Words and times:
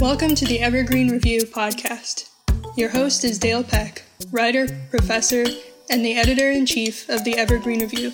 Welcome 0.00 0.34
to 0.34 0.44
the 0.44 0.60
Evergreen 0.60 1.08
Review 1.08 1.42
podcast. 1.42 2.28
Your 2.76 2.88
host 2.88 3.24
is 3.24 3.38
Dale 3.38 3.62
Peck, 3.62 4.02
writer, 4.32 4.66
professor, 4.90 5.44
and 5.88 6.04
the 6.04 6.16
editor 6.16 6.50
in 6.50 6.66
chief 6.66 7.08
of 7.08 7.22
the 7.24 7.38
Evergreen 7.38 7.80
Review. 7.80 8.12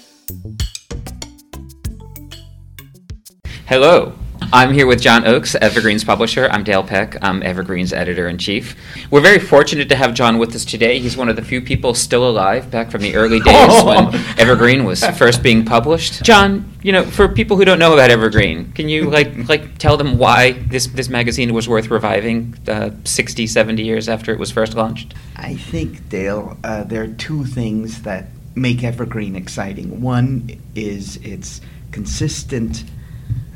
Hello, 3.66 4.12
I'm 4.52 4.74
here 4.74 4.88
with 4.88 5.00
John 5.00 5.28
Oakes, 5.28 5.54
Evergreen's 5.54 6.02
publisher. 6.02 6.48
I'm 6.50 6.64
Dale 6.64 6.82
Peck. 6.82 7.16
I'm 7.22 7.40
Evergreen's 7.40 7.92
editor 7.92 8.28
in 8.28 8.36
chief. 8.36 8.74
We're 9.08 9.20
very 9.20 9.38
fortunate 9.38 9.88
to 9.90 9.94
have 9.94 10.12
John 10.12 10.38
with 10.38 10.56
us 10.56 10.64
today. 10.64 10.98
He's 10.98 11.16
one 11.16 11.28
of 11.28 11.36
the 11.36 11.42
few 11.42 11.60
people 11.60 11.94
still 11.94 12.28
alive 12.28 12.68
back 12.68 12.90
from 12.90 13.02
the 13.02 13.14
early 13.14 13.38
days 13.38 13.84
when 13.84 14.12
Evergreen 14.40 14.84
was 14.84 15.04
first 15.04 15.44
being 15.44 15.64
published. 15.64 16.24
John, 16.24 16.68
you 16.82 16.90
know, 16.90 17.04
for 17.04 17.28
people 17.28 17.58
who 17.58 17.64
don't 17.64 17.78
know 17.78 17.92
about 17.92 18.10
Evergreen, 18.10 18.72
can 18.72 18.88
you 18.88 19.08
like 19.08 19.48
like 19.48 19.78
tell 19.78 19.96
them 19.96 20.18
why 20.18 20.52
this 20.52 20.88
this 20.88 21.08
magazine 21.08 21.54
was 21.54 21.68
worth 21.68 21.88
reviving 21.88 22.58
uh, 22.66 22.90
60, 23.04 23.46
70 23.46 23.84
years 23.84 24.08
after 24.08 24.32
it 24.32 24.40
was 24.40 24.50
first 24.50 24.74
launched? 24.74 25.14
I 25.36 25.54
think, 25.54 26.08
Dale, 26.08 26.58
uh, 26.64 26.82
there 26.82 27.04
are 27.04 27.08
two 27.08 27.44
things 27.44 28.02
that 28.02 28.26
make 28.56 28.82
Evergreen 28.82 29.36
exciting. 29.36 30.00
One 30.00 30.60
is 30.74 31.18
its 31.18 31.60
consistent 31.92 32.82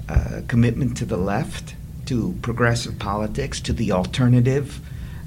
uh, 0.09 0.43
commitment 0.49 0.97
to 0.99 1.05
the 1.05 1.17
left, 1.17 1.75
to 2.07 2.37
progressive 2.43 2.99
politics, 2.99 3.61
to 3.61 3.73
the 3.73 3.93
alternative, 3.93 4.81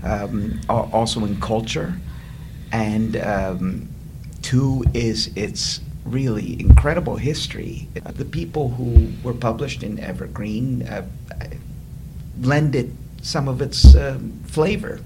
um, 0.03 0.59
also 0.69 1.25
in 1.25 1.39
culture. 1.41 1.95
And 2.71 3.17
um, 3.17 3.89
two 4.41 4.83
is 4.93 5.31
its 5.35 5.81
really 6.05 6.59
incredible 6.59 7.17
history. 7.17 7.87
The 7.93 8.25
people 8.25 8.69
who 8.69 9.11
were 9.23 9.33
published 9.33 9.83
in 9.83 9.99
Evergreen 9.99 10.83
uh, 10.83 11.05
lend 12.41 12.75
it 12.75 12.89
some 13.21 13.47
of 13.47 13.61
its 13.61 13.95
uh, 13.95 14.19
flavor. 14.45 14.99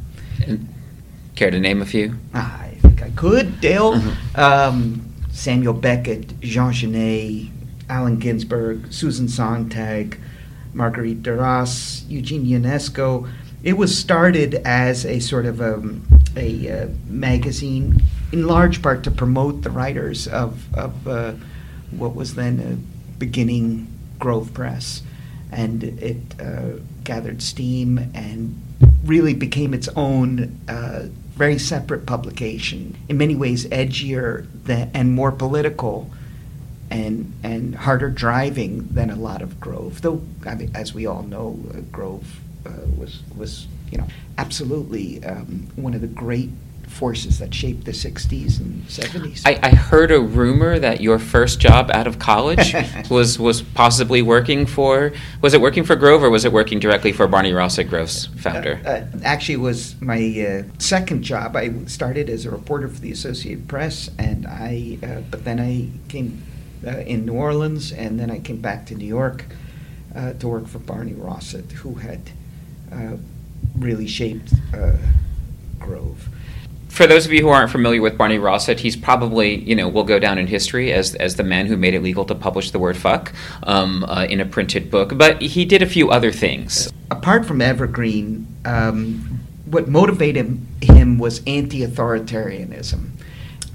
Care 1.35 1.51
to 1.51 1.59
name 1.59 1.81
a 1.81 1.85
few? 1.85 2.15
I 2.33 2.77
think 2.81 3.01
I 3.01 3.09
could. 3.11 3.61
Dale, 3.61 3.93
mm-hmm. 3.93 4.39
um, 4.39 5.13
Samuel 5.31 5.73
Beckett, 5.73 6.39
Jean 6.41 6.73
Genet, 6.73 7.47
Allen 7.91 8.17
Ginsberg, 8.17 8.91
Susan 8.91 9.27
Sontag, 9.27 10.17
Marguerite 10.73 11.21
Duras, 11.21 12.05
Eugene 12.07 12.45
Ionesco. 12.45 13.29
It 13.63 13.73
was 13.73 13.95
started 13.95 14.55
as 14.65 15.05
a 15.05 15.19
sort 15.19 15.45
of 15.45 15.59
a, 15.59 15.75
um, 15.75 16.07
a 16.37 16.83
uh, 16.83 16.87
magazine, 17.07 18.01
in 18.31 18.47
large 18.47 18.81
part 18.81 19.03
to 19.03 19.11
promote 19.11 19.63
the 19.63 19.69
writers 19.69 20.25
of, 20.29 20.73
of 20.73 21.05
uh, 21.05 21.33
what 21.91 22.15
was 22.15 22.35
then 22.35 22.59
a 22.59 23.19
beginning 23.19 23.87
Grove 24.19 24.53
Press. 24.53 25.03
And 25.51 25.83
it 25.83 26.39
uh, 26.39 26.79
gathered 27.03 27.41
steam 27.41 27.97
and 28.13 28.59
really 29.03 29.33
became 29.33 29.73
its 29.73 29.89
own 29.97 30.57
uh, 30.69 31.07
very 31.35 31.59
separate 31.59 32.05
publication, 32.05 32.95
in 33.09 33.17
many 33.17 33.35
ways 33.35 33.65
edgier 33.65 34.47
than, 34.63 34.89
and 34.93 35.13
more 35.13 35.33
political 35.33 36.09
and 36.91 37.33
and 37.41 37.73
harder 37.73 38.09
driving 38.09 38.87
than 38.89 39.09
a 39.09 39.15
lot 39.15 39.41
of 39.41 39.59
Grove. 39.59 40.01
Though, 40.01 40.21
I 40.45 40.55
mean, 40.55 40.71
as 40.75 40.93
we 40.93 41.05
all 41.07 41.23
know, 41.23 41.57
uh, 41.73 41.79
Grove 41.91 42.39
uh, 42.65 42.71
was 42.97 43.21
was 43.35 43.67
you 43.91 43.97
know 43.97 44.07
absolutely 44.37 45.23
um, 45.23 45.67
one 45.75 45.93
of 45.93 46.01
the 46.01 46.07
great 46.07 46.49
forces 46.87 47.39
that 47.39 47.53
shaped 47.53 47.85
the 47.85 47.91
60s 47.91 48.59
and 48.59 48.83
70s. 48.83 49.43
I, 49.45 49.57
I, 49.63 49.69
heard 49.69 50.11
a 50.11 50.19
rumor 50.19 50.77
that 50.77 50.99
your 50.99 51.19
first 51.19 51.61
job 51.61 51.89
out 51.91 52.05
of 52.05 52.19
college 52.19 52.75
was 53.09 53.39
was 53.39 53.61
possibly 53.61 54.21
working 54.21 54.65
for 54.65 55.13
was 55.41 55.53
it 55.53 55.61
working 55.61 55.85
for 55.85 55.95
Grove 55.95 56.21
or 56.21 56.29
was 56.29 56.43
it 56.43 56.51
working 56.51 56.79
directly 56.79 57.13
for 57.13 57.27
Barney 57.27 57.53
Rosset, 57.53 57.89
Grove's 57.89 58.25
founder? 58.37 58.81
Uh, 58.85 58.89
uh, 58.89 59.05
actually, 59.23 59.55
it 59.55 59.61
was 59.61 59.99
my 60.01 60.19
uh, 60.45 60.63
second 60.79 61.23
job. 61.23 61.55
I 61.55 61.71
started 61.85 62.29
as 62.29 62.45
a 62.45 62.51
reporter 62.51 62.89
for 62.89 62.99
the 62.99 63.11
Associated 63.13 63.69
Press, 63.69 64.09
and 64.19 64.45
I 64.45 64.97
uh, 65.01 65.21
but 65.31 65.45
then 65.45 65.61
I 65.61 65.87
came 66.09 66.43
uh, 66.49 66.50
in 66.83 67.25
New 67.25 67.33
Orleans, 67.33 67.91
and 67.91 68.19
then 68.19 68.31
I 68.31 68.39
came 68.39 68.61
back 68.61 68.85
to 68.87 68.95
New 68.95 69.05
York 69.05 69.45
uh, 70.15 70.33
to 70.33 70.47
work 70.47 70.67
for 70.67 70.79
Barney 70.79 71.13
Rosset, 71.13 71.71
who 71.71 71.95
had 71.95 72.21
uh, 72.91 73.17
really 73.77 74.07
shaped 74.07 74.53
uh, 74.73 74.97
Grove. 75.79 76.27
For 76.89 77.07
those 77.07 77.25
of 77.25 77.31
you 77.31 77.41
who 77.41 77.47
aren't 77.47 77.71
familiar 77.71 78.01
with 78.01 78.17
Barney 78.17 78.37
Rosset, 78.37 78.81
he's 78.81 78.97
probably, 78.97 79.55
you 79.55 79.75
know, 79.75 79.87
will 79.87 80.03
go 80.03 80.19
down 80.19 80.37
in 80.37 80.47
history 80.47 80.91
as, 80.91 81.15
as 81.15 81.37
the 81.37 81.43
man 81.43 81.67
who 81.67 81.77
made 81.77 81.93
it 81.93 82.03
legal 82.03 82.25
to 82.25 82.35
publish 82.35 82.71
the 82.71 82.79
word 82.79 82.97
fuck 82.97 83.31
um, 83.63 84.03
uh, 84.03 84.25
in 84.29 84.41
a 84.41 84.45
printed 84.45 84.91
book. 84.91 85.17
But 85.17 85.41
he 85.41 85.63
did 85.63 85.81
a 85.81 85.85
few 85.85 86.11
other 86.11 86.33
things. 86.33 86.91
Apart 87.09 87.45
from 87.45 87.61
Evergreen, 87.61 88.45
um, 88.65 89.39
what 89.65 89.87
motivated 89.87 90.59
him 90.81 91.17
was 91.17 91.41
anti 91.47 91.79
authoritarianism 91.79 93.11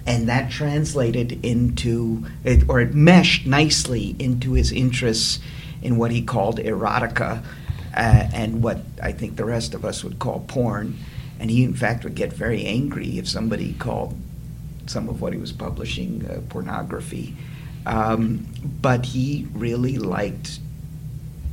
and 0.06 0.28
that 0.28 0.50
translated 0.50 1.44
into 1.44 2.24
it, 2.44 2.68
or 2.68 2.80
it 2.80 2.94
meshed 2.94 3.46
nicely 3.46 4.14
into 4.18 4.52
his 4.52 4.70
interests 4.70 5.40
in 5.82 5.96
what 5.96 6.10
he 6.10 6.22
called 6.22 6.58
erotica 6.58 7.42
uh, 7.96 8.28
and 8.32 8.62
what 8.62 8.80
I 9.02 9.12
think 9.12 9.36
the 9.36 9.44
rest 9.44 9.74
of 9.74 9.84
us 9.84 10.04
would 10.04 10.18
call 10.18 10.44
porn. 10.46 10.96
And 11.38 11.50
he, 11.50 11.64
in 11.64 11.74
fact, 11.74 12.04
would 12.04 12.14
get 12.14 12.32
very 12.32 12.64
angry 12.64 13.18
if 13.18 13.28
somebody 13.28 13.74
called 13.74 14.16
some 14.86 15.08
of 15.08 15.20
what 15.20 15.32
he 15.32 15.38
was 15.38 15.52
publishing 15.52 16.26
uh, 16.30 16.40
pornography. 16.48 17.36
Um, 17.84 18.46
but 18.80 19.06
he 19.06 19.46
really 19.52 19.98
liked 19.98 20.60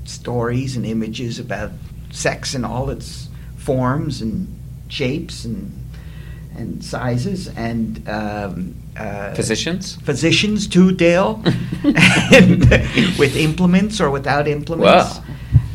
stories 0.05 0.75
and 0.75 0.85
images 0.85 1.39
about 1.39 1.71
sex 2.11 2.53
in 2.53 2.63
all 2.63 2.89
its 2.89 3.29
forms 3.57 4.21
and 4.21 4.47
shapes 4.89 5.45
and 5.45 5.82
and 6.55 6.83
sizes 6.83 7.47
and 7.49 8.07
um, 8.07 8.75
uh, 8.97 9.33
physicians? 9.33 9.95
physicians 9.97 10.67
too 10.67 10.91
dale. 10.91 11.41
With 11.83 13.35
implements 13.35 13.99
or 13.99 14.09
without 14.09 14.47
implements. 14.47 15.17
Wow. 15.17 15.23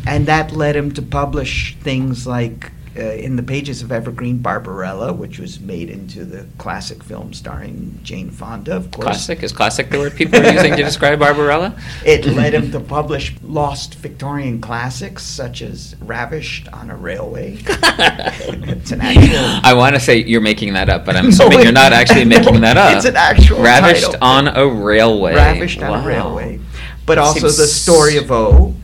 and 0.06 0.26
that 0.26 0.52
led 0.52 0.74
him 0.76 0.92
to 0.92 1.02
publish 1.02 1.76
things 1.80 2.26
like 2.26 2.72
uh, 2.98 3.02
in 3.02 3.36
the 3.36 3.42
pages 3.42 3.82
of 3.82 3.92
Evergreen 3.92 4.38
Barbarella, 4.38 5.12
which 5.12 5.38
was 5.38 5.60
made 5.60 5.88
into 5.88 6.24
the 6.24 6.46
classic 6.58 7.02
film 7.04 7.32
starring 7.32 7.98
Jane 8.02 8.30
Fonda, 8.30 8.76
of 8.76 8.90
course. 8.90 9.06
Classic? 9.06 9.42
Is 9.42 9.52
classic 9.52 9.90
the 9.90 9.98
word 9.98 10.16
people 10.16 10.40
are 10.40 10.52
using 10.52 10.74
to 10.74 10.82
describe 10.82 11.20
Barbarella? 11.20 11.78
It 12.04 12.26
led 12.26 12.54
him 12.54 12.72
to 12.72 12.80
publish 12.80 13.34
lost 13.42 13.94
Victorian 13.96 14.60
classics 14.60 15.22
such 15.22 15.62
as 15.62 15.94
Ravished 16.00 16.68
on 16.72 16.90
a 16.90 16.96
Railway. 16.96 17.58
it's 17.66 18.90
an 18.90 19.00
actual. 19.00 19.60
I 19.62 19.74
want 19.74 19.94
to 19.94 20.00
say 20.00 20.18
you're 20.24 20.40
making 20.40 20.72
that 20.72 20.88
up, 20.88 21.04
but 21.04 21.16
I'm 21.16 21.28
assuming 21.28 21.58
no, 21.58 21.64
you're 21.64 21.72
not 21.72 21.92
actually 21.92 22.24
no, 22.24 22.38
making 22.38 22.60
that 22.62 22.76
up. 22.76 22.96
It's 22.96 23.06
an 23.06 23.16
actual 23.16 23.58
Ravished 23.58 24.12
title. 24.12 24.24
on 24.24 24.48
a 24.48 24.66
Railway. 24.66 25.34
Ravished 25.34 25.80
wow. 25.80 25.92
on 25.92 26.04
a 26.04 26.06
Railway. 26.06 26.60
But 27.06 27.18
also 27.18 27.46
the 27.46 27.66
story 27.66 28.16
of 28.16 28.30
O. 28.30 28.74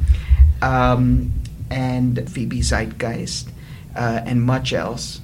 Um, 0.62 1.32
and 1.70 2.30
Phoebe 2.30 2.60
Zeitgeist 2.60 3.48
uh, 3.94 4.22
and 4.25 4.43
much 4.43 4.72
else. 4.72 5.21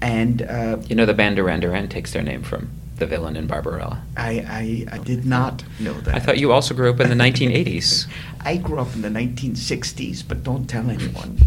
And 0.00 0.42
uh, 0.42 0.78
you 0.86 0.96
know, 0.96 1.06
the 1.06 1.14
band 1.14 1.36
Duran 1.36 1.60
Duran 1.60 1.88
takes 1.88 2.12
their 2.12 2.22
name 2.22 2.42
from 2.42 2.70
the 3.02 3.06
villain 3.06 3.36
in 3.36 3.46
Barbarella. 3.46 4.02
I, 4.16 4.86
I, 4.90 4.96
I 4.96 4.98
did 4.98 5.24
not 5.26 5.64
know 5.80 5.92
that. 5.92 6.14
I 6.14 6.20
thought 6.20 6.38
you 6.38 6.52
also 6.52 6.72
grew 6.72 6.90
up 6.90 7.00
in 7.00 7.08
the 7.08 7.16
1980s. 7.16 8.06
I 8.44 8.56
grew 8.56 8.78
up 8.78 8.94
in 8.94 9.02
the 9.02 9.08
1960s, 9.08 10.22
but 10.26 10.44
don't 10.44 10.66
tell 10.66 10.88
anyone. 10.88 11.38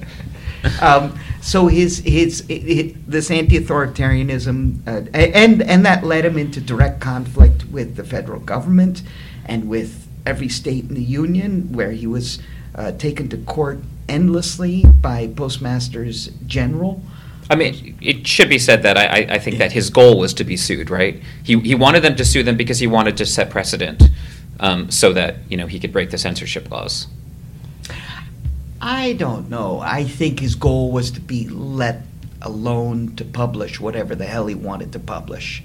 um, 0.82 1.18
so 1.40 1.66
his 1.66 1.98
his, 1.98 2.44
his 2.48 2.94
this 3.06 3.30
anti-authoritarianism, 3.30 4.86
uh, 4.86 5.10
and 5.14 5.62
and 5.62 5.86
that 5.86 6.04
led 6.04 6.24
him 6.24 6.38
into 6.38 6.60
direct 6.60 7.00
conflict 7.00 7.66
with 7.66 7.96
the 7.96 8.04
federal 8.04 8.40
government 8.40 9.02
and 9.46 9.68
with 9.68 10.06
every 10.24 10.48
state 10.48 10.84
in 10.84 10.94
the 10.94 11.02
union, 11.02 11.72
where 11.72 11.92
he 11.92 12.06
was 12.06 12.38
uh, 12.74 12.92
taken 12.92 13.28
to 13.28 13.36
court 13.38 13.80
endlessly 14.12 14.84
by 15.00 15.26
postmasters 15.28 16.26
general. 16.46 17.02
I 17.50 17.54
mean, 17.54 17.96
it 18.00 18.26
should 18.26 18.48
be 18.48 18.58
said 18.58 18.82
that 18.82 18.96
I, 18.96 19.34
I 19.36 19.38
think 19.38 19.58
that 19.58 19.72
his 19.72 19.90
goal 19.90 20.18
was 20.18 20.32
to 20.34 20.44
be 20.44 20.56
sued, 20.56 20.90
right? 20.90 21.20
He, 21.42 21.58
he 21.60 21.74
wanted 21.74 22.00
them 22.00 22.14
to 22.16 22.24
sue 22.24 22.42
them 22.42 22.56
because 22.56 22.78
he 22.78 22.86
wanted 22.86 23.16
to 23.16 23.26
set 23.26 23.50
precedent 23.50 24.02
um, 24.60 24.90
so 24.90 25.12
that, 25.14 25.36
you 25.48 25.56
know, 25.56 25.66
he 25.66 25.80
could 25.80 25.92
break 25.92 26.10
the 26.10 26.18
censorship 26.18 26.70
laws. 26.70 27.08
I 28.80 29.14
don't 29.14 29.48
know. 29.48 29.80
I 29.80 30.04
think 30.04 30.40
his 30.40 30.54
goal 30.54 30.92
was 30.92 31.10
to 31.12 31.20
be 31.20 31.48
let 31.48 32.02
alone 32.42 33.16
to 33.16 33.24
publish 33.24 33.80
whatever 33.80 34.14
the 34.14 34.26
hell 34.26 34.46
he 34.46 34.54
wanted 34.54 34.92
to 34.92 34.98
publish. 34.98 35.62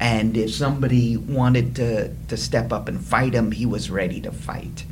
And 0.00 0.36
if 0.36 0.52
somebody 0.54 1.16
wanted 1.16 1.76
to, 1.76 2.14
to 2.28 2.36
step 2.36 2.72
up 2.72 2.88
and 2.88 3.00
fight 3.00 3.34
him, 3.34 3.52
he 3.52 3.66
was 3.66 3.90
ready 3.90 4.20
to 4.22 4.32
fight 4.32 4.84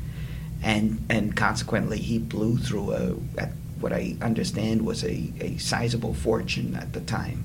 and 0.62 1.04
and 1.08 1.36
consequently 1.36 1.98
he 1.98 2.18
blew 2.18 2.56
through 2.58 2.92
a 2.92 3.48
what 3.82 3.92
I 3.92 4.16
understand 4.22 4.86
was 4.86 5.02
a, 5.04 5.32
a 5.40 5.58
sizable 5.58 6.14
fortune 6.14 6.76
at 6.76 6.92
the 6.92 7.00
time, 7.00 7.44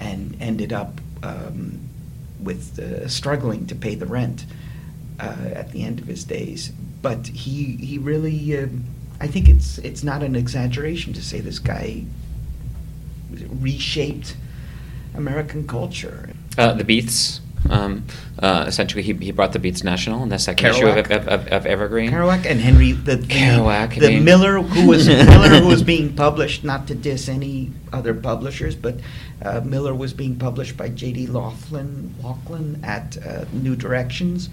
and 0.00 0.36
ended 0.40 0.72
up 0.72 1.00
um, 1.22 1.80
with 2.42 2.78
uh, 2.78 3.08
struggling 3.08 3.66
to 3.68 3.74
pay 3.74 3.94
the 3.94 4.06
rent 4.06 4.44
uh, 5.20 5.36
at 5.54 5.70
the 5.70 5.84
end 5.84 6.00
of 6.00 6.06
his 6.06 6.24
days. 6.24 6.72
But 7.00 7.28
he 7.28 7.76
he 7.76 7.98
really 7.98 8.58
uh, 8.58 8.66
I 9.20 9.28
think 9.28 9.48
it's 9.48 9.78
it's 9.78 10.02
not 10.02 10.22
an 10.22 10.34
exaggeration 10.34 11.12
to 11.14 11.22
say 11.22 11.40
this 11.40 11.58
guy 11.58 12.04
reshaped 13.60 14.36
American 15.14 15.66
culture. 15.66 16.30
Uh, 16.56 16.72
the 16.72 16.84
Beats. 16.84 17.40
Um, 17.70 18.04
uh, 18.38 18.64
essentially, 18.66 19.02
he, 19.02 19.12
he 19.14 19.30
brought 19.32 19.52
the 19.52 19.58
Beats 19.58 19.82
National 19.84 20.22
in 20.22 20.28
the 20.28 20.38
second 20.38 20.66
Kerouac. 20.66 20.76
issue 20.76 20.86
of, 20.86 21.10
of, 21.10 21.28
of, 21.28 21.46
of 21.48 21.66
Evergreen. 21.66 22.10
Kerouac 22.10 22.46
and 22.46 22.60
Henry 22.60 22.92
the, 22.92 23.16
the 23.16 23.26
Kerouac, 23.26 23.96
I 23.96 23.98
the 23.98 24.08
mean- 24.08 24.24
Miller 24.24 24.60
who 24.60 24.88
was 24.88 25.08
Miller 25.08 25.60
who 25.60 25.66
was 25.66 25.82
being 25.82 26.14
published 26.14 26.64
not 26.64 26.86
to 26.88 26.94
diss 26.94 27.28
any 27.28 27.72
other 27.92 28.14
publishers, 28.14 28.74
but 28.74 28.96
uh, 29.42 29.60
Miller 29.64 29.94
was 29.94 30.12
being 30.12 30.36
published 30.38 30.76
by 30.76 30.88
J.D. 30.88 31.26
Laughlin 31.28 32.14
Laughlin 32.22 32.80
at 32.84 33.16
uh, 33.24 33.44
New 33.52 33.76
Directions, 33.76 34.48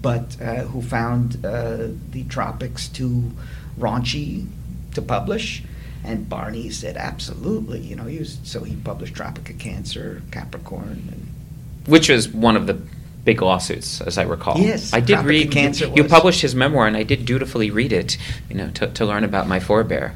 but 0.00 0.36
uh, 0.40 0.64
who 0.64 0.82
found 0.82 1.44
uh, 1.44 1.88
the 2.10 2.24
Tropics 2.28 2.88
too 2.88 3.32
raunchy 3.78 4.46
to 4.94 5.02
publish. 5.02 5.62
And 6.04 6.28
Barney 6.28 6.70
said, 6.70 6.96
absolutely. 6.96 7.80
You 7.80 7.96
know, 7.96 8.04
he 8.04 8.18
was, 8.18 8.38
so 8.44 8.62
he 8.62 8.76
published 8.76 9.14
Tropic 9.14 9.50
of 9.50 9.58
Cancer, 9.58 10.22
Capricorn, 10.30 11.08
and 11.12 11.34
which 11.88 12.08
was 12.08 12.28
one 12.28 12.56
of 12.56 12.66
the 12.66 12.80
big 13.24 13.42
lawsuits, 13.42 14.00
as 14.00 14.16
I 14.16 14.22
recall. 14.22 14.58
Yes, 14.58 14.94
I 14.94 15.00
did 15.00 15.18
read. 15.20 15.50
Cancer 15.50 15.86
you, 15.86 15.96
you 15.96 16.04
published 16.04 16.40
his 16.40 16.54
memoir, 16.54 16.86
and 16.86 16.96
I 16.96 17.02
did 17.02 17.26
dutifully 17.26 17.70
read 17.70 17.92
it, 17.92 18.16
you 18.48 18.56
know, 18.56 18.70
to, 18.70 18.86
to 18.86 19.04
learn 19.04 19.24
about 19.24 19.46
my 19.46 19.60
forebear. 19.60 20.14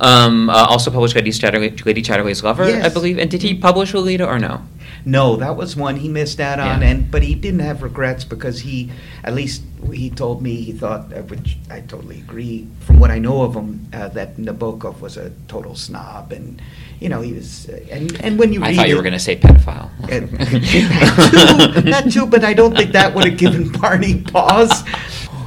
Um, 0.00 0.48
uh, 0.48 0.66
also 0.68 0.90
published 0.90 1.14
Lady, 1.14 1.30
Chatterley, 1.30 1.84
Lady 1.84 2.02
Chatterley's 2.02 2.42
Lover, 2.42 2.64
I 2.64 2.88
believe. 2.88 3.18
And 3.18 3.30
did 3.30 3.42
he 3.42 3.54
publish 3.54 3.92
Lolita 3.92 4.26
or 4.26 4.38
no? 4.38 4.62
No, 5.06 5.36
that 5.36 5.56
was 5.56 5.76
one 5.76 5.96
he 5.96 6.08
missed 6.08 6.40
out 6.40 6.58
on, 6.58 6.80
Yeah. 6.80 6.88
and 6.88 7.10
but 7.10 7.22
he 7.22 7.34
didn't 7.34 7.60
have 7.60 7.82
regrets 7.82 8.24
because 8.24 8.60
he, 8.60 8.90
at 9.22 9.34
least 9.34 9.62
he 9.92 10.08
told 10.08 10.40
me 10.40 10.56
he 10.62 10.72
thought, 10.72 11.12
uh, 11.12 11.20
which 11.28 11.58
I 11.70 11.80
totally 11.80 12.20
agree. 12.20 12.66
From 12.80 13.00
what 13.00 13.10
I 13.10 13.18
know 13.18 13.42
of 13.42 13.54
him, 13.54 13.86
uh, 13.92 14.08
that 14.08 14.38
Nabokov 14.38 15.00
was 15.00 15.18
a 15.18 15.30
total 15.46 15.74
snob, 15.76 16.32
and 16.32 16.60
you 17.00 17.10
know 17.10 17.20
he 17.20 17.34
was. 17.34 17.68
Uh, 17.68 17.84
and 17.90 18.16
and 18.24 18.38
when 18.38 18.52
you 18.54 18.64
I 18.64 18.74
thought 18.74 18.88
you 18.88 18.94
it- 18.94 18.96
were 18.96 19.02
going 19.02 19.12
to 19.12 19.18
say 19.18 19.36
pedophile. 19.36 19.90
that 20.08 21.74
too, 21.74 21.90
that 21.90 22.10
too, 22.10 22.26
but 22.26 22.42
I 22.44 22.54
don't 22.54 22.74
think 22.74 22.92
that 22.92 23.14
would 23.14 23.26
have 23.28 23.36
given 23.38 23.68
Barney 23.72 24.22
pause. 24.22 24.84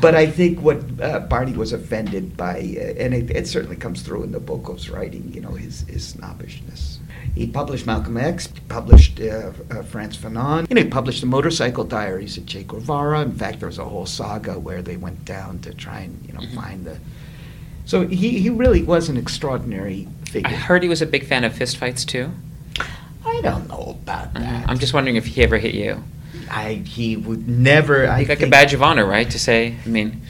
But 0.01 0.13
I 0.15 0.27
think 0.29 0.61
what 0.61 0.79
uh, 1.01 1.19
Barney 1.21 1.53
was 1.53 1.73
offended 1.73 2.37
by, 2.37 2.57
uh, 2.77 3.03
and 3.03 3.13
it, 3.13 3.31
it 3.31 3.47
certainly 3.47 3.75
comes 3.75 4.01
through 4.03 4.23
in 4.23 4.31
Nabokov's 4.31 4.89
writing, 4.89 5.31
you 5.33 5.41
know, 5.41 5.51
his, 5.51 5.81
his 5.81 6.05
snobbishness. 6.07 6.99
He 7.33 7.47
published 7.47 7.85
Malcolm 7.85 8.17
X, 8.17 8.47
published 8.67 9.19
uh, 9.19 9.51
uh, 9.71 9.83
Frantz 9.83 10.17
Fanon, 10.17 10.67
you 10.69 10.75
know, 10.75 10.81
he 10.81 10.87
published 10.87 11.21
the 11.21 11.27
Motorcycle 11.27 11.83
Diaries 11.83 12.37
of 12.37 12.45
Che 12.47 12.63
Guevara. 12.63 13.21
In 13.21 13.31
fact, 13.33 13.59
there 13.59 13.67
was 13.67 13.77
a 13.79 13.85
whole 13.85 14.05
saga 14.05 14.57
where 14.57 14.81
they 14.81 14.97
went 14.97 15.23
down 15.25 15.59
to 15.59 15.73
try 15.73 15.99
and, 16.01 16.23
you 16.25 16.33
know, 16.33 16.39
Mhm. 16.41 16.55
find 16.55 16.85
the. 16.85 16.97
So 17.85 18.05
he, 18.07 18.39
he 18.39 18.49
really 18.49 18.83
was 18.83 19.07
an 19.09 19.17
extraordinary 19.17 20.07
figure. 20.25 20.49
I 20.49 20.53
heard 20.55 20.83
he 20.83 20.89
was 20.89 21.01
a 21.01 21.05
big 21.05 21.25
fan 21.25 21.43
of 21.43 21.53
fistfights 21.53 22.05
too. 22.05 22.31
I 23.25 23.39
don't 23.41 23.67
know 23.67 23.97
about 24.01 24.29
Uh, 24.35 24.39
that. 24.39 24.69
I'm 24.69 24.79
just 24.79 24.93
wondering 24.93 25.15
if 25.15 25.25
he 25.27 25.41
ever 25.43 25.57
hit 25.57 25.73
you. 25.75 26.03
I 26.49 26.73
he 26.73 27.17
would 27.17 27.47
never. 27.47 28.07
I 28.07 28.23
like 28.23 28.41
a 28.41 28.47
badge 28.47 28.73
of 28.73 28.81
honor, 28.81 29.05
right? 29.05 29.29
To 29.29 29.39
say, 29.39 29.75
I 29.85 29.89
mean, 29.89 30.21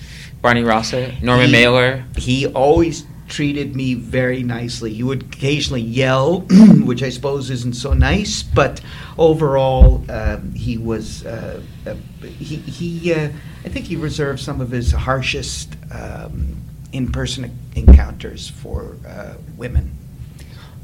Barney 0.41 0.63
Rosset, 0.63 1.21
Norman 1.21 1.47
He- 1.47 1.51
Mailer. 1.51 2.03
He 2.17 2.47
always 2.47 3.05
treated 3.27 3.75
me 3.75 3.93
very 3.93 4.41
nicely. 4.41 4.93
He 4.93 5.03
would 5.03 5.23
occasionally 5.23 5.81
yell, 5.81 6.39
which 6.85 7.03
I 7.03 7.09
suppose 7.09 7.49
isn't 7.49 7.73
so 7.73 7.93
nice, 7.93 8.41
but 8.41 8.81
overall, 9.17 10.03
um, 10.09 10.53
he 10.53 10.77
was. 10.77 11.25
Uh, 11.25 11.61
uh, 11.85 11.95
he 12.21 12.57
he. 12.57 13.13
Uh, 13.13 13.29
I 13.65 13.69
think 13.69 13.85
he 13.85 13.95
reserved 13.95 14.39
some 14.39 14.61
of 14.61 14.71
his 14.71 14.91
harshest 14.91 15.75
um, 15.91 16.55
in-person 16.93 17.51
encounters 17.75 18.47
for 18.47 18.95
uh, 19.05 19.33
women, 19.57 19.91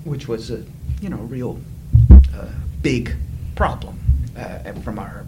which 0.04 0.28
was 0.28 0.52
a 0.52 0.64
you 1.02 1.10
know 1.10 1.18
real 1.18 1.60
uh, 2.36 2.48
big 2.82 3.16
problem 3.56 4.00
uh, 4.38 4.74
from 4.84 5.00
our 5.00 5.26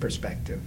perspective. 0.00 0.60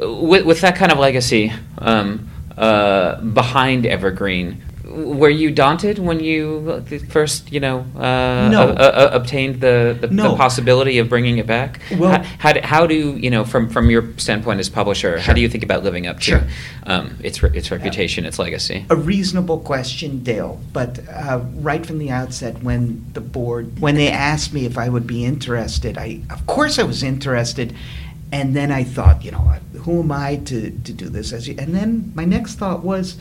Uh, 0.00 0.12
with, 0.12 0.44
with 0.44 0.60
that 0.60 0.76
kind 0.76 0.92
of 0.92 0.98
legacy 0.98 1.52
um, 1.78 2.28
uh, 2.56 3.20
behind 3.20 3.86
Evergreen, 3.86 4.62
were 4.90 5.30
you 5.30 5.50
daunted 5.50 5.98
when 5.98 6.20
you 6.20 6.84
first, 7.08 7.50
you 7.52 7.60
know, 7.60 7.80
uh, 7.96 8.48
No. 8.50 8.62
uh, 8.70 8.72
uh, 8.72 9.10
obtained 9.12 9.60
the, 9.60 9.96
the, 10.00 10.08
No. 10.08 10.32
the 10.32 10.36
possibility 10.36 10.98
of 10.98 11.08
bringing 11.08 11.38
it 11.38 11.46
back? 11.46 11.80
Well- 11.96 12.22
how, 12.22 12.24
how, 12.38 12.52
do, 12.52 12.60
how 12.62 12.86
do 12.86 13.16
you 13.16 13.30
know, 13.30 13.44
from, 13.44 13.68
from 13.68 13.88
your 13.90 14.04
standpoint 14.16 14.60
as 14.60 14.68
publisher, 14.68 15.18
how 15.18 15.32
do 15.32 15.40
you 15.40 15.48
think 15.48 15.62
about 15.64 15.84
living 15.84 16.06
up 16.06 16.16
to 16.18 16.22
Sure. 16.24 16.42
um, 16.84 17.16
its 17.22 17.42
re- 17.42 17.50
its 17.54 17.70
reputation, 17.70 18.24
its 18.26 18.38
legacy? 18.38 18.84
a 18.90 18.96
reasonable 18.96 19.58
question, 19.60 20.22
Dale. 20.22 20.60
But 20.72 21.00
uh, 21.08 21.40
right 21.56 21.84
from 21.86 21.98
the 21.98 22.10
outset, 22.10 22.62
when 22.62 23.04
the 23.12 23.20
board, 23.20 23.78
when 23.80 23.94
they 23.94 24.08
asked 24.08 24.52
me 24.52 24.66
if 24.66 24.76
I 24.76 24.88
would 24.88 25.06
be 25.06 25.24
interested, 25.24 25.96
I, 25.98 26.20
of 26.30 26.46
course, 26.46 26.78
I 26.78 26.82
was 26.82 27.02
interested. 27.02 27.74
And 28.32 28.54
then 28.54 28.70
I 28.70 28.84
thought, 28.84 29.24
you 29.24 29.32
know, 29.32 29.38
who 29.82 30.00
am 30.00 30.12
I 30.12 30.36
to, 30.36 30.70
to 30.70 30.92
do 30.92 31.08
this? 31.08 31.32
As 31.32 31.48
you, 31.48 31.56
and 31.58 31.74
then 31.74 32.12
my 32.14 32.24
next 32.24 32.54
thought 32.56 32.84
was, 32.84 33.16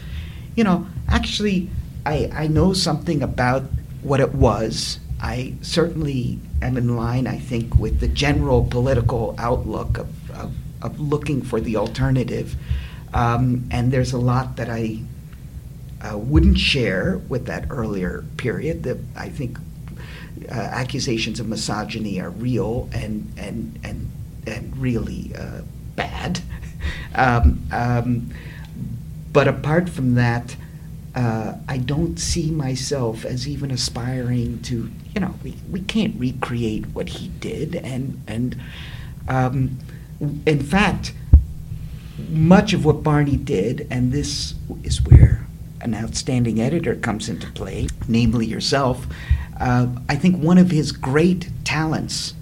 you 0.55 0.63
know, 0.63 0.87
actually, 1.07 1.69
I, 2.05 2.29
I 2.33 2.47
know 2.47 2.73
something 2.73 3.21
about 3.21 3.63
what 4.01 4.19
it 4.19 4.33
was. 4.33 4.99
I 5.21 5.55
certainly 5.61 6.39
am 6.61 6.77
in 6.77 6.95
line, 6.95 7.27
I 7.27 7.37
think, 7.37 7.75
with 7.75 7.99
the 7.99 8.07
general 8.07 8.65
political 8.65 9.35
outlook 9.37 9.97
of, 9.97 10.31
of, 10.31 10.53
of 10.81 10.99
looking 10.99 11.41
for 11.41 11.59
the 11.59 11.75
alternative. 11.75 12.55
Um, 13.13 13.67
and 13.71 13.91
there's 13.91 14.13
a 14.13 14.17
lot 14.17 14.55
that 14.57 14.69
I 14.69 14.99
uh, 16.01 16.17
wouldn't 16.17 16.57
share 16.57 17.17
with 17.27 17.45
that 17.47 17.65
earlier 17.69 18.23
period. 18.37 18.83
That 18.83 18.97
I 19.15 19.29
think 19.29 19.57
uh, 20.49 20.53
accusations 20.53 21.39
of 21.39 21.47
misogyny 21.47 22.21
are 22.21 22.29
real 22.29 22.89
and 22.93 23.31
and 23.37 23.79
and 23.83 24.11
and 24.47 24.77
really 24.77 25.33
uh, 25.37 25.61
bad. 25.95 26.39
um, 27.15 27.61
um, 27.71 28.31
but 29.31 29.47
apart 29.47 29.89
from 29.89 30.15
that, 30.15 30.55
uh, 31.15 31.55
I 31.67 31.77
don't 31.77 32.17
see 32.19 32.51
myself 32.51 33.25
as 33.25 33.47
even 33.47 33.71
aspiring 33.71 34.61
to. 34.63 34.91
You 35.15 35.21
know, 35.21 35.33
we, 35.43 35.55
we 35.69 35.81
can't 35.81 36.19
recreate 36.19 36.87
what 36.87 37.09
he 37.09 37.29
did, 37.29 37.75
and 37.75 38.21
and 38.27 38.59
um, 39.27 39.79
in 40.45 40.61
fact, 40.61 41.13
much 42.29 42.73
of 42.73 42.85
what 42.85 43.03
Barney 43.03 43.37
did, 43.37 43.87
and 43.89 44.11
this 44.11 44.55
is 44.83 45.01
where 45.01 45.47
an 45.81 45.95
outstanding 45.95 46.59
editor 46.59 46.95
comes 46.95 47.29
into 47.29 47.51
play, 47.51 47.87
namely 48.07 48.45
yourself. 48.45 49.07
Uh, 49.59 49.87
I 50.07 50.15
think 50.15 50.41
one 50.41 50.57
of 50.57 50.71
his 50.71 50.91
great 50.91 51.49
talents 51.63 52.33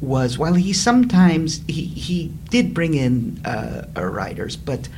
was 0.00 0.38
while 0.38 0.54
he 0.54 0.72
sometimes 0.72 1.62
he, 1.66 1.84
he 1.84 2.32
did 2.50 2.74
bring 2.74 2.94
in 2.94 3.40
uh, 3.44 3.86
writers, 3.96 4.56
but 4.56 4.88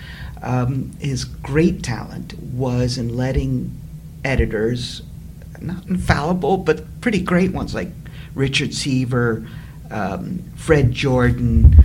um, 0.43 0.93
his 1.01 1.25
great 1.25 1.83
talent 1.83 2.39
was 2.39 2.99
in 2.99 3.17
letting 3.17 3.73
editors, 4.25 5.03
not 5.61 5.87
infallible, 5.87 6.59
but 6.59 7.01
pretty 7.01 7.21
great 7.21 7.53
ones 7.53 7.75
like 7.75 7.89
Richard 8.35 8.75
Seaver, 8.75 9.47
um, 9.91 10.43
Fred 10.57 10.93
Jordan, 10.93 11.85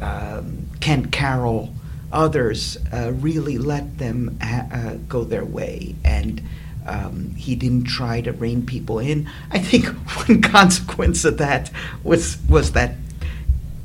um, 0.00 0.68
Kent 0.80 1.12
Carroll, 1.12 1.72
others 2.12 2.76
uh, 2.92 3.12
really 3.14 3.58
let 3.58 3.98
them 3.98 4.38
ha- 4.40 4.66
uh, 4.72 4.94
go 5.08 5.24
their 5.24 5.44
way, 5.44 5.94
and 6.04 6.42
um, 6.86 7.30
he 7.36 7.54
didn't 7.54 7.84
try 7.84 8.20
to 8.20 8.32
rein 8.32 8.64
people 8.64 8.98
in. 8.98 9.28
I 9.50 9.58
think 9.58 9.86
one 10.28 10.40
consequence 10.42 11.24
of 11.24 11.38
that 11.38 11.70
was 12.02 12.38
was 12.48 12.72
that 12.72 12.94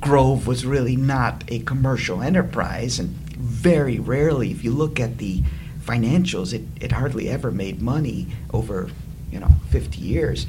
Grove 0.02 0.48
was 0.48 0.66
really 0.66 0.96
not 0.96 1.44
a 1.48 1.60
commercial 1.60 2.22
enterprise, 2.22 3.00
and 3.00 3.16
very 3.44 4.00
rarely, 4.00 4.52
if 4.52 4.64
you 4.64 4.72
look 4.72 5.00
at 5.00 5.18
the 5.18 5.44
financials, 5.82 6.54
it, 6.54 6.64
it 6.82 6.94
hardly 6.94 7.30
ever 7.30 7.52
made 7.52 7.82
money 7.82 8.28
over 8.54 8.90
you 9.32 9.40
know 9.40 9.50
50 9.70 10.00
years. 10.00 10.48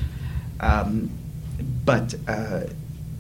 Um, 0.61 1.11
but 1.85 2.15
uh, 2.29 2.65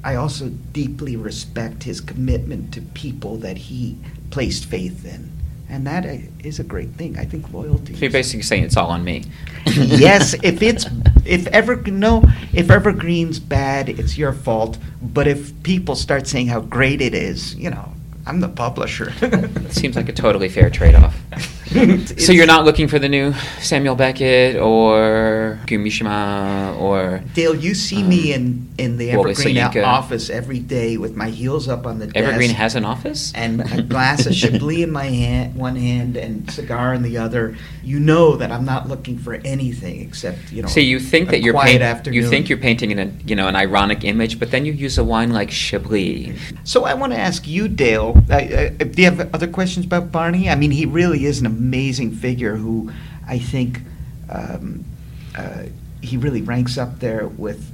I 0.04 0.16
also 0.16 0.48
deeply 0.48 1.16
respect 1.16 1.82
his 1.82 2.00
commitment 2.00 2.72
to 2.74 2.80
people 2.80 3.36
that 3.38 3.56
he 3.56 3.98
placed 4.30 4.66
faith 4.66 5.04
in. 5.04 5.32
And 5.68 5.86
that 5.86 6.04
uh, 6.04 6.18
a 6.58 6.62
great 6.62 6.90
thing. 6.90 7.18
I 7.18 7.24
think 7.24 7.52
loyalty. 7.52 7.94
So 7.94 8.00
you're 8.00 8.10
basically 8.10 8.42
saying 8.42 8.64
it's 8.64 8.76
all 8.76 8.90
on 8.90 9.02
me. 9.02 9.24
yes, 9.66 10.34
if 10.42 10.62
it's 10.62 10.86
if 11.24 11.46
ever 11.48 11.76
no, 11.76 12.22
if 12.52 12.70
Evergreen's 12.70 13.40
bad, 13.40 13.88
it's 13.88 14.16
your 14.16 14.32
fault. 14.32 14.78
But 15.02 15.26
if 15.26 15.60
people 15.62 15.96
start 15.96 16.26
saying 16.26 16.48
how 16.48 16.60
great 16.60 17.00
it 17.00 17.14
is, 17.14 17.54
you 17.56 17.70
know, 17.70 17.93
I'm 18.26 18.40
the 18.40 18.48
publisher. 18.48 19.12
It 19.20 19.72
seems 19.72 19.96
like 19.96 20.08
a 20.08 20.12
totally 20.12 20.48
fair 20.48 20.70
trade-off. 20.70 21.16
So 22.24 22.32
you're 22.32 22.46
not 22.46 22.64
looking 22.64 22.88
for 22.88 22.98
the 22.98 23.08
new 23.08 23.34
Samuel 23.60 23.96
Beckett 23.96 24.56
or 24.56 25.58
Kumishima 25.66 26.78
or 26.80 27.22
Dale, 27.34 27.54
you 27.54 27.74
see 27.74 28.02
me 28.02 28.32
Um, 28.32 28.40
in, 28.40 28.68
in 28.78 28.96
the 28.96 29.10
Evergreen 29.10 29.58
office 29.58 30.30
every 30.30 30.60
day 30.60 30.96
with 30.96 31.16
my 31.16 31.30
heels 31.30 31.68
up 31.68 31.84
on 31.86 31.98
the 31.98 32.04
Evergreen 32.06 32.22
desk 32.22 32.28
Evergreen 32.28 32.50
has 32.54 32.74
an 32.76 32.84
office? 32.84 33.32
and 33.34 33.60
a 33.72 33.82
glass 33.82 34.26
of 34.26 34.34
Chablis 34.34 34.84
in 34.84 34.90
my 34.92 35.06
hand, 35.06 35.56
one 35.56 35.76
hand 35.76 36.16
and 36.16 36.48
cigar 36.50 36.94
in 36.94 37.02
the 37.02 37.18
other. 37.18 37.56
You 37.82 37.98
know 37.98 38.36
that 38.36 38.50
I'm 38.52 38.64
not 38.64 38.88
looking 38.88 39.18
for 39.18 39.34
anything 39.44 40.00
except 40.00 40.52
you 40.52 40.62
know. 40.62 40.68
So 40.68 40.80
you 40.80 41.00
think 41.00 41.28
a 41.28 41.32
that 41.32 41.42
you're 41.42 41.54
quiet 41.54 41.80
paint, 42.04 42.14
you 42.14 42.28
think 42.28 42.48
you're 42.48 42.58
painting 42.58 42.92
in 42.92 42.98
a 42.98 43.12
you 43.26 43.34
know 43.34 43.48
an 43.48 43.56
ironic 43.56 44.04
image, 44.04 44.38
but 44.38 44.50
then 44.50 44.64
you 44.64 44.72
use 44.72 44.96
a 44.96 45.04
wine 45.04 45.32
like 45.32 45.50
Chablis. 45.50 46.38
So 46.62 46.84
I 46.84 46.94
want 46.94 47.12
to 47.12 47.18
ask 47.18 47.46
you, 47.46 47.68
Dale. 47.68 48.16
Uh, 48.30 48.34
uh, 48.34 48.68
do 48.70 49.02
you 49.02 49.10
have 49.10 49.34
other 49.34 49.48
questions 49.48 49.84
about 49.86 50.12
Barney? 50.12 50.48
I 50.48 50.54
mean, 50.54 50.70
he 50.70 50.86
really 50.86 51.24
is 51.24 51.40
an 51.40 51.46
amazing 51.46 51.63
figure 52.10 52.56
who 52.56 52.90
I 53.26 53.38
think 53.38 53.80
um, 54.30 54.84
uh, 55.36 55.64
he 56.02 56.16
really 56.16 56.42
ranks 56.42 56.76
up 56.76 57.00
there 57.00 57.26
with, 57.26 57.70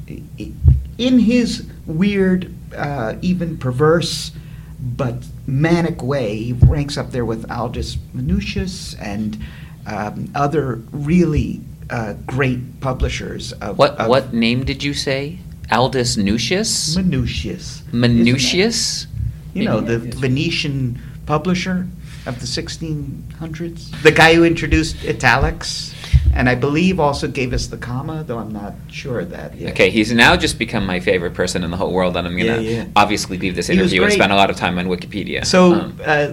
in 0.98 1.18
his 1.18 1.66
weird, 1.86 2.54
uh, 2.76 3.14
even 3.22 3.58
perverse, 3.58 4.32
but 4.80 5.14
manic 5.46 6.02
way. 6.02 6.36
He 6.36 6.52
ranks 6.52 6.96
up 6.96 7.10
there 7.10 7.24
with 7.24 7.50
Aldus 7.50 7.96
Manutius 8.14 8.94
and 9.00 9.38
um, 9.86 10.30
other 10.34 10.76
really 10.92 11.60
uh, 11.90 12.14
great 12.26 12.80
publishers. 12.80 13.52
Of, 13.54 13.78
What 13.78 13.98
of 13.98 14.08
what 14.08 14.32
name 14.32 14.64
did 14.64 14.82
you 14.82 14.94
say? 14.94 15.38
Aldous 15.72 16.16
Nucius? 16.16 16.96
Manutius? 16.96 17.82
Manutius? 17.92 19.06
you 19.54 19.64
know, 19.64 19.80
the 19.80 19.98
Venetian 19.98 21.00
publisher 21.26 21.86
of 22.26 22.38
the 22.40 22.46
1600s. 22.46 24.02
The 24.02 24.12
guy 24.12 24.34
who 24.34 24.44
introduced 24.44 25.04
italics, 25.04 25.94
and 26.34 26.48
I 26.48 26.54
believe 26.54 27.00
also 27.00 27.26
gave 27.28 27.52
us 27.52 27.66
the 27.66 27.76
comma, 27.76 28.24
though 28.26 28.38
I'm 28.38 28.52
not 28.52 28.74
sure 28.90 29.20
of 29.20 29.30
that 29.30 29.56
yet. 29.56 29.72
Okay, 29.72 29.90
he's 29.90 30.12
now 30.12 30.36
just 30.36 30.58
become 30.58 30.86
my 30.86 31.00
favorite 31.00 31.34
person 31.34 31.64
in 31.64 31.70
the 31.70 31.76
whole 31.76 31.92
world, 31.92 32.16
and 32.16 32.26
I'm 32.26 32.36
gonna 32.36 32.60
Yeah, 32.60 32.76
yeah. 32.76 32.84
obviously 32.94 33.38
leave 33.38 33.56
this 33.56 33.68
interview 33.68 34.02
and 34.02 34.12
spend 34.12 34.32
a 34.32 34.36
lot 34.36 34.50
of 34.50 34.56
time 34.56 34.78
on 34.78 34.86
Wikipedia. 34.86 35.44
So, 35.44 35.74
Um, 35.74 35.98
uh, 36.04 36.28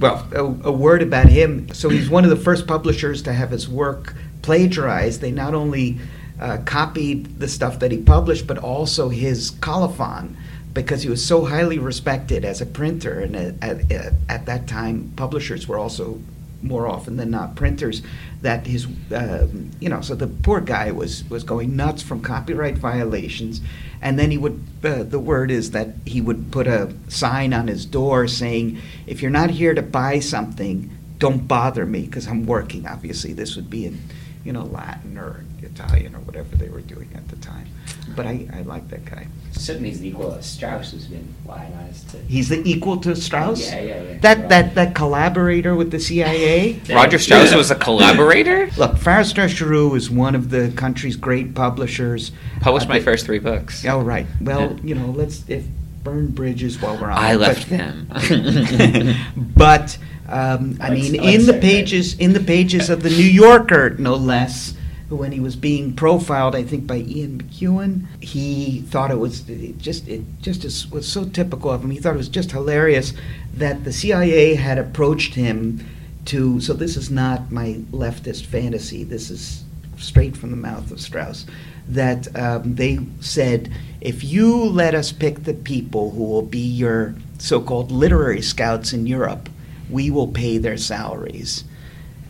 well, 0.00 0.26
a, 0.34 0.68
a 0.68 0.72
word 0.72 1.02
about 1.02 1.28
him. 1.28 1.68
So 1.72 1.88
he's 1.88 2.08
one 2.10 2.24
of 2.24 2.30
the 2.30 2.36
first 2.36 2.66
publishers 2.66 3.22
to 3.22 3.32
have 3.32 3.50
his 3.50 3.68
work 3.68 4.14
plagiarized. 4.42 5.20
They 5.20 5.32
not 5.32 5.54
only 5.54 5.98
uh, 6.40 6.58
copied 6.64 7.38
the 7.38 7.48
stuff 7.48 7.78
that 7.80 7.90
he 7.90 7.98
published, 7.98 8.46
but 8.46 8.58
also 8.58 9.08
his 9.08 9.50
colophon, 9.60 10.36
because 10.76 11.02
he 11.02 11.08
was 11.08 11.24
so 11.24 11.46
highly 11.46 11.78
respected 11.78 12.44
as 12.44 12.60
a 12.60 12.66
printer. 12.66 13.20
And 13.20 13.34
at, 13.34 13.90
at, 13.90 14.12
at 14.28 14.46
that 14.46 14.68
time, 14.68 15.10
publishers 15.16 15.66
were 15.66 15.78
also 15.78 16.20
more 16.60 16.86
often 16.86 17.16
than 17.16 17.30
not 17.30 17.56
printers. 17.56 18.02
That 18.42 18.66
his, 18.66 18.86
um, 19.14 19.70
you 19.80 19.88
know, 19.88 20.02
so 20.02 20.14
the 20.14 20.26
poor 20.26 20.60
guy 20.60 20.92
was 20.92 21.24
was 21.30 21.44
going 21.44 21.74
nuts 21.76 22.02
from 22.02 22.20
copyright 22.20 22.76
violations, 22.76 23.62
and 24.02 24.18
then 24.18 24.30
he 24.30 24.36
would. 24.36 24.62
Uh, 24.84 25.02
the 25.02 25.18
word 25.18 25.50
is 25.50 25.70
that 25.70 25.94
he 26.04 26.20
would 26.20 26.52
put 26.52 26.66
a 26.66 26.92
sign 27.08 27.54
on 27.54 27.68
his 27.68 27.86
door 27.86 28.28
saying, 28.28 28.78
"If 29.06 29.22
you're 29.22 29.30
not 29.30 29.50
here 29.50 29.74
to 29.74 29.82
buy 29.82 30.20
something, 30.20 30.90
don't 31.18 31.48
bother 31.48 31.86
me 31.86 32.02
because 32.02 32.28
I'm 32.28 32.44
working." 32.44 32.86
Obviously, 32.86 33.32
this 33.32 33.56
would 33.56 33.70
be 33.70 33.86
in, 33.86 33.98
you 34.44 34.52
know, 34.52 34.64
Latin 34.64 35.16
or 35.16 35.42
Italian 35.62 36.14
or 36.14 36.20
whatever 36.20 36.54
they 36.54 36.68
were 36.68 36.82
doing 36.82 37.08
at 37.14 37.26
the 37.28 37.36
time. 37.36 37.66
But 38.14 38.26
I, 38.26 38.46
I 38.52 38.60
like 38.62 38.88
that 38.90 39.06
guy. 39.06 39.26
Certainly 39.56 39.88
he's 39.90 40.00
the 40.00 40.08
equal 40.08 40.32
of 40.32 40.44
Straus, 40.44 40.92
who's 40.92 41.06
been 41.06 41.26
lionized 41.46 42.10
to. 42.10 42.18
He's 42.18 42.48
the 42.50 42.62
equal 42.68 42.98
to 42.98 43.16
Straus. 43.16 43.60
Yeah, 43.66 43.80
yeah, 43.80 44.02
yeah. 44.02 44.18
That 44.18 44.48
that 44.50 44.74
that 44.74 44.94
collaborator 44.94 45.74
with 45.74 45.90
the 45.90 45.98
CIA. 45.98 46.78
Roger 46.90 47.18
Straus 47.18 47.54
was 47.54 47.70
a 47.70 47.74
collaborator. 47.74 48.70
Look, 48.76 48.96
Farrar 48.98 49.24
Straus 49.24 49.50
Giroux 49.52 49.94
is 49.94 50.10
one 50.10 50.34
of 50.34 50.50
the 50.50 50.72
country's 50.76 51.16
great 51.16 51.54
publishers. 51.54 52.32
Published 52.60 52.86
Uh, 52.86 52.90
my 52.90 52.98
they- 52.98 53.04
first 53.04 53.26
three 53.26 53.38
books. 53.38 53.84
Oh, 53.86 54.00
right. 54.00 54.26
Well, 54.40 54.60
Yeah. 54.60 54.78
you 54.84 54.94
know, 54.94 55.06
let's 55.06 55.42
if 55.48 55.64
burn 56.04 56.28
bridges 56.28 56.80
while 56.80 56.96
we're 57.00 57.10
on. 57.10 57.18
I 57.18 57.32
it, 57.32 57.40
left 57.40 57.68
but- 57.70 57.78
them. 57.78 59.14
but 59.56 59.98
um, 60.28 60.76
I 60.80 60.90
Like- 60.90 60.92
mean, 60.92 61.12
like 61.16 61.34
in 61.34 61.40
the 61.40 61.46
Sarah. 61.46 61.60
pages, 61.60 62.14
in 62.18 62.32
the 62.32 62.40
pages 62.40 62.90
of 62.90 63.02
the 63.02 63.10
New 63.10 63.16
Yorker, 63.16 63.96
no 63.98 64.14
less, 64.14 64.74
when 65.08 65.32
he 65.32 65.40
was 65.40 65.54
being 65.54 65.94
profiled, 65.94 66.54
I 66.54 66.64
think 66.64 66.86
by 66.86 66.96
Ian 66.96 67.42
McEwan, 67.42 68.06
he 68.20 68.80
thought 68.82 69.10
it 69.10 69.18
was 69.18 69.40
just 69.78 70.08
it 70.08 70.22
just 70.42 70.64
is, 70.64 70.90
was 70.90 71.06
so 71.06 71.24
typical 71.24 71.70
of 71.70 71.84
him. 71.84 71.90
He 71.90 71.98
thought 71.98 72.14
it 72.14 72.18
was 72.18 72.28
just 72.28 72.50
hilarious 72.50 73.12
that 73.54 73.84
the 73.84 73.92
CIA 73.92 74.54
had 74.54 74.78
approached 74.78 75.34
him 75.34 75.86
to. 76.26 76.60
So 76.60 76.72
this 76.72 76.96
is 76.96 77.10
not 77.10 77.52
my 77.52 77.80
leftist 77.92 78.46
fantasy. 78.46 79.04
This 79.04 79.30
is 79.30 79.62
straight 79.96 80.36
from 80.36 80.50
the 80.50 80.56
mouth 80.56 80.90
of 80.90 81.00
Straus. 81.00 81.46
That 81.88 82.34
um, 82.36 82.74
they 82.74 82.98
said, 83.20 83.70
if 84.00 84.24
you 84.24 84.56
let 84.56 84.94
us 84.94 85.12
pick 85.12 85.44
the 85.44 85.54
people 85.54 86.10
who 86.10 86.24
will 86.24 86.42
be 86.42 86.58
your 86.58 87.14
so-called 87.38 87.92
literary 87.92 88.42
scouts 88.42 88.92
in 88.92 89.06
Europe, 89.06 89.48
we 89.88 90.10
will 90.10 90.28
pay 90.28 90.58
their 90.58 90.76
salaries. 90.76 91.62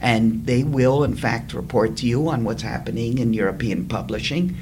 And 0.01 0.47
they 0.47 0.63
will, 0.63 1.05
in 1.05 1.17
fact, 1.17 1.55
report 1.55 1.97
to 1.99 2.07
you 2.07 2.29
on 2.29 2.45
what's 2.45 2.63
happening 2.63 3.19
in 3.19 3.33
European 3.33 3.87
publishing. 3.87 4.57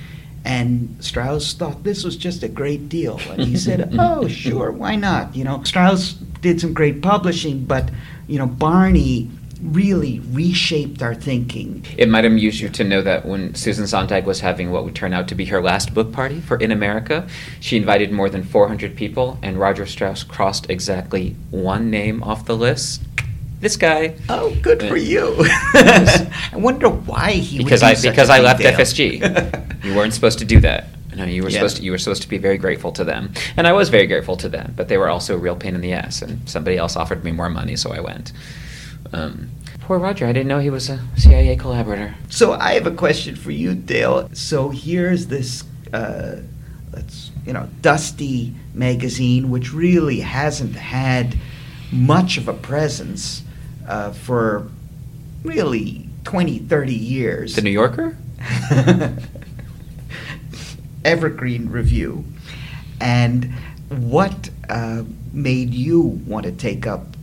And 0.45 0.97
Straus 1.01 1.55
thought 1.55 1.85
this 1.85 2.05
was 2.05 2.17
just 2.17 2.43
a 2.43 2.49
great 2.49 2.89
deal. 2.89 3.19
And 3.31 3.43
he 3.43 3.57
said, 3.57 3.95
oh, 3.99 4.29
sure, 4.29 4.71
why 4.71 4.97
not? 4.97 5.35
You 5.35 5.45
know, 5.45 5.63
Straus 5.65 6.13
did 6.13 6.61
some 6.61 6.75
great 6.75 7.01
publishing, 7.01 7.65
but, 7.65 7.91
you 8.27 8.39
know, 8.39 8.47
Barney 8.47 9.31
really 9.65 10.21
reshaped 10.21 11.03
our 11.03 11.15
thinking. 11.15 11.85
It 11.97 12.09
might 12.09 12.25
amuse 12.25 12.61
you 12.61 12.69
to 12.69 12.85
know 12.85 13.01
that 13.03 13.25
when 13.25 13.55
Susan 13.55 13.87
Sontag 13.87 14.27
was 14.27 14.41
having 14.41 14.71
what 14.71 14.85
would 14.85 14.95
turn 14.95 15.15
out 15.15 15.29
to 15.29 15.35
be 15.35 15.47
her 15.47 15.63
last 15.63 15.95
book 15.95 16.13
party 16.13 16.41
for 16.41 16.59
In 16.59 16.71
America, 16.71 17.27
she 17.61 17.77
invited 17.77 18.13
more 18.13 18.29
than 18.29 18.43
400 18.43 18.95
people, 18.97 19.39
and 19.43 19.59
Roger 19.59 19.87
Straus 19.87 20.23
crossed 20.23 20.69
exactly 20.69 21.37
one 21.51 21.91
name 21.91 22.23
off 22.23 22.45
the 22.45 22.57
list. 22.57 23.03
This 23.65 23.79
guy. 23.79 24.15
Oh, 24.29 24.55
good 24.61 24.83
for 24.83 24.99
you. 24.99 25.37
I 25.39 26.29
wonder 26.53 26.91
why 26.91 27.31
he 27.31 27.57
would 27.61 27.65
because 27.65 27.81
do 27.81 27.87
I 27.87 27.95
such 27.95 28.09
a 28.09 28.11
because 28.11 28.29
I 28.29 28.37
big 28.37 28.45
left 28.45 28.61
deal. 28.61 28.73
FSG. 28.73 29.85
you 29.87 29.95
weren't 29.97 30.13
supposed 30.13 30.39
to 30.41 30.45
do 30.45 30.61
that. 30.61 30.89
No, 31.17 31.25
you 31.25 31.43
were 31.43 31.49
Yeah. 31.49 31.61
supposed 31.61 31.79
to, 31.79 31.83
you 31.83 31.91
were 31.91 31.97
supposed 31.97 32.21
to 32.21 32.29
be 32.29 32.37
very 32.37 32.59
grateful 32.59 32.93
to 32.93 33.05
them, 33.05 33.33
and 33.57 33.67
I 33.67 33.73
was 33.73 33.89
very 33.89 34.07
grateful 34.07 34.37
to 34.37 34.51
them. 34.51 34.75
But 34.77 34.89
they 34.89 34.99
were 34.99 35.09
also 35.09 35.35
a 35.35 35.39
real 35.39 35.57
pain 35.57 35.75
in 35.75 35.81
the 35.81 35.95
ass, 35.95 36.21
and 36.21 36.47
somebody 36.47 36.77
else 36.77 36.95
offered 36.95 37.25
me 37.25 37.33
more 37.33 37.49
money, 37.49 37.75
so 37.75 37.91
I 37.91 38.01
went. 38.01 38.35
Um, 39.15 39.49
poor 39.81 39.99
Roger, 39.99 40.27
I 40.27 40.33
didn't 40.35 40.49
know 40.49 40.59
he 40.59 40.69
was 40.69 40.91
a 40.91 41.01
CIA 41.17 41.57
collaborator. 41.57 42.17
So 42.29 42.53
I 42.53 42.75
have 42.75 42.87
a 42.87 42.91
question 42.95 43.35
for 43.35 43.51
you, 43.51 43.75
Dale. 43.75 44.29
So 44.35 44.69
here's 44.69 45.29
this, 45.29 45.65
uh, 45.95 46.41
let's 46.93 47.31
you 47.47 47.55
know, 47.55 47.67
dusty 47.81 48.53
magazine, 48.75 49.49
which 49.49 49.73
really 49.73 50.21
hasn't 50.21 50.77
had 50.77 51.39
much 51.91 52.37
of 52.37 52.47
a 52.47 52.53
presence 52.53 53.41
uh, 53.87 54.13
for 54.13 54.69
really 55.43 56.09
20, 56.25 56.59
30 56.61 56.95
years. 56.95 57.57
The 57.57 57.63
New 57.63 57.71
Yorker. 57.71 58.17
Evergreen 61.05 61.69
Review. 61.69 62.25
And 63.01 63.53
what 63.89 64.51
uh, 64.69 65.05
made 65.33 65.75
you 65.75 66.01
want 66.01 66.47
to 66.47 66.53
take 66.53 66.87
up 66.87 67.17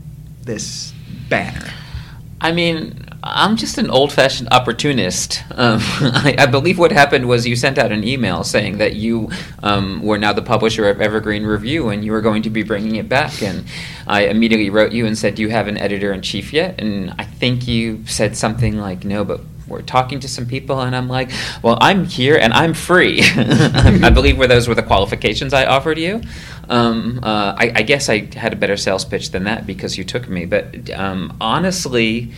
this 0.44 0.94
banner? 1.30 1.70
I 2.39 2.51
mean, 2.51 3.11
I'm 3.24 3.56
just 3.56 3.78
an 3.78 3.92
old-fashioned 3.92 4.50
opportunist. 4.51 5.44
Um, 5.51 5.80
I, 5.82 6.36
I 6.40 6.46
believe 6.48 6.80
what 6.80 6.92
happened 6.92 7.28
was 7.28 7.46
you 7.46 7.56
sent 7.56 7.78
out 7.78 7.92
an 7.92 8.04
email 8.04 8.44
saying 8.44 8.80
that 8.80 8.96
you 8.96 9.30
um, 9.62 10.01
were 10.01 10.18
now 10.18 10.34
the 10.34 10.42
publisher 10.42 10.90
of 10.90 11.00
Evergreen 11.00 11.44
Review 11.44 11.90
and 11.90 12.04
you 12.04 12.13
were 12.13 12.22
going 12.22 12.42
to 12.44 12.50
be 12.50 12.63
bringing 12.63 12.96
it 12.96 13.08
back. 13.08 13.44
And 13.44 13.66
I 14.08 14.25
immediately 14.25 14.72
wrote 14.72 14.92
you 14.92 15.06
and 15.06 15.16
said, 15.16 15.36
"Do 15.36 15.44
you 15.44 15.50
have 15.50 15.68
an 15.68 15.78
editor 15.78 16.12
in 16.12 16.24
chief 16.24 16.51
yet?" 16.51 16.82
And 16.82 17.13
I 17.20 17.24
think 17.25 17.68
you 17.68 18.04
said 18.08 18.36
something 18.36 18.78
like, 18.78 19.06
"No, 19.06 19.24
but." 19.24 19.42
We're 19.68 19.82
talking 19.82 20.20
to 20.20 20.28
some 20.28 20.48
people, 20.48 20.82
and 20.82 20.94
I'm 20.94 21.08
like, 21.08 21.32
"Well, 21.62 21.78
I'm 21.80 22.04
here 22.04 22.36
and 22.36 22.51
I'm 22.51 22.74
free." 22.74 23.22
I 23.38 24.10
believe 24.10 24.38
were 24.38 24.48
those 24.48 24.68
were 24.68 24.75
the 24.75 24.84
qualifications 24.84 25.54
I 25.54 25.66
offered 25.66 25.98
you. 25.98 26.22
Um, 26.68 27.22
uh, 27.24 27.56
I, 27.58 27.72
I 27.75 27.82
guess 27.84 28.10
I 28.10 28.28
had 28.36 28.51
a 28.51 28.58
better 28.58 28.75
sales 28.75 29.06
pitch 29.06 29.32
than 29.32 29.46
that 29.46 29.66
because 29.66 29.98
you 29.98 30.04
took 30.04 30.28
me. 30.28 30.44
But 30.46 30.90
um, 30.90 31.38
honestly, 31.40 32.34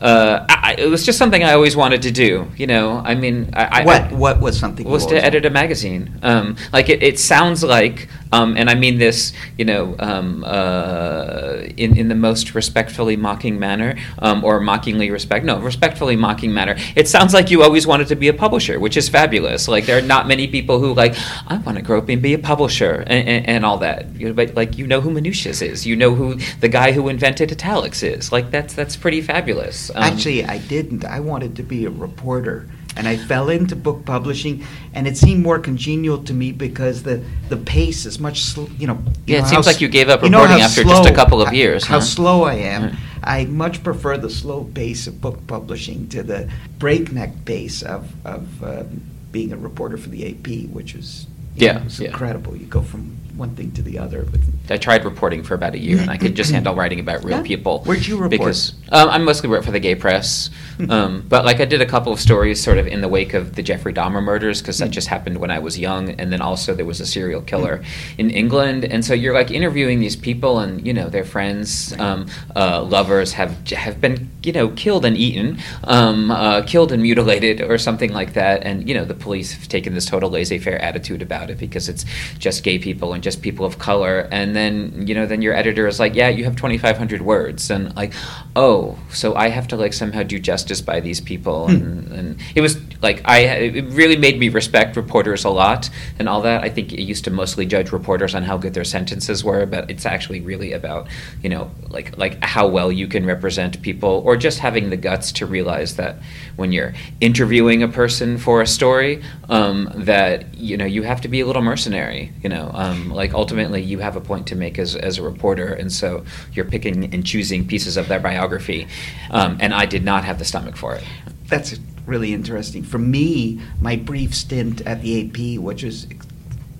uh, 0.00 0.46
I, 0.48 0.76
it 0.78 0.86
was 0.88 1.04
just 1.04 1.18
something 1.18 1.42
I 1.42 1.52
always 1.52 1.76
wanted 1.76 2.02
to 2.02 2.10
do. 2.10 2.46
You 2.56 2.66
know, 2.66 2.98
I 3.04 3.14
mean, 3.14 3.50
I, 3.54 3.80
I- 3.80 3.84
what 3.84 4.02
I, 4.02 4.14
what 4.14 4.40
was 4.40 4.58
something? 4.58 4.88
was 4.88 5.06
to 5.06 5.22
edit 5.24 5.44
a 5.44 5.50
magazine. 5.50 6.18
Um, 6.22 6.56
like 6.72 6.88
it, 6.88 7.02
it 7.02 7.18
sounds 7.18 7.64
like 7.64 8.08
um, 8.32 8.56
and 8.56 8.68
I 8.68 8.74
mean 8.74 8.98
this, 8.98 9.32
you 9.56 9.64
know, 9.64 9.96
um, 9.98 10.44
uh, 10.44 11.56
in 11.76 11.96
in 11.96 12.08
the 12.08 12.14
most 12.14 12.54
respectfully 12.54 13.16
mocking 13.16 13.58
manner, 13.58 13.96
um, 14.18 14.44
or 14.44 14.60
mockingly 14.60 15.10
respect, 15.10 15.44
no, 15.44 15.58
respectfully 15.58 16.16
mocking 16.16 16.52
manner. 16.52 16.76
It 16.94 17.08
sounds 17.08 17.32
like 17.32 17.50
you 17.50 17.62
always 17.62 17.86
wanted 17.86 18.08
to 18.08 18.16
be 18.16 18.28
a 18.28 18.34
publisher, 18.34 18.78
which 18.78 18.96
is 18.96 19.08
fabulous. 19.08 19.68
Like 19.68 19.86
there 19.86 19.98
are 19.98 20.06
not 20.06 20.28
many 20.28 20.46
people 20.46 20.78
who 20.78 20.92
like 20.94 21.14
I 21.46 21.56
want 21.58 21.76
to 21.78 21.82
grow 21.82 21.98
up 21.98 22.08
and 22.08 22.20
be 22.20 22.34
a 22.34 22.38
publisher 22.38 23.02
and, 23.06 23.28
and, 23.28 23.48
and 23.48 23.64
all 23.64 23.78
that. 23.78 24.14
You 24.14 24.28
know, 24.28 24.34
but 24.34 24.54
like 24.54 24.76
you 24.78 24.86
know 24.86 25.00
who 25.00 25.10
Manutius 25.10 25.62
is, 25.62 25.86
you 25.86 25.96
know 25.96 26.14
who 26.14 26.34
the 26.60 26.68
guy 26.68 26.92
who 26.92 27.08
invented 27.08 27.50
italics 27.50 28.02
is. 28.02 28.30
Like 28.32 28.50
that's 28.50 28.74
that's 28.74 28.96
pretty 28.96 29.22
fabulous. 29.22 29.87
Um, 29.94 30.02
Actually, 30.02 30.44
I 30.44 30.58
didn't. 30.58 31.04
I 31.04 31.20
wanted 31.20 31.56
to 31.56 31.62
be 31.62 31.84
a 31.86 31.90
reporter, 31.90 32.66
and 32.96 33.06
I 33.08 33.16
fell 33.16 33.48
into 33.48 33.76
book 33.76 34.04
publishing, 34.04 34.64
and 34.94 35.06
it 35.06 35.16
seemed 35.16 35.42
more 35.42 35.58
congenial 35.58 36.22
to 36.24 36.34
me 36.34 36.52
because 36.52 37.02
the 37.02 37.22
the 37.48 37.56
pace 37.56 38.06
is 38.06 38.18
much, 38.18 38.40
sl- 38.42 38.70
you 38.78 38.86
know. 38.86 38.98
you 39.26 39.34
Yeah, 39.34 39.38
it 39.38 39.42
know 39.42 39.48
seems 39.48 39.66
how 39.66 39.72
like 39.72 39.80
you 39.80 39.88
gave 39.88 40.08
up 40.08 40.22
you 40.22 40.30
know 40.30 40.42
reporting 40.42 40.62
after 40.62 40.82
just 40.84 41.06
a 41.06 41.14
couple 41.14 41.40
of 41.42 41.52
years, 41.52 41.84
How 41.84 42.00
huh? 42.00 42.00
slow 42.00 42.42
I 42.44 42.54
am. 42.54 42.96
I 43.22 43.44
much 43.46 43.82
prefer 43.82 44.16
the 44.16 44.30
slow 44.30 44.64
pace 44.64 45.06
of 45.06 45.20
book 45.20 45.46
publishing 45.46 46.08
to 46.08 46.22
the 46.22 46.48
breakneck 46.78 47.44
pace 47.44 47.82
of 47.82 48.12
of 48.24 48.62
um, 48.62 49.00
being 49.32 49.52
a 49.52 49.56
reporter 49.56 49.96
for 49.98 50.08
the 50.08 50.26
AP, 50.30 50.70
which 50.72 50.94
is 50.94 51.26
Yeah, 51.56 51.78
know, 51.78 51.82
it's 51.86 52.00
yeah. 52.00 52.08
incredible. 52.08 52.56
You 52.56 52.66
go 52.66 52.80
from 52.82 53.16
one 53.38 53.54
thing 53.54 53.70
to 53.72 53.82
the 53.82 53.98
other. 53.98 54.24
But 54.30 54.40
I 54.70 54.76
tried 54.76 55.04
reporting 55.04 55.42
for 55.42 55.54
about 55.54 55.74
a 55.74 55.78
year, 55.78 55.98
and 55.98 56.10
I 56.10 56.16
could 56.18 56.34
just 56.34 56.50
handle 56.50 56.74
writing 56.74 57.00
about 57.00 57.24
real 57.24 57.38
Yeah? 57.38 57.42
people. 57.42 57.82
Where'd 57.84 58.06
you 58.06 58.16
report? 58.16 58.30
Because 58.30 58.74
um, 58.90 59.08
I 59.08 59.18
mostly 59.18 59.48
wrote 59.48 59.64
for 59.64 59.70
the 59.70 59.80
gay 59.80 59.94
press, 59.94 60.50
um, 60.90 61.24
but 61.28 61.44
like 61.44 61.60
I 61.60 61.64
did 61.64 61.80
a 61.80 61.86
couple 61.86 62.12
of 62.12 62.20
stories 62.20 62.62
sort 62.62 62.78
of 62.78 62.86
in 62.86 63.00
the 63.00 63.08
wake 63.08 63.32
of 63.34 63.54
the 63.54 63.62
Jeffrey 63.62 63.92
Dahmer 63.94 64.22
murders, 64.22 64.60
because 64.60 64.78
that 64.78 64.88
Mm. 64.88 64.92
just 64.92 65.08
happened 65.08 65.38
when 65.38 65.50
I 65.50 65.58
was 65.58 65.78
young, 65.78 66.10
and 66.10 66.32
then 66.32 66.40
also 66.40 66.74
there 66.74 66.84
was 66.86 67.00
a 67.00 67.06
serial 67.06 67.40
killer 67.42 67.82
in 68.18 68.30
England, 68.30 68.84
and 68.84 69.04
so 69.04 69.14
you're 69.14 69.34
like 69.34 69.50
interviewing 69.50 70.00
these 70.00 70.16
people, 70.16 70.58
and 70.58 70.84
you 70.86 70.92
know 70.92 71.08
their 71.08 71.24
friends, 71.24 71.94
um, 71.98 72.26
uh, 72.56 72.82
lovers 72.82 73.32
have 73.34 73.68
have 73.70 74.00
been 74.00 74.28
you 74.42 74.52
know 74.52 74.68
killed 74.70 75.04
and 75.04 75.16
eaten, 75.16 75.58
um, 75.84 76.30
uh, 76.30 76.62
killed 76.62 76.90
and 76.92 77.02
mutilated, 77.02 77.60
or 77.60 77.78
something 77.78 78.12
like 78.12 78.32
that, 78.34 78.62
and 78.64 78.88
you 78.88 78.94
know 78.94 79.04
the 79.04 79.14
police 79.14 79.52
have 79.52 79.68
taken 79.68 79.94
this 79.94 80.06
total 80.06 80.30
laissez-faire 80.30 80.78
attitude 80.80 81.22
about 81.22 81.50
it 81.50 81.58
because 81.58 81.88
it's 81.88 82.04
just 82.38 82.64
gay 82.64 82.78
people 82.78 83.12
and 83.12 83.22
just 83.28 83.42
people 83.48 83.64
of 83.70 83.74
color, 83.78 84.16
and 84.38 84.48
then 84.58 85.06
you 85.08 85.14
know 85.16 85.26
then 85.32 85.40
your 85.46 85.54
editor 85.62 85.86
is 85.92 85.98
like, 86.04 86.14
yeah, 86.20 86.30
you 86.36 86.44
have 86.48 86.56
2,500 86.56 87.20
words, 87.22 87.70
and 87.74 87.82
like, 88.02 88.12
oh, 88.56 88.98
so 89.20 89.26
I 89.44 89.48
have 89.56 89.66
to 89.68 89.76
like 89.76 89.92
somehow 89.92 90.22
do 90.34 90.38
justice 90.50 90.80
by 90.90 91.00
these 91.00 91.20
people, 91.20 91.58
Hmm. 91.68 91.74
and, 91.76 92.12
and 92.18 92.28
it 92.54 92.62
was 92.66 92.74
like 93.06 93.18
I 93.34 93.38
it 93.76 93.84
really 94.00 94.16
made 94.26 94.36
me 94.42 94.48
respect 94.60 94.96
reporters 94.96 95.44
a 95.44 95.50
lot 95.62 95.90
and 96.18 96.28
all 96.28 96.42
that. 96.42 96.58
I 96.68 96.70
think 96.76 96.92
it 96.92 97.02
used 97.12 97.24
to 97.24 97.30
mostly 97.30 97.64
judge 97.74 97.92
reporters 97.92 98.34
on 98.34 98.42
how 98.50 98.56
good 98.64 98.74
their 98.74 98.88
sentences 98.98 99.44
were, 99.44 99.66
but 99.66 99.90
it's 99.92 100.06
actually 100.14 100.40
really 100.40 100.72
about 100.80 101.06
you 101.42 101.50
know 101.54 101.70
like 101.96 102.08
like 102.22 102.34
how 102.56 102.66
well 102.76 102.90
you 103.00 103.06
can 103.14 103.24
represent 103.34 103.82
people, 103.82 104.14
or 104.26 104.36
just 104.36 104.58
having 104.58 104.90
the 104.90 104.96
guts 105.08 105.32
to 105.38 105.46
realize 105.46 105.90
that 105.96 106.14
when 106.56 106.72
you're 106.72 106.92
interviewing 107.20 107.82
a 107.82 107.88
person 107.88 108.38
for 108.38 108.62
a 108.62 108.66
story, 108.66 109.12
um, 109.48 109.76
that 110.10 110.36
you 110.68 110.76
know 110.76 110.88
you 110.96 111.02
have 111.02 111.20
to 111.20 111.28
be 111.28 111.40
a 111.40 111.46
little 111.46 111.62
mercenary. 111.62 112.32
You 112.42 112.50
know, 112.54 112.70
um, 112.74 113.12
like 113.18 113.34
ultimately 113.34 113.82
you 113.82 113.98
have 113.98 114.16
a 114.16 114.20
point 114.20 114.46
to 114.46 114.56
make 114.56 114.78
as 114.78 114.96
as 114.96 115.18
a 115.18 115.22
reporter, 115.22 115.74
and 115.74 115.92
so 115.92 116.24
you're 116.54 116.64
picking 116.64 117.12
and 117.12 117.26
choosing 117.26 117.66
pieces 117.66 117.96
of 117.96 118.08
their 118.08 118.20
biography, 118.20 118.86
um, 119.30 119.58
and 119.60 119.74
I 119.74 119.84
did 119.84 120.04
not 120.04 120.24
have 120.24 120.38
the 120.38 120.44
stomach 120.44 120.76
for 120.76 120.94
it. 120.94 121.04
That's 121.48 121.78
really 122.06 122.32
interesting. 122.32 122.84
For 122.84 122.98
me, 122.98 123.60
my 123.80 123.96
brief 123.96 124.34
stint 124.34 124.80
at 124.82 125.02
the 125.02 125.20
AP, 125.20 125.60
which 125.60 125.82
was 125.82 126.06
ex- 126.10 126.26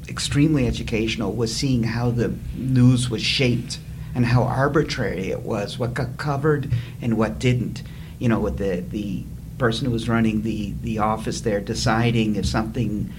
extremely 0.08 0.66
educational, 0.66 1.32
was 1.32 1.54
seeing 1.54 1.82
how 1.82 2.10
the 2.10 2.34
news 2.54 3.10
was 3.10 3.22
shaped 3.22 3.80
and 4.14 4.24
how 4.26 4.44
arbitrary 4.44 5.30
it 5.30 5.42
was, 5.42 5.78
what 5.78 5.92
got 5.92 6.16
covered 6.16 6.72
and 7.02 7.18
what 7.18 7.38
didn't. 7.38 7.82
You 8.18 8.28
know, 8.28 8.40
with 8.40 8.58
the, 8.58 8.80
the 8.80 9.24
person 9.58 9.86
who 9.86 9.92
was 9.92 10.08
running 10.08 10.42
the, 10.42 10.72
the 10.82 10.98
office 10.98 11.40
there 11.42 11.60
deciding 11.60 12.36
if 12.36 12.46
something, 12.46 13.12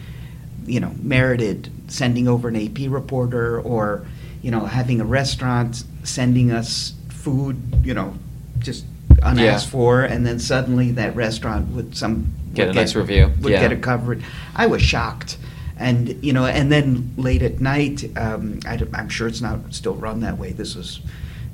you 0.70 0.80
know, 0.80 0.94
merited 1.02 1.70
sending 1.88 2.28
over 2.28 2.48
an 2.48 2.56
AP 2.56 2.90
reporter 2.90 3.60
or, 3.62 4.06
you 4.42 4.52
know, 4.52 4.66
having 4.66 5.02
a 5.02 5.06
restaurant 5.06 5.84
sending 6.04 6.52
us 6.52 6.94
food, 7.10 7.58
you 7.84 7.94
know, 7.94 8.14
just 8.60 8.86
unasked 9.24 9.68
Yeah. 9.68 9.72
for, 9.72 10.02
and 10.02 10.26
then 10.26 10.40
suddenly 10.40 10.92
that 10.92 11.16
restaurant 11.16 11.70
would 11.74 11.98
some 11.98 12.28
Get 12.54 12.68
would 12.68 12.78
a 12.78 12.80
nice 12.80 12.96
review. 12.96 13.32
would 13.42 13.52
Yeah. 13.52 13.62
get 13.62 13.72
it 13.72 13.82
covered. 13.82 14.22
I 14.56 14.68
was 14.68 14.82
shocked, 14.82 15.38
and 15.78 16.16
you 16.22 16.34
know, 16.34 16.46
and 16.46 16.72
then 16.72 17.12
late 17.18 17.42
at 17.42 17.60
night, 17.60 18.06
um, 18.16 18.60
I, 18.66 18.80
am 18.94 19.10
sure 19.10 19.28
it's 19.28 19.42
not 19.42 19.60
still 19.72 19.96
run 19.96 20.22
that 20.22 20.38
way. 20.38 20.52
This 20.52 20.76
was 20.76 21.00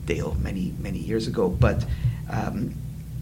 Dale 0.05 0.37
many 0.41 0.73
many 0.81 0.99
years 0.99 1.27
ago, 1.27 1.49
but 1.49 1.85
um, 2.29 2.75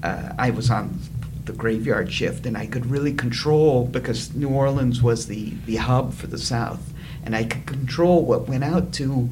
uh, 0.03 0.33
I 0.37 0.49
was 0.49 0.69
on 0.69 0.99
the 1.45 1.53
graveyard 1.53 2.11
shift, 2.11 2.45
and 2.45 2.57
I 2.57 2.65
could 2.65 2.85
really 2.85 3.13
control 3.13 3.85
because 3.85 4.33
New 4.33 4.49
Orleans 4.49 5.01
was 5.01 5.27
the 5.27 5.53
the 5.65 5.75
hub 5.77 6.13
for 6.13 6.27
the 6.27 6.37
South, 6.37 6.93
and 7.25 7.35
I 7.35 7.43
could 7.43 7.65
control 7.65 8.23
what 8.25 8.47
went 8.47 8.63
out 8.63 8.93
to 8.93 9.29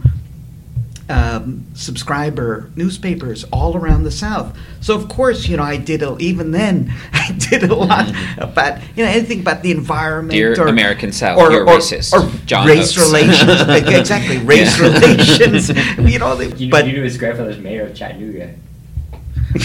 um, 1.09 1.65
subscriber 1.73 2.69
newspapers 2.77 3.43
all 3.51 3.75
around 3.75 4.03
the 4.03 4.11
South. 4.11 4.57
So 4.79 4.95
of 4.95 5.09
course, 5.09 5.47
you 5.47 5.57
know, 5.57 5.63
I 5.63 5.75
did 5.75 6.01
a, 6.03 6.15
even 6.19 6.51
then 6.51 6.93
I 7.13 7.31
did 7.49 7.63
a 7.63 7.75
lot 7.75 8.05
Mhm. 8.07 8.37
about 8.41 8.79
you 8.95 9.03
know 9.05 9.11
anything 9.11 9.41
about 9.41 9.61
the 9.61 9.71
environment 9.71 10.31
Dear 10.33 10.53
or 10.61 10.67
American 10.67 11.11
South, 11.11 11.37
or, 11.39 11.51
you're 11.51 11.67
or, 11.67 11.77
racist, 11.77 12.13
or 12.13 12.29
John 12.45 12.65
race 12.67 12.97
Oates. 12.97 13.11
relations 13.11 13.61
exactly 13.99 14.37
race 14.39 14.79
Yeah. 14.79 14.87
relations. 14.99 15.69
You 15.99 16.19
know, 16.19 16.35
they, 16.35 16.53
You, 16.55 16.69
but 16.69 16.85
you 16.87 16.93
knew 16.93 17.03
his 17.03 17.17
grandfather's 17.17 17.59
mayor 17.59 17.87
of 17.87 17.95
Chattanooga. 17.95 18.53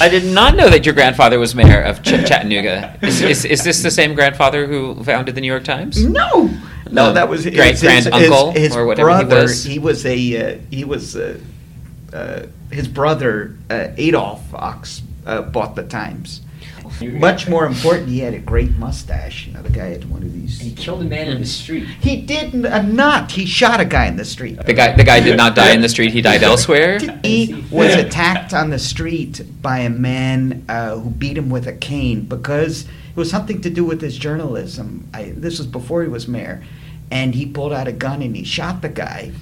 I 0.00 0.08
did 0.08 0.24
not 0.24 0.56
know 0.56 0.68
that 0.70 0.84
your 0.84 0.94
grandfather 0.94 1.38
was 1.38 1.54
mayor 1.54 1.80
of 1.82 2.02
Ch- 2.02 2.26
Chattanooga. 2.26 2.98
Is, 3.02 3.20
is, 3.22 3.44
is 3.44 3.64
this 3.64 3.82
the 3.82 3.90
same 3.90 4.14
grandfather 4.14 4.66
who 4.66 5.02
founded 5.04 5.34
the 5.34 5.40
New 5.40 5.46
York 5.46 5.64
Times? 5.64 6.04
No, 6.04 6.50
no, 6.90 7.06
Um, 7.08 7.14
that 7.14 7.28
was 7.28 7.44
his, 7.44 7.54
his, 7.54 7.80
granduncle 7.82 8.52
his, 8.52 8.68
his 8.68 8.76
or 8.76 8.86
whatever 8.86 9.10
he 9.18 9.24
brother. 9.24 9.42
was? 9.42 9.64
He 9.64 9.78
was 9.78 10.04
a 10.06 10.54
uh, 10.56 10.58
he 10.70 10.84
was 10.84 11.16
uh, 11.16 11.38
uh, 12.12 12.46
his 12.70 12.88
brother 12.88 13.56
uh, 13.70 13.88
Adolph 13.96 14.50
Ochs 14.52 15.02
uh, 15.26 15.42
bought 15.42 15.74
the 15.76 15.84
Times. 15.84 16.40
Much 17.02 17.48
more 17.48 17.66
important, 17.66 18.08
he 18.08 18.20
had 18.20 18.34
a 18.34 18.38
great 18.38 18.76
mustache. 18.76 19.46
You 19.46 19.52
know, 19.54 19.62
the 19.62 19.70
guy 19.70 19.86
had 19.86 20.08
one 20.10 20.22
of 20.22 20.32
these. 20.32 20.60
He 20.60 20.72
killed 20.72 21.02
a 21.02 21.04
man 21.04 21.28
in 21.28 21.40
the 21.40 21.46
street. 21.46 21.86
He 22.00 22.20
did 22.22 22.54
n- 22.54 22.66
uh, 22.66 22.82
not. 22.82 23.32
He 23.32 23.44
shot 23.46 23.80
a 23.80 23.84
guy 23.84 24.06
in 24.06 24.16
the 24.16 24.24
street. 24.24 24.64
The 24.64 24.72
guy, 24.72 24.96
the 24.96 25.04
guy 25.04 25.20
did 25.20 25.36
not 25.36 25.54
die 25.54 25.72
in 25.72 25.80
the 25.82 25.88
street. 25.88 26.12
He 26.12 26.22
died 26.22 26.42
elsewhere. 26.52 26.98
He 27.22 27.64
was 27.70 27.94
attacked 27.94 28.54
on 28.54 28.70
the 28.70 28.78
street 28.78 29.42
by 29.62 29.80
a 29.80 29.90
man 29.90 30.64
uh, 30.68 30.96
who 30.96 31.10
beat 31.10 31.36
him 31.36 31.50
with 31.50 31.66
a 31.66 31.72
cane 31.74 32.22
because 32.22 32.82
it 32.84 33.16
was 33.16 33.30
something 33.30 33.60
to 33.62 33.70
do 33.70 33.84
with 33.84 34.00
his 34.00 34.16
journalism. 34.16 35.08
I, 35.12 35.32
this 35.36 35.58
was 35.58 35.66
before 35.66 36.02
he 36.02 36.08
was 36.08 36.26
mayor, 36.28 36.62
and 37.10 37.34
he 37.34 37.46
pulled 37.46 37.72
out 37.72 37.88
a 37.88 37.92
gun 37.92 38.22
and 38.22 38.34
he 38.36 38.44
shot 38.44 38.82
the 38.82 38.88
guy. 38.88 39.32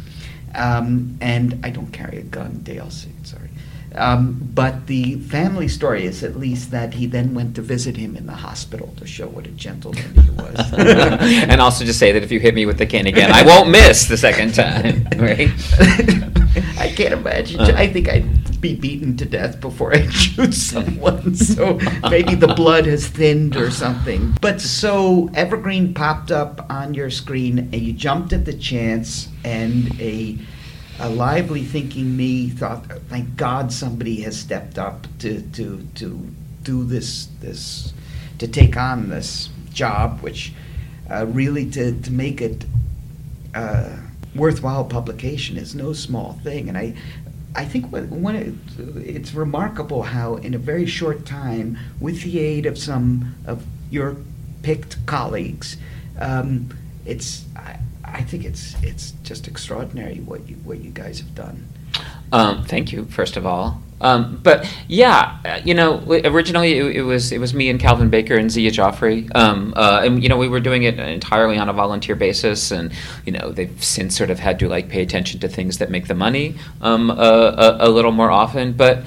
Um, 0.55 1.19
and 1.21 1.59
I 1.64 1.71
don't 1.71 1.90
carry 1.93 2.19
a 2.19 2.23
gun, 2.23 2.61
Dale. 2.62 2.87
s- 2.87 3.07
Sorry. 3.07 3.13
Um, 3.97 4.51
but 4.55 4.87
the 4.87 5.17
family 5.21 5.69
story 5.69 6.05
is 6.05 6.25
at 6.25 6.37
least 6.37 6.71
that 6.73 6.95
he 6.95 7.07
then 7.07 7.35
went 7.35 7.55
to 7.57 7.63
visit 7.63 7.97
him 7.97 8.17
in 8.17 8.27
the 8.27 8.35
hospital 8.35 8.93
to 8.97 9.07
show 9.07 9.29
what 9.29 9.47
a 9.47 9.51
gentleman 9.51 10.15
he 10.15 10.31
was. 10.31 10.73
and 10.73 11.61
also 11.61 11.85
just 11.85 11.99
say 11.99 12.13
that 12.13 12.23
if 12.23 12.33
you 12.33 12.41
hit 12.41 12.55
me 12.55 12.67
with 12.67 12.79
the 12.79 12.87
cane 12.87 13.07
again, 13.07 13.31
I 13.33 13.43
won't 13.43 13.71
miss 13.71 14.07
the 14.07 14.17
second 14.17 14.55
time. 14.55 15.07
Right? 15.25 15.51
I 16.79 16.93
can't 16.95 17.15
imagine. 17.15 17.61
Uh. 17.61 17.73
I 17.77 17.87
think 17.87 18.09
I'd 18.09 18.61
be 18.61 18.75
beaten 18.75 19.17
to 19.19 19.25
death 19.25 19.61
before 19.61 19.95
I 19.95 20.07
shoot 20.09 20.53
someone. 20.55 21.35
So 21.35 21.79
maybe 22.11 22.35
the 22.35 22.53
blood 22.55 22.87
has 22.87 23.07
thinned 23.07 23.57
or 23.57 23.71
something. 23.71 24.37
But 24.41 24.61
so 24.61 25.31
Evergreen 25.35 25.95
popped 25.95 26.31
up 26.31 26.67
on 26.69 26.95
your 26.95 27.11
screen, 27.11 27.59
and 27.59 27.75
you 27.75 27.93
jumped 27.93 28.33
at 28.33 28.45
the 28.45 28.53
chance, 28.53 29.29
and 29.45 29.99
a 30.01 30.39
a 31.01 31.09
lively 31.09 31.65
thinking 31.65 32.17
me 32.17 32.51
thought, 32.51 32.87
"Thank 33.09 33.37
God 33.37 33.73
somebody 33.73 34.23
has 34.23 34.39
stepped 34.39 34.79
up 34.79 35.07
to 35.21 35.41
to 35.41 35.87
to 35.97 36.27
do 36.63 36.85
this 36.85 37.29
this 37.41 37.93
to 38.39 38.49
take 38.49 38.77
on 38.77 39.09
this 39.09 39.51
job, 39.73 40.21
which 40.21 40.53
uh, 41.11 41.27
really 41.27 41.71
to 41.71 41.93
to 42.01 42.13
make 42.13 42.41
it." 42.41 42.65
uh, 43.55 43.97
worthwhile 44.35 44.85
publication 44.85 45.57
is 45.57 45.75
no 45.75 45.93
small 45.93 46.35
thing, 46.43 46.69
and 46.69 46.77
I, 46.77 46.95
I 47.55 47.65
think 47.65 47.87
when, 47.87 48.37
it, 48.37 48.55
it's 49.07 49.33
remarkable 49.33 50.03
how 50.03 50.37
in 50.37 50.55
a 50.55 50.59
very 50.59 50.87
short 50.87 51.25
time, 51.25 51.79
with 52.01 52.23
the 52.23 52.41
aid 52.41 52.67
of 52.67 52.77
some 52.77 53.35
of 53.47 53.65
your 53.91 54.17
picked 54.63 55.05
colleagues, 55.07 55.77
um, 56.19 56.77
it's 57.07 57.45
I, 58.14 58.22
think 58.22 58.44
it's 58.44 58.74
it's 58.83 59.12
just 59.22 59.48
extraordinary 59.48 60.20
what 60.20 60.48
you 60.48 60.57
what 60.57 60.81
you 60.81 60.90
guys 60.90 61.18
have 61.20 61.35
done. 61.35 61.68
Um, 62.33 62.64
thank 62.64 62.92
you, 62.92 63.05
first 63.05 63.37
of 63.37 63.46
all. 63.46 63.81
Um, 64.00 64.40
but 64.42 64.68
yeah, 64.88 65.38
uh, 65.44 65.61
you 65.64 65.72
know, 65.72 66.03
originally 66.24 66.79
it, 66.79 66.96
it, 66.96 67.03
was 67.03 67.33
it 67.33 67.38
was 67.38 67.55
me 67.55 67.70
and 67.70 67.81
Calvin 67.81 68.11
Baker 68.11 68.37
and 68.37 68.50
Zia 68.50 68.70
Jaffrey, 68.70 69.31
um, 69.35 69.72
uh, 69.77 70.03
and 70.05 70.22
you 70.22 70.29
know 70.29 70.37
we 70.37 70.48
were 70.48 70.61
doing 70.61 70.83
it 70.83 70.98
entirely 70.98 71.57
on 71.57 71.68
a 71.68 71.72
volunteer 71.72 72.14
basis, 72.14 72.70
and 72.70 72.92
you 73.24 73.33
know 73.33 73.50
they've 73.53 73.83
since 73.83 74.16
sort 74.16 74.31
of 74.31 74.38
had 74.38 74.59
to 74.59 74.68
like 74.68 74.88
pay 74.88 75.00
attention 75.03 75.40
to 75.40 75.48
things 75.48 75.79
that 75.79 75.90
make 75.90 76.09
the 76.09 76.14
money 76.14 76.57
um, 76.83 77.11
a, 77.11 77.14
a, 77.14 77.77
a, 77.81 77.88
little 77.88 78.12
more 78.12 78.31
often. 78.31 78.72
But 78.72 79.05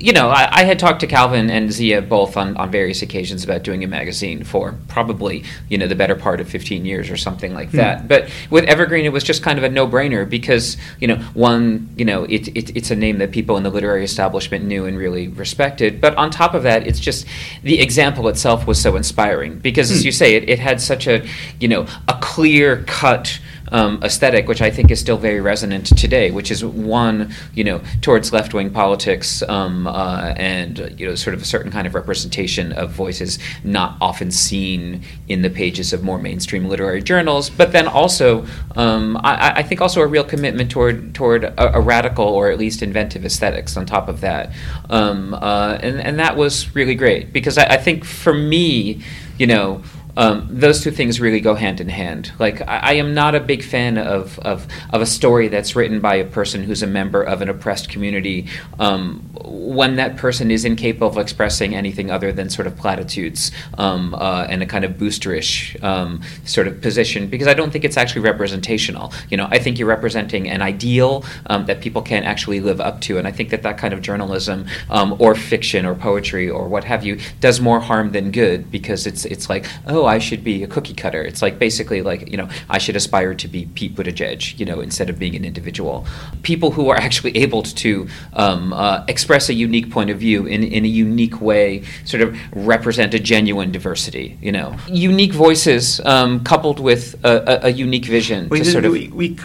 you 0.00 0.12
know, 0.14 0.30
I, 0.30 0.60
I, 0.60 0.64
had 0.64 0.78
talked 0.78 1.00
to 1.00 1.06
Calvin 1.06 1.50
and 1.50 1.70
Zia 1.70 2.00
both 2.00 2.36
on, 2.36 2.56
on 2.56 2.70
various 2.70 3.02
occasions 3.02 3.44
about 3.44 3.62
doing 3.62 3.84
a 3.84 3.86
magazine 3.86 4.44
for 4.44 4.74
probably, 4.88 5.44
you 5.68 5.76
know, 5.76 5.86
the 5.86 5.94
better 5.94 6.16
part 6.16 6.40
of 6.40 6.48
15 6.48 6.86
years 6.86 7.10
or 7.10 7.18
something 7.18 7.52
like 7.52 7.70
that. 7.72 8.00
Hmm. 8.00 8.06
But 8.06 8.30
with 8.48 8.64
Evergreen, 8.64 9.04
it 9.04 9.12
was 9.12 9.22
just 9.22 9.42
kind 9.42 9.58
of 9.58 9.64
a 9.64 9.68
no 9.68 9.86
brainer 9.86 10.28
because, 10.28 10.78
you 11.00 11.06
know, 11.06 11.16
one, 11.34 11.90
you 11.96 12.06
know, 12.06 12.24
it, 12.24 12.48
it, 12.48 12.74
it's 12.74 12.90
a 12.90 12.96
name 12.96 13.18
that 13.18 13.30
people 13.30 13.58
in 13.58 13.62
the 13.62 13.70
literary 13.70 14.02
establishment 14.02 14.64
knew 14.64 14.86
and 14.86 14.96
really 14.96 15.28
respected. 15.28 16.00
But 16.00 16.16
on 16.16 16.30
top 16.30 16.54
of 16.54 16.62
that, 16.62 16.86
it's 16.86 17.00
just 17.00 17.26
the 17.62 17.80
example 17.80 18.28
itself 18.28 18.66
was 18.66 18.80
so 18.80 18.96
inspiring 18.96 19.58
because, 19.58 19.90
as 19.90 20.00
hmm. 20.00 20.06
you 20.06 20.12
say, 20.12 20.34
it, 20.34 20.48
it 20.48 20.58
had 20.58 20.80
such 20.80 21.06
a, 21.06 21.26
you 21.60 21.68
know, 21.68 21.86
a 22.08 22.18
clear 22.20 22.84
cut 22.86 23.38
um, 23.72 24.02
aesthetic, 24.02 24.48
which 24.48 24.62
I 24.62 24.70
think 24.70 24.90
is 24.90 25.00
still 25.00 25.16
very 25.16 25.40
resonant 25.40 25.86
today, 25.98 26.30
which 26.30 26.50
is 26.50 26.64
one, 26.64 27.32
you 27.54 27.64
know, 27.64 27.80
towards 28.00 28.32
left 28.32 28.54
wing 28.54 28.70
politics 28.70 29.42
um, 29.42 29.86
uh, 29.86 30.34
and, 30.36 30.94
you 30.98 31.06
know, 31.06 31.14
sort 31.14 31.34
of 31.34 31.42
a 31.42 31.44
certain 31.44 31.70
kind 31.70 31.86
of 31.86 31.94
representation 31.94 32.72
of 32.72 32.90
voices 32.90 33.38
not 33.64 33.96
often 34.00 34.30
seen 34.30 35.02
in 35.28 35.42
the 35.42 35.50
pages 35.50 35.92
of 35.92 36.02
more 36.02 36.18
mainstream 36.18 36.68
literary 36.68 37.02
journals, 37.02 37.50
but 37.50 37.72
then 37.72 37.86
also, 37.86 38.46
um, 38.76 39.16
I, 39.18 39.52
I, 39.56 39.62
think 39.62 39.80
also 39.80 40.00
a 40.00 40.06
real 40.06 40.24
commitment 40.24 40.70
toward, 40.70 41.14
toward 41.14 41.44
a, 41.44 41.76
a, 41.76 41.80
radical 41.80 42.24
or 42.24 42.50
at 42.50 42.58
least 42.58 42.82
inventive 42.82 43.24
aesthetics 43.24 43.76
on 43.76 43.86
top 43.86 44.08
of 44.08 44.20
that. 44.20 44.52
Um, 44.88 45.34
uh, 45.34 45.78
and, 45.80 46.00
and 46.00 46.18
that 46.18 46.36
was 46.36 46.74
really 46.74 46.94
great 46.94 47.32
because 47.32 47.58
I, 47.58 47.64
I 47.64 47.76
think 47.76 48.04
for 48.04 48.34
me, 48.34 49.02
you 49.38 49.46
know, 49.46 49.82
um, 50.16 50.48
those 50.50 50.82
two 50.82 50.90
things 50.90 51.20
really 51.20 51.40
go 51.40 51.54
hand 51.54 51.80
in 51.80 51.88
hand. 51.88 52.32
Like 52.38 52.60
I, 52.62 52.78
I, 52.78 52.92
am 52.94 53.14
not 53.14 53.34
a 53.34 53.40
big 53.40 53.62
fan 53.62 53.98
of, 53.98 54.38
of, 54.40 54.66
of 54.92 55.00
a 55.00 55.06
story 55.06 55.48
that's 55.48 55.76
written 55.76 56.00
by 56.00 56.16
a 56.16 56.24
person 56.24 56.62
who's 56.62 56.82
a 56.82 56.86
member 56.86 57.22
of 57.22 57.42
an 57.42 57.48
oppressed 57.48 57.88
community 57.88 58.48
um, 58.78 59.20
when 59.44 59.96
that 59.96 60.16
person 60.16 60.50
is 60.50 60.64
incapable 60.64 61.08
of 61.08 61.18
expressing 61.18 61.74
anything 61.74 62.10
other 62.10 62.32
than 62.32 62.50
sort 62.50 62.66
of 62.66 62.76
platitudes 62.76 63.50
um, 63.78 64.14
uh, 64.14 64.46
and 64.48 64.62
a 64.62 64.66
kind 64.66 64.84
of 64.84 64.92
boosterish 64.92 65.82
um, 65.82 66.22
sort 66.44 66.66
of 66.66 66.80
position 66.80 67.28
because 67.28 67.46
I 67.48 67.54
don't 67.54 67.70
think 67.70 67.84
it's 67.84 67.96
actually 67.96 68.22
representational. 68.22 69.12
You 69.28 69.36
know, 69.36 69.48
I 69.50 69.58
think 69.58 69.78
you're 69.78 69.88
representing 69.88 70.48
an 70.48 70.62
ideal 70.62 71.24
um, 71.46 71.66
that 71.66 71.80
people 71.80 72.02
can't 72.02 72.26
actually 72.26 72.60
live 72.60 72.80
up 72.80 73.00
to, 73.02 73.18
and 73.18 73.26
I 73.26 73.32
think 73.32 73.50
that 73.50 73.62
that 73.62 73.78
kind 73.78 73.94
of 73.94 74.02
journalism 74.02 74.66
um, 74.88 75.16
or 75.18 75.34
fiction 75.34 75.86
or 75.86 75.94
poetry 75.94 76.48
or 76.48 76.68
what 76.68 76.84
have 76.84 77.04
you 77.04 77.20
does 77.40 77.60
more 77.60 77.80
harm 77.80 78.12
than 78.12 78.30
good 78.30 78.70
because 78.70 79.06
it's 79.06 79.24
it's 79.24 79.48
like 79.48 79.66
oh 79.86 79.99
oh, 80.00 80.06
I 80.06 80.18
should 80.18 80.42
be 80.42 80.62
a 80.62 80.66
cookie 80.66 80.94
cutter. 80.94 81.22
It's 81.22 81.42
like 81.42 81.58
basically 81.58 82.02
like, 82.02 82.30
you 82.30 82.36
know, 82.36 82.48
I 82.68 82.78
should 82.78 82.96
aspire 82.96 83.34
to 83.34 83.48
be 83.48 83.66
Pete 83.74 83.94
Buttigieg, 83.94 84.58
you 84.58 84.66
know, 84.66 84.80
instead 84.80 85.10
of 85.10 85.18
being 85.18 85.34
an 85.36 85.44
individual. 85.44 86.06
People 86.42 86.70
who 86.70 86.88
are 86.88 86.96
actually 86.96 87.36
able 87.36 87.62
to 87.62 88.08
um, 88.32 88.72
uh, 88.72 89.04
express 89.08 89.48
a 89.48 89.54
unique 89.54 89.90
point 89.90 90.10
of 90.10 90.18
view 90.18 90.46
in, 90.46 90.62
in 90.62 90.84
a 90.84 90.88
unique 90.88 91.40
way, 91.40 91.84
sort 92.04 92.22
of 92.22 92.36
represent 92.54 93.14
a 93.14 93.18
genuine 93.18 93.70
diversity, 93.72 94.38
you 94.40 94.52
know. 94.52 94.76
Unique 94.88 95.32
voices 95.32 96.00
um, 96.06 96.42
coupled 96.44 96.80
with 96.80 97.22
a, 97.24 97.66
a, 97.66 97.66
a 97.66 97.70
unique 97.70 98.06
vision. 98.06 98.48
We, 98.48 98.64
sort 98.64 98.84
of 98.84 98.92
we, 98.92 99.08
we, 99.08 99.36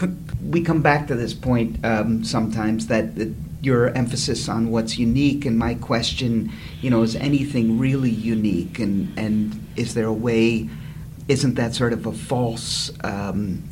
we 0.42 0.62
come 0.62 0.82
back 0.82 1.06
to 1.08 1.14
this 1.14 1.34
point 1.34 1.84
um, 1.84 2.24
sometimes 2.24 2.86
that, 2.86 3.14
that 3.16 3.34
your 3.60 3.88
emphasis 3.90 4.48
on 4.48 4.70
what's 4.70 4.98
unique 4.98 5.44
and 5.44 5.58
my 5.58 5.74
question 5.74 6.52
you 6.80 6.90
know 6.90 7.02
is 7.02 7.16
anything 7.16 7.78
really 7.78 8.10
unique? 8.10 8.78
And 8.78 9.16
and 9.18 9.66
is 9.76 9.94
there 9.94 10.06
a 10.06 10.12
way 10.12 10.68
isn't 11.28 11.54
that 11.54 11.74
sort 11.74 11.92
of 11.92 12.06
a 12.06 12.12
false 12.12 12.92
um, 13.02 13.64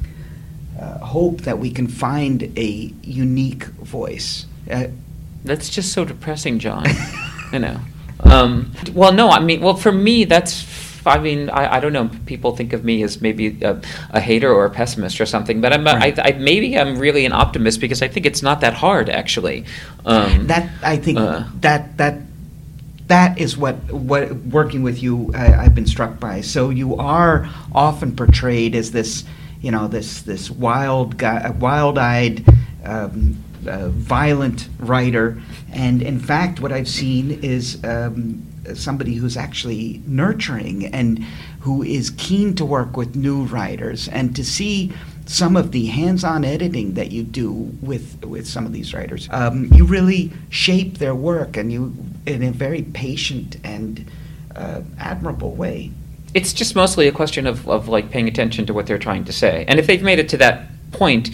uh, 0.80 0.98
hope 0.98 1.42
that 1.42 1.58
we 1.58 1.70
can 1.70 1.86
find 1.86 2.42
a 2.58 2.92
unique 3.02 3.64
voice? 3.64 4.46
Uh, 4.70 4.86
that's 5.44 5.68
just 5.68 5.92
so 5.92 6.04
depressing 6.04 6.58
john. 6.58 6.86
You 7.52 7.60
know. 7.60 7.80
Um, 8.18 8.72
well 8.94 9.12
no 9.12 9.28
i 9.28 9.38
mean 9.38 9.60
well 9.60 9.76
for 9.76 9.92
me 9.92 10.24
that's 10.24 10.64
I 11.06 11.18
mean, 11.18 11.50
I, 11.50 11.76
I 11.76 11.80
don't 11.80 11.92
know. 11.92 12.10
People 12.26 12.56
think 12.56 12.72
of 12.72 12.84
me 12.84 13.02
as 13.02 13.20
maybe 13.20 13.62
a, 13.62 13.80
a 14.10 14.20
hater 14.20 14.52
or 14.52 14.64
a 14.64 14.70
pessimist 14.70 15.20
or 15.20 15.26
something, 15.26 15.60
but 15.60 15.72
I'm 15.72 15.86
a, 15.86 15.94
right. 15.94 16.18
I, 16.18 16.28
I, 16.28 16.32
maybe 16.32 16.78
I'm 16.78 16.98
really 16.98 17.24
an 17.26 17.32
optimist 17.32 17.80
because 17.80 18.02
I 18.02 18.08
think 18.08 18.26
it's 18.26 18.42
not 18.42 18.60
that 18.60 18.74
hard 18.74 19.08
actually. 19.08 19.64
Um, 20.06 20.46
that 20.46 20.70
I 20.82 20.96
think 20.96 21.18
uh, 21.18 21.44
that 21.60 21.96
that 21.98 22.20
that 23.08 23.38
is 23.38 23.56
what 23.56 23.76
what 23.92 24.34
working 24.36 24.82
with 24.82 25.02
you 25.02 25.30
I, 25.34 25.62
have 25.64 25.74
been 25.74 25.86
struck 25.86 26.18
by. 26.18 26.40
So 26.40 26.70
you 26.70 26.96
are 26.96 27.48
often 27.74 28.16
portrayed 28.16 28.74
as 28.74 28.92
this, 28.92 29.24
you 29.60 29.70
know, 29.70 29.88
this 29.88 30.22
this 30.22 30.50
wild 30.50 31.16
guy, 31.18 31.50
wild-eyed. 31.50 32.44
Um, 32.84 33.42
uh, 33.66 33.88
violent 33.88 34.68
writer, 34.78 35.40
and 35.72 36.02
in 36.02 36.18
fact, 36.18 36.60
what 36.60 36.70
I've 36.70 36.86
seen 36.86 37.42
is 37.42 37.82
um, 37.82 38.42
somebody 38.74 39.14
who's 39.14 39.36
actually 39.36 40.02
nurturing 40.06 40.86
and 40.86 41.24
who 41.60 41.82
is 41.82 42.10
keen 42.16 42.54
to 42.54 42.64
work 42.64 42.96
with 42.96 43.16
new 43.16 43.44
writers 43.44 44.08
and 44.08 44.34
to 44.36 44.44
see 44.44 44.92
some 45.26 45.56
of 45.56 45.72
the 45.72 45.86
hands-on 45.86 46.44
editing 46.44 46.94
that 46.94 47.10
you 47.10 47.22
do 47.22 47.50
with 47.80 48.22
with 48.24 48.46
some 48.46 48.66
of 48.66 48.72
these 48.72 48.92
writers. 48.92 49.28
Um, 49.30 49.72
you 49.72 49.84
really 49.84 50.30
shape 50.50 50.98
their 50.98 51.14
work 51.14 51.56
and 51.56 51.72
you 51.72 51.94
in 52.26 52.42
a 52.42 52.50
very 52.50 52.82
patient 52.82 53.56
and 53.64 54.10
uh, 54.54 54.82
admirable 54.98 55.52
way. 55.52 55.90
It's 56.34 56.52
just 56.52 56.74
mostly 56.74 57.06
a 57.08 57.12
question 57.12 57.46
of, 57.46 57.68
of 57.68 57.88
like 57.88 58.10
paying 58.10 58.28
attention 58.28 58.66
to 58.66 58.74
what 58.74 58.86
they're 58.86 58.98
trying 58.98 59.24
to 59.24 59.32
say. 59.32 59.64
And 59.68 59.78
if 59.78 59.86
they've 59.86 60.02
made 60.02 60.18
it 60.18 60.28
to 60.30 60.36
that 60.38 60.68
point 60.92 61.30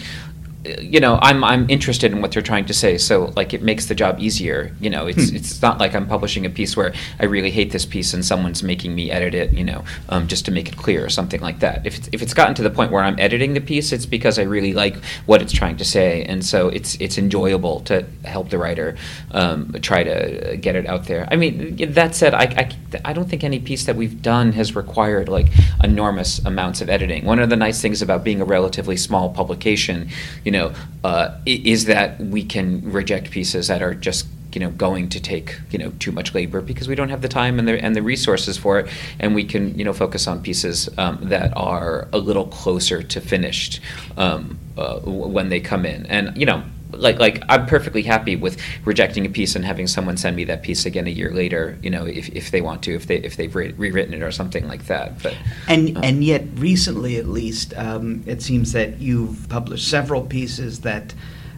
you 0.63 0.99
know 0.99 1.17
I'm 1.21 1.43
I'm 1.43 1.69
interested 1.69 2.11
in 2.11 2.21
what 2.21 2.31
they're 2.31 2.41
trying 2.41 2.65
to 2.65 2.73
say 2.73 2.97
so 2.97 3.33
like 3.35 3.53
it 3.53 3.63
makes 3.63 3.87
the 3.87 3.95
job 3.95 4.19
easier 4.19 4.75
you 4.79 4.89
know? 4.89 5.07
It's 5.07 5.29
hmm. 5.29 5.35
it's 5.35 5.61
not 5.61 5.79
like 5.79 5.95
I'm 5.95 6.07
publishing 6.07 6.45
a 6.45 6.49
piece 6.49 6.77
where 6.77 6.93
I 7.19 7.25
really 7.25 7.51
hate 7.51 7.71
this 7.71 7.85
piece 7.85 8.13
and 8.13 8.23
someone's 8.23 8.61
making 8.61 8.93
me 8.93 9.09
edit 9.09 9.33
it 9.33 9.53
you 9.53 9.63
know 9.63 9.83
um, 10.09 10.27
just 10.27 10.45
to 10.45 10.51
make 10.51 10.67
it 10.67 10.77
clear 10.77 11.03
or 11.03 11.09
something 11.09 11.41
like 11.41 11.59
that. 11.59 11.85
If 11.85 11.97
it's, 11.97 12.09
if 12.11 12.21
it's 12.21 12.33
gotten 12.33 12.53
to 12.55 12.63
the 12.63 12.69
point 12.69 12.91
where 12.91 13.03
I'm 13.03 13.19
editing 13.19 13.53
the 13.53 13.61
piece 13.61 13.91
it's 13.91 14.05
because 14.05 14.37
I 14.37 14.43
really 14.43 14.73
like 14.73 14.95
what 15.25 15.41
it's 15.41 15.51
trying 15.51 15.77
to 15.77 15.85
say 15.85 16.23
and 16.23 16.45
so 16.45 16.69
it's 16.69 16.95
it's 16.95 17.17
enjoyable 17.17 17.79
to 17.81 18.05
help 18.23 18.49
the 18.49 18.57
writer 18.57 18.95
um, 19.31 19.73
try 19.81 20.03
to 20.03 20.57
get 20.57 20.75
it 20.75 20.85
out 20.85 21.05
there. 21.05 21.27
I 21.31 21.37
mean 21.37 21.93
that 21.93 22.13
said 22.13 22.33
I, 22.35 22.43
I, 22.43 22.77
I 23.05 23.13
don't 23.13 23.29
think 23.29 23.43
any 23.43 23.59
piece 23.59 23.85
that 23.85 23.95
we've 23.95 24.21
done 24.21 24.51
has 24.53 24.75
required 24.75 25.27
like 25.27 25.47
enormous 25.83 26.39
amounts 26.39 26.81
of 26.81 26.89
editing. 26.89 27.25
One 27.25 27.39
of 27.39 27.49
the 27.49 27.55
nice 27.55 27.81
things 27.81 28.01
about 28.01 28.23
being 28.23 28.41
a 28.41 28.45
relatively 28.45 28.97
small 28.97 29.29
publication 29.29 30.09
you 30.43 30.50
you 30.51 30.57
know, 30.57 30.73
uh, 31.05 31.37
is 31.45 31.85
that 31.85 32.19
we 32.19 32.43
can 32.43 32.91
reject 32.91 33.31
pieces 33.31 33.69
that 33.69 33.81
are 33.81 33.93
just 33.93 34.27
you 34.51 34.59
know 34.59 34.69
going 34.71 35.07
to 35.07 35.17
take 35.21 35.57
you 35.71 35.79
know 35.79 35.93
too 35.99 36.11
much 36.11 36.33
labor 36.33 36.59
because 36.59 36.89
we 36.89 36.93
don't 36.93 37.07
have 37.07 37.21
the 37.21 37.29
time 37.29 37.57
and 37.57 37.65
the 37.69 37.81
and 37.81 37.95
the 37.95 38.01
resources 38.01 38.57
for 38.57 38.77
it, 38.79 38.89
and 39.17 39.33
we 39.33 39.45
can 39.45 39.79
you 39.79 39.85
know 39.85 39.93
focus 39.93 40.27
on 40.27 40.41
pieces 40.41 40.89
um, 40.97 41.19
that 41.21 41.55
are 41.55 42.09
a 42.11 42.17
little 42.17 42.47
closer 42.47 43.01
to 43.01 43.21
finished 43.21 43.79
um, 44.17 44.59
uh, 44.77 44.99
when 44.99 45.47
they 45.47 45.61
come 45.61 45.85
in, 45.85 46.05
and 46.07 46.35
you 46.35 46.45
know 46.45 46.61
like 46.93 47.19
like 47.19 47.43
I'm 47.49 47.65
perfectly 47.65 48.03
happy 48.03 48.35
with 48.35 48.57
rejecting 48.85 49.25
a 49.25 49.29
piece 49.29 49.55
and 49.55 49.65
having 49.65 49.87
someone 49.87 50.17
send 50.17 50.35
me 50.35 50.43
that 50.45 50.63
piece 50.63 50.85
again 50.85 51.07
a 51.07 51.11
year 51.11 51.31
later. 51.31 51.77
You 51.81 51.89
know, 51.89 52.05
if, 52.05 52.29
if 52.29 52.51
they 52.51 52.61
want 52.61 52.83
to, 52.83 52.95
if 52.95 53.07
they 53.07 53.17
if 53.17 53.35
they've 53.37 53.53
re- 53.55 53.73
rewritten 53.73 54.13
it 54.13 54.21
or 54.21 54.31
something 54.31 54.67
like 54.67 54.85
that. 54.85 55.21
But 55.21 55.35
and 55.67 55.97
uh, 55.97 56.01
and 56.01 56.23
yet 56.23 56.45
recently, 56.55 57.17
at 57.17 57.27
least, 57.27 57.73
um, 57.77 58.23
it 58.25 58.41
seems 58.41 58.71
that 58.73 58.99
you've 58.99 59.47
published 59.49 59.89
several 59.89 60.21
pieces 60.23 60.81
that. 60.81 61.13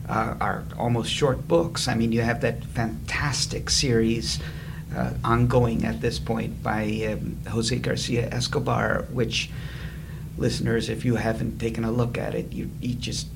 Uh, 0.10 0.36
are 0.42 0.64
almost 0.78 1.10
short 1.10 1.48
books. 1.48 1.88
I 1.88 1.96
mean, 1.96 2.12
you 2.12 2.24
have 2.24 2.42
that 2.42 2.62
fantastic 2.66 3.70
series 3.70 4.38
uh, 4.94 5.14
ongoing 5.24 5.86
at 5.86 6.02
this 6.02 6.20
point 6.20 6.62
by 6.62 6.84
um, 7.10 7.38
Jose 7.48 7.76
Garcia 7.80 8.28
Escobar, 8.30 9.06
which 9.14 9.50
listeners, 10.38 10.90
if 10.90 11.06
you 11.06 11.16
haven't 11.16 11.60
taken 11.60 11.84
a 11.84 11.92
look 11.92 12.18
at 12.18 12.36
it, 12.36 12.52
you, 12.52 12.70
you 12.82 12.96
just 12.96 13.28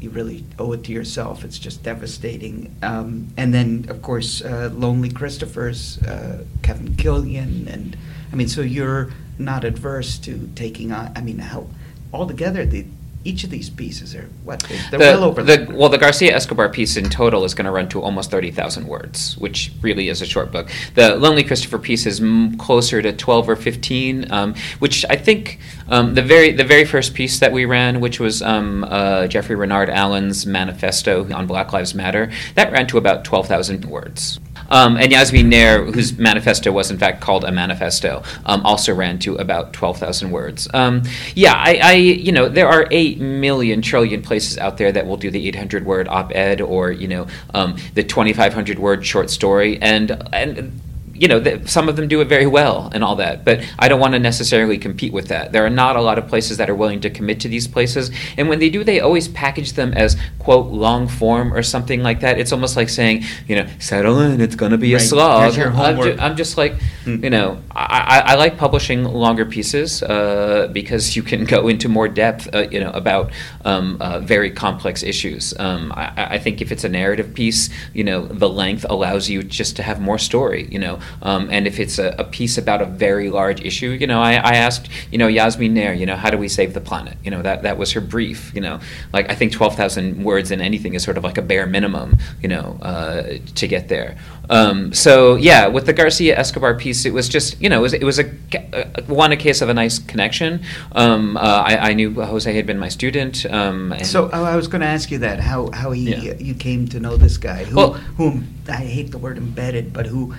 you 0.00 0.10
really 0.10 0.44
owe 0.58 0.72
it 0.72 0.84
to 0.84 0.92
yourself. 0.92 1.44
It's 1.44 1.58
just 1.58 1.82
devastating. 1.82 2.74
Um, 2.82 3.28
and 3.36 3.52
then, 3.52 3.86
of 3.88 4.02
course, 4.02 4.42
uh, 4.42 4.70
Lonely 4.72 5.10
Christophers, 5.10 6.06
uh, 6.06 6.44
Kevin 6.62 6.94
Killian, 6.96 7.68
and 7.68 7.96
I 8.32 8.36
mean, 8.36 8.48
so 8.48 8.60
you're 8.60 9.10
not 9.38 9.64
adverse 9.64 10.18
to 10.18 10.50
taking 10.54 10.92
on. 10.92 11.12
I 11.16 11.20
mean, 11.20 11.38
how 11.38 11.66
altogether 12.12 12.64
the 12.64 12.86
each 13.24 13.44
of 13.44 13.50
these 13.50 13.68
pieces 13.68 14.14
are 14.14 14.28
what 14.44 14.60
they're 14.60 14.90
the, 14.90 14.98
well 14.98 15.24
over 15.24 15.42
the, 15.42 15.66
well 15.72 15.88
the 15.88 15.98
Garcia 15.98 16.34
Escobar 16.34 16.68
piece 16.68 16.96
in 16.96 17.10
total 17.10 17.44
is 17.44 17.52
going 17.52 17.64
to 17.64 17.70
run 17.70 17.88
to 17.88 18.00
almost 18.00 18.30
30,000 18.30 18.86
words 18.86 19.36
which 19.38 19.72
really 19.82 20.08
is 20.08 20.22
a 20.22 20.26
short 20.26 20.52
book. 20.52 20.70
The 20.94 21.16
Lonely 21.16 21.44
Christopher 21.44 21.78
piece 21.78 22.06
is 22.06 22.20
m- 22.20 22.56
closer 22.56 23.02
to 23.02 23.12
12 23.12 23.48
or 23.48 23.56
15 23.56 24.30
um, 24.32 24.54
which 24.78 25.04
I 25.10 25.16
think 25.16 25.58
um, 25.88 26.14
the 26.14 26.22
very 26.22 26.52
the 26.52 26.64
very 26.64 26.84
first 26.84 27.14
piece 27.14 27.40
that 27.40 27.52
we 27.52 27.64
ran 27.64 28.00
which 28.00 28.20
was 28.20 28.40
um, 28.40 28.84
uh, 28.84 29.26
Jeffrey 29.26 29.56
Renard 29.56 29.90
Allen's 29.90 30.46
manifesto 30.46 31.30
on 31.32 31.46
Black 31.46 31.72
Lives 31.72 31.94
Matter 31.94 32.30
that 32.54 32.72
ran 32.72 32.86
to 32.88 32.98
about 32.98 33.24
12,000 33.24 33.84
words 33.84 34.38
Um, 34.68 34.96
and 34.96 35.10
Yasmin 35.10 35.48
Nair, 35.48 35.84
whose 35.84 36.18
manifesto 36.18 36.72
was 36.72 36.90
in 36.90 36.98
fact 36.98 37.20
called 37.20 37.44
a 37.44 37.52
manifesto, 37.52 38.22
um, 38.46 38.64
also 38.64 38.94
ran 38.94 39.18
to 39.20 39.36
about 39.36 39.72
12,000 39.72 40.30
words. 40.30 40.68
Um, 40.74 41.02
yeah, 41.34 41.54
I, 41.54 41.80
I, 41.82 41.92
you 41.94 42.32
know, 42.32 42.48
there 42.48 42.68
are 42.68 42.86
8 42.90 43.20
million 43.20 43.82
trillion 43.82 44.22
places 44.22 44.58
out 44.58 44.76
there 44.78 44.92
that 44.92 45.06
will 45.06 45.16
do 45.16 45.30
the 45.30 45.48
800 45.48 45.84
word 45.84 46.08
op 46.08 46.34
ed 46.34 46.60
or, 46.60 46.90
you 46.90 47.08
know, 47.08 47.26
um, 47.54 47.76
the 47.94 48.02
2,500 48.02 48.78
word 48.78 49.04
short 49.04 49.30
story. 49.30 49.80
And, 49.80 50.10
and 50.32 50.80
you 51.20 51.28
know, 51.28 51.40
the, 51.40 51.66
some 51.68 51.88
of 51.88 51.96
them 51.96 52.08
do 52.08 52.20
it 52.20 52.26
very 52.28 52.46
well 52.46 52.90
and 52.94 53.02
all 53.04 53.16
that, 53.16 53.44
but 53.44 53.60
I 53.78 53.88
don't 53.88 54.00
want 54.00 54.12
to 54.14 54.18
necessarily 54.18 54.78
compete 54.78 55.12
with 55.12 55.28
that. 55.28 55.52
There 55.52 55.64
are 55.66 55.70
not 55.70 55.96
a 55.96 56.00
lot 56.00 56.18
of 56.18 56.26
places 56.28 56.56
that 56.58 56.68
are 56.70 56.74
willing 56.74 57.00
to 57.00 57.10
commit 57.10 57.40
to 57.40 57.48
these 57.48 57.66
places, 57.68 58.10
and 58.36 58.48
when 58.48 58.58
they 58.58 58.70
do, 58.70 58.84
they 58.84 59.00
always 59.00 59.28
package 59.28 59.72
them 59.74 59.92
as 59.94 60.16
quote 60.38 60.66
long 60.72 61.08
form 61.08 61.52
or 61.52 61.62
something 61.62 62.02
like 62.02 62.20
that. 62.20 62.38
It's 62.38 62.52
almost 62.52 62.76
like 62.76 62.88
saying, 62.88 63.24
you 63.46 63.56
know, 63.56 63.66
settle 63.78 64.20
in, 64.20 64.40
it's 64.40 64.54
going 64.54 64.72
to 64.72 64.78
be 64.78 64.94
Right. 64.94 65.02
a 65.02 65.04
slog. 65.04 65.58
I'm, 65.58 66.00
ju- 66.02 66.16
I'm 66.18 66.36
just 66.36 66.56
like, 66.56 66.74
Hmm. 67.04 67.22
you 67.24 67.30
know, 67.30 67.58
I, 67.74 68.22
I, 68.26 68.32
I 68.32 68.34
like 68.36 68.56
publishing 68.56 69.04
longer 69.04 69.44
pieces 69.46 70.02
uh, 70.02 70.68
because 70.72 71.16
you 71.16 71.22
can 71.22 71.44
go 71.54 71.68
into 71.68 71.88
more 71.88 72.08
depth, 72.08 72.48
uh, 72.54 72.66
you 72.70 72.80
know, 72.80 72.90
about 72.90 73.30
um, 73.64 73.96
uh, 74.00 74.20
very 74.20 74.50
complex 74.50 75.02
issues. 75.02 75.54
Um, 75.58 75.92
I 75.96 76.36
I 76.36 76.38
think 76.38 76.60
if 76.60 76.70
it's 76.72 76.84
a 76.84 76.88
narrative 76.88 77.34
piece, 77.34 77.70
you 77.94 78.04
know, 78.04 78.26
the 78.26 78.48
length 78.48 78.84
allows 78.88 79.28
you 79.28 79.42
just 79.42 79.76
to 79.76 79.82
have 79.82 80.00
more 80.00 80.18
story, 80.18 80.68
you 80.70 80.78
know. 80.78 80.98
Um, 81.22 81.48
and 81.50 81.66
if 81.66 81.78
it's 81.80 81.98
a, 81.98 82.14
a 82.18 82.24
piece 82.24 82.58
about 82.58 82.82
a 82.82 82.86
very 82.86 83.30
large 83.30 83.60
issue, 83.60 83.90
you 83.90 84.06
know, 84.06 84.20
I, 84.20 84.32
I 84.34 84.54
asked, 84.56 84.88
you 85.10 85.18
know, 85.18 85.26
Yasmin 85.28 85.74
Nair, 85.74 85.92
you 85.94 86.06
know, 86.06 86.16
how 86.16 86.30
do 86.30 86.38
we 86.38 86.48
save 86.48 86.74
the 86.74 86.80
planet? 86.80 87.16
You 87.24 87.30
know, 87.30 87.42
that, 87.42 87.62
that 87.62 87.78
was 87.78 87.92
her 87.92 88.00
brief, 88.00 88.52
you 88.54 88.60
know. 88.60 88.80
Like, 89.12 89.30
I 89.30 89.34
think 89.34 89.52
12,000 89.52 90.22
words 90.24 90.50
in 90.50 90.60
anything 90.60 90.94
is 90.94 91.02
sort 91.02 91.16
of 91.16 91.24
like 91.24 91.38
a 91.38 91.42
bare 91.42 91.66
minimum, 91.66 92.18
you 92.42 92.48
know, 92.48 92.78
uh, 92.82 93.38
to 93.54 93.68
get 93.68 93.88
there. 93.88 94.16
Um, 94.50 94.92
so 94.94 95.34
yeah, 95.36 95.66
with 95.66 95.86
the 95.86 95.92
Garcia 95.92 96.38
Escobar 96.38 96.74
piece, 96.74 97.04
it 97.04 97.12
was 97.12 97.28
just 97.28 97.60
you 97.60 97.68
know 97.68 97.80
it 97.80 97.82
was 97.82 97.92
it 97.92 98.02
was 98.04 98.18
a, 98.18 98.24
a 98.72 99.02
one 99.04 99.32
a 99.32 99.36
case 99.36 99.60
of 99.60 99.68
a 99.68 99.74
nice 99.74 99.98
connection. 99.98 100.62
Um, 100.92 101.36
uh, 101.36 101.40
I, 101.40 101.90
I 101.90 101.92
knew 101.94 102.14
Jose 102.14 102.50
had 102.50 102.66
been 102.66 102.78
my 102.78 102.88
student. 102.88 103.44
Um, 103.46 103.92
and 103.92 104.06
So 104.06 104.30
oh, 104.32 104.44
I 104.44 104.56
was 104.56 104.66
going 104.68 104.80
to 104.80 104.86
ask 104.86 105.10
you 105.10 105.18
that 105.18 105.40
how 105.40 105.70
how 105.72 105.90
he 105.90 106.14
Yeah. 106.14 106.34
you 106.38 106.54
came 106.54 106.88
to 106.88 107.00
know 107.00 107.16
this 107.16 107.36
guy 107.36 107.64
who 107.64 107.76
Well- 107.76 107.92
whom 108.16 108.54
I 108.68 108.84
hate 108.84 109.10
the 109.10 109.18
word 109.18 109.36
embedded, 109.36 109.92
but 109.92 110.06
who 110.06 110.34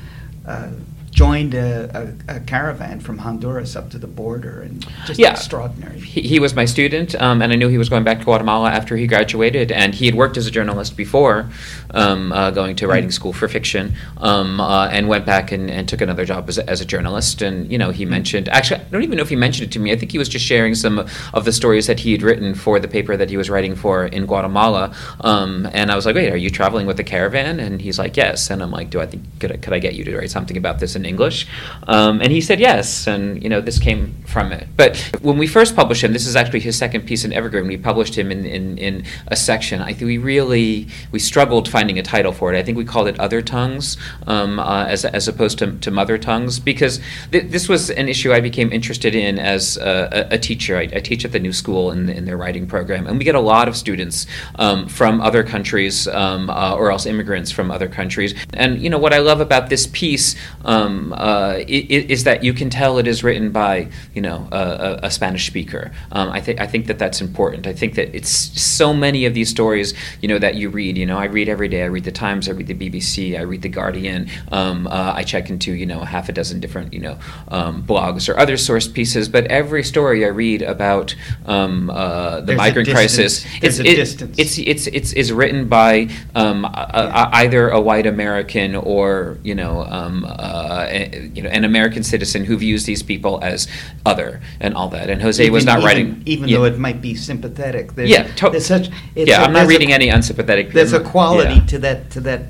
uh, 0.50 0.70
joined 1.12 1.54
a, 1.56 2.14
a, 2.30 2.36
a 2.36 2.40
caravan 2.42 3.00
from 3.00 3.18
Honduras 3.18 3.76
up 3.76 3.90
to 3.90 3.98
the 3.98 4.08
border 4.08 4.62
and 4.62 4.86
just 5.06 5.20
Yeah. 5.20 5.32
extraordinary. 5.32 6.00
he, 6.00 6.22
he 6.22 6.40
was 6.40 6.54
my 6.56 6.66
student, 6.66 7.16
um, 7.22 7.42
and 7.42 7.52
I 7.52 7.56
knew 7.56 7.68
he 7.68 7.78
was 7.80 7.90
going 7.90 8.04
back 8.04 8.20
to 8.20 8.26
Guatemala 8.26 8.70
after 8.72 8.96
he 8.96 9.08
graduated. 9.08 9.72
And 9.72 9.94
he 9.96 10.06
had 10.06 10.16
worked 10.16 10.38
as 10.38 10.46
a 10.48 10.52
journalist 10.52 10.96
before, 10.96 11.50
um, 11.92 12.32
uh, 12.32 12.52
going 12.52 12.76
to 12.78 12.88
writing 12.88 13.12
school 13.12 13.34
for 13.34 13.48
fiction, 13.48 13.94
um, 14.18 14.60
uh, 14.60 14.88
and 14.88 15.08
went 15.08 15.26
back 15.26 15.52
and, 15.52 15.70
and 15.70 15.88
took 15.88 16.02
another 16.02 16.26
job 16.26 16.48
as 16.50 16.58
a, 16.58 16.70
as 16.70 16.82
a 16.82 16.86
journalist. 16.86 17.42
And 17.42 17.72
you 17.72 17.78
know, 17.78 17.92
he 17.92 18.06
mentioned 18.06 18.50
actually, 18.50 18.82
I 18.82 18.84
don't 18.86 19.04
even 19.04 19.18
know 19.18 19.24
if 19.24 19.30
he 19.30 19.36
mentioned 19.36 19.70
it 19.70 19.74
to 19.74 19.80
me. 19.80 19.92
I 19.92 19.96
think 19.96 20.12
he 20.12 20.18
was 20.18 20.30
just 20.30 20.46
sharing 20.46 20.76
some 20.76 21.08
of 21.34 21.46
the 21.46 21.52
stories 21.52 21.88
that 21.88 22.00
he 22.00 22.12
had 22.12 22.22
written 22.22 22.54
for 22.56 22.80
the 22.80 22.88
paper 22.88 23.18
that 23.18 23.30
he 23.30 23.38
was 23.38 23.50
writing 23.50 23.76
for 23.76 24.06
in 24.06 24.26
Guatemala. 24.26 24.96
Um, 25.22 25.68
and 25.74 25.92
I 25.92 25.96
was 25.96 26.06
like, 26.06 26.16
"Wait, 26.16 26.32
are 26.32 26.38
you 26.38 26.50
traveling 26.50 26.88
with 26.88 27.00
a 27.00 27.04
caravan?" 27.04 27.60
And 27.60 27.82
he's 27.82 28.00
like, 28.00 28.18
"Yes." 28.18 28.50
And 28.50 28.62
I'm 28.62 28.72
like, 28.72 28.90
"Do 28.90 29.00
I 29.00 29.06
think 29.06 29.24
could 29.40 29.52
I, 29.52 29.58
could 29.58 29.74
I 29.74 29.80
get 29.80 29.96
you 29.96 30.04
to 30.06 30.18
write 30.18 30.32
something 30.32 30.58
about 30.58 30.80
this 30.80 30.96
in 30.96 31.06
English?" 31.06 31.48
Um, 31.88 32.22
and 32.22 32.32
he 32.32 32.42
said 32.42 32.60
yes. 32.60 33.08
And 33.08 33.42
you 33.42 33.50
know, 33.50 33.62
this 33.62 33.80
came 33.80 34.16
from 34.26 34.52
it. 34.52 34.68
But 34.76 34.98
when 35.22 35.38
we 35.38 35.48
first 35.48 35.76
published 35.76 36.04
him, 36.04 36.14
this 36.14 36.28
is 36.28 36.36
actually 36.36 36.60
his 36.60 36.78
second 36.78 37.02
piece 37.02 37.26
in 37.26 37.34
Evergreen. 37.34 37.68
We 37.68 37.78
published 37.78 38.18
him 38.18 38.32
in, 38.32 38.46
in, 38.46 38.78
in 38.78 39.06
a 39.28 39.36
section. 39.36 39.82
I 39.82 39.94
think 39.94 40.08
we 40.08 40.18
really 40.18 40.88
we 41.12 41.20
struggled 41.20 41.70
finding 41.80 41.98
a 41.98 42.04
title 42.04 42.34
for 42.34 42.54
it. 42.54 42.58
I 42.58 42.64
think 42.64 42.78
we 42.78 42.84
called 42.84 43.08
it 43.08 43.18
Other 43.22 43.42
Tongues 43.42 43.96
um, 44.28 44.60
uh, 44.60 44.84
as, 44.88 45.06
as 45.06 45.30
opposed 45.30 45.60
to, 45.60 45.78
to 45.78 45.92
Mother 45.92 46.18
Tongues 46.18 46.60
because 46.60 47.00
th- 47.32 47.46
this 47.50 47.70
was 47.70 47.90
an 47.90 48.10
issue 48.10 48.34
I 48.34 48.42
became 48.42 48.74
interested 48.74 49.16
in 49.16 49.40
as 49.40 49.78
a, 49.78 50.28
a, 50.32 50.38
teacher. 50.38 50.76
I, 50.76 50.82
I 50.82 51.00
teach 51.00 51.24
at 51.24 51.32
the 51.32 51.40
new 51.40 51.54
school 51.54 51.92
in, 51.92 52.10
in 52.10 52.26
their 52.26 52.36
writing 52.36 52.68
program, 52.68 53.08
and 53.08 53.18
we 53.18 53.24
get 53.24 53.36
a 53.36 53.40
lot 53.40 53.70
of 53.70 53.78
students 53.78 54.28
um, 54.56 54.90
from 54.90 55.22
other 55.22 55.42
countries 55.42 56.06
um, 56.10 56.50
uh, 56.50 56.76
or 56.76 56.92
else 56.92 57.06
immigrants 57.06 57.50
from 57.50 57.72
other 57.72 57.88
countries. 57.88 58.36
And 58.54 58.82
you 58.82 58.90
know 58.90 59.00
what 59.00 59.14
I 59.14 59.20
love 59.20 59.40
about 59.40 59.70
this 59.70 59.88
piece 59.88 60.36
um, 60.66 61.14
uh, 61.16 61.60
is 61.66 62.26
that 62.26 62.44
you 62.44 62.52
can 62.52 62.70
tell 62.70 62.98
it 62.98 63.08
is 63.08 63.24
written 63.24 63.52
by 63.52 63.88
you 64.14 64.22
know 64.22 64.50
a, 64.52 64.58
a, 64.58 65.00
a 65.04 65.12
Spanish 65.12 65.48
speaker. 65.48 65.94
Um, 66.12 66.28
I 66.30 66.42
think 66.42 66.60
I 66.60 66.68
think 66.68 66.88
that 66.88 67.00
that's 67.00 67.22
important. 67.22 67.68
I 67.68 67.74
think 67.74 67.96
that 67.96 68.14
it's 68.14 68.30
so 68.30 68.94
many 68.94 69.24
of 69.24 69.34
these 69.34 69.50
stories 69.50 69.94
you 70.22 70.28
know 70.28 70.40
that 70.40 70.56
you 70.56 70.70
read. 70.70 70.98
You 70.98 71.06
know, 71.06 71.18
I 71.18 71.26
read 71.26 71.48
every 71.48 71.69
day. 71.70 71.84
I 71.84 71.86
read 71.88 72.04
the 72.04 72.12
Times. 72.12 72.50
I 72.50 72.52
read 72.52 72.68
the 72.68 72.74
BBC. 72.76 73.38
I 73.38 73.42
read 73.42 73.62
the 73.62 73.70
Guardian. 73.70 74.30
Um, 74.52 74.88
uh, 74.88 75.14
I 75.16 75.24
check 75.24 75.50
into 75.50 75.74
you 75.74 75.86
know 75.86 76.00
half 76.02 76.28
a 76.30 76.32
dozen 76.32 76.60
different 76.60 76.94
you 76.94 77.00
know 77.00 77.18
um, 77.50 77.84
blogs 77.84 78.28
or 78.28 78.38
other 78.38 78.58
source 78.58 78.88
pieces. 78.88 79.30
But 79.30 79.46
every 79.48 79.84
story 79.84 80.26
I 80.26 80.30
read 80.30 80.62
about 80.62 81.16
um, 81.46 81.90
uh, 81.90 82.40
the 82.42 82.46
There's 82.48 82.58
migrant 82.58 82.90
crisis, 82.90 83.46
it's 83.62 83.80
a 83.80 83.86
it- 83.86 83.96
distance. 83.96 84.38
it's 84.40 84.58
it's 84.58 84.88
it's 84.88 85.14
is 85.14 85.32
written 85.32 85.68
by 85.70 86.10
um, 86.36 86.66
a- 86.66 86.70
a- 86.70 87.30
either 87.38 87.70
a 87.70 87.80
white 87.80 88.06
American 88.08 88.76
or 88.76 89.38
you 89.44 89.56
know 89.56 89.84
um, 89.86 90.26
uh, 90.28 90.86
a- 90.90 91.32
you 91.34 91.42
know 91.44 91.50
an 91.50 91.64
American 91.66 92.04
citizen 92.04 92.46
who 92.46 92.58
views 92.58 92.86
these 92.86 93.04
people 93.04 93.40
as 93.44 93.68
other 94.06 94.42
and 94.60 94.74
all 94.76 94.90
that. 94.90 95.10
And 95.10 95.22
Jose 95.22 95.50
was 95.50 95.64
Even- 95.64 95.66
not 95.74 95.78
even- 95.80 95.86
writing, 95.86 96.24
even 96.26 96.50
yeah. 96.50 96.58
though 96.58 96.64
it 96.66 96.78
might 96.80 97.02
be 97.02 97.16
sympathetic. 97.16 97.96
There's, 97.96 98.10
Yeah, 98.10 98.24
to- 98.36 98.50
there's 98.50 98.66
such. 98.66 98.90
it's 99.16 99.30
yeah. 99.30 99.42
a- 99.42 99.46
I'm 99.46 99.54
not 99.54 99.68
reading 99.68 99.92
any 99.92 100.10
unsympathetic. 100.10 100.72
There's 100.74 100.94
a 100.94 101.00
quality. 101.00 101.59
To 101.68 101.80
that 101.80 102.10
to 102.12 102.20
that 102.22 102.42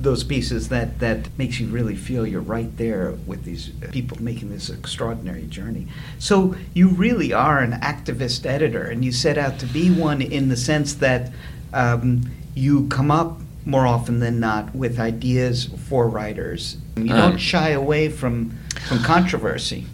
those 0.00 0.24
pieces 0.24 0.68
that 0.68 0.98
that 1.00 1.28
makes 1.38 1.58
you 1.60 1.66
really 1.68 1.96
feel 1.96 2.26
you're 2.26 2.40
right 2.40 2.76
there 2.76 3.12
with 3.26 3.44
these 3.44 3.70
people 3.90 4.20
making 4.22 4.50
this 4.50 4.68
extraordinary 4.68 5.46
journey. 5.46 5.86
So 6.18 6.54
you 6.74 6.88
really 6.88 7.32
are 7.32 7.60
an 7.60 7.72
activist 7.80 8.44
editor, 8.46 8.82
and 8.82 9.04
you 9.04 9.12
set 9.12 9.38
out 9.38 9.58
to 9.60 9.66
be 9.66 9.90
one 9.90 10.20
in 10.20 10.48
the 10.48 10.56
sense 10.56 10.94
that 10.94 11.32
um, 11.72 12.30
you 12.54 12.86
come 12.88 13.10
up 13.10 13.40
more 13.64 13.86
often 13.86 14.20
than 14.20 14.38
not 14.40 14.74
with 14.74 15.00
ideas 15.00 15.70
for 15.88 16.06
writers. 16.06 16.76
You 16.96 17.08
don't 17.08 17.32
Um, 17.32 17.36
shy 17.38 17.70
away 17.70 18.10
from 18.10 18.52
from 18.88 19.02
controversy. 19.02 19.86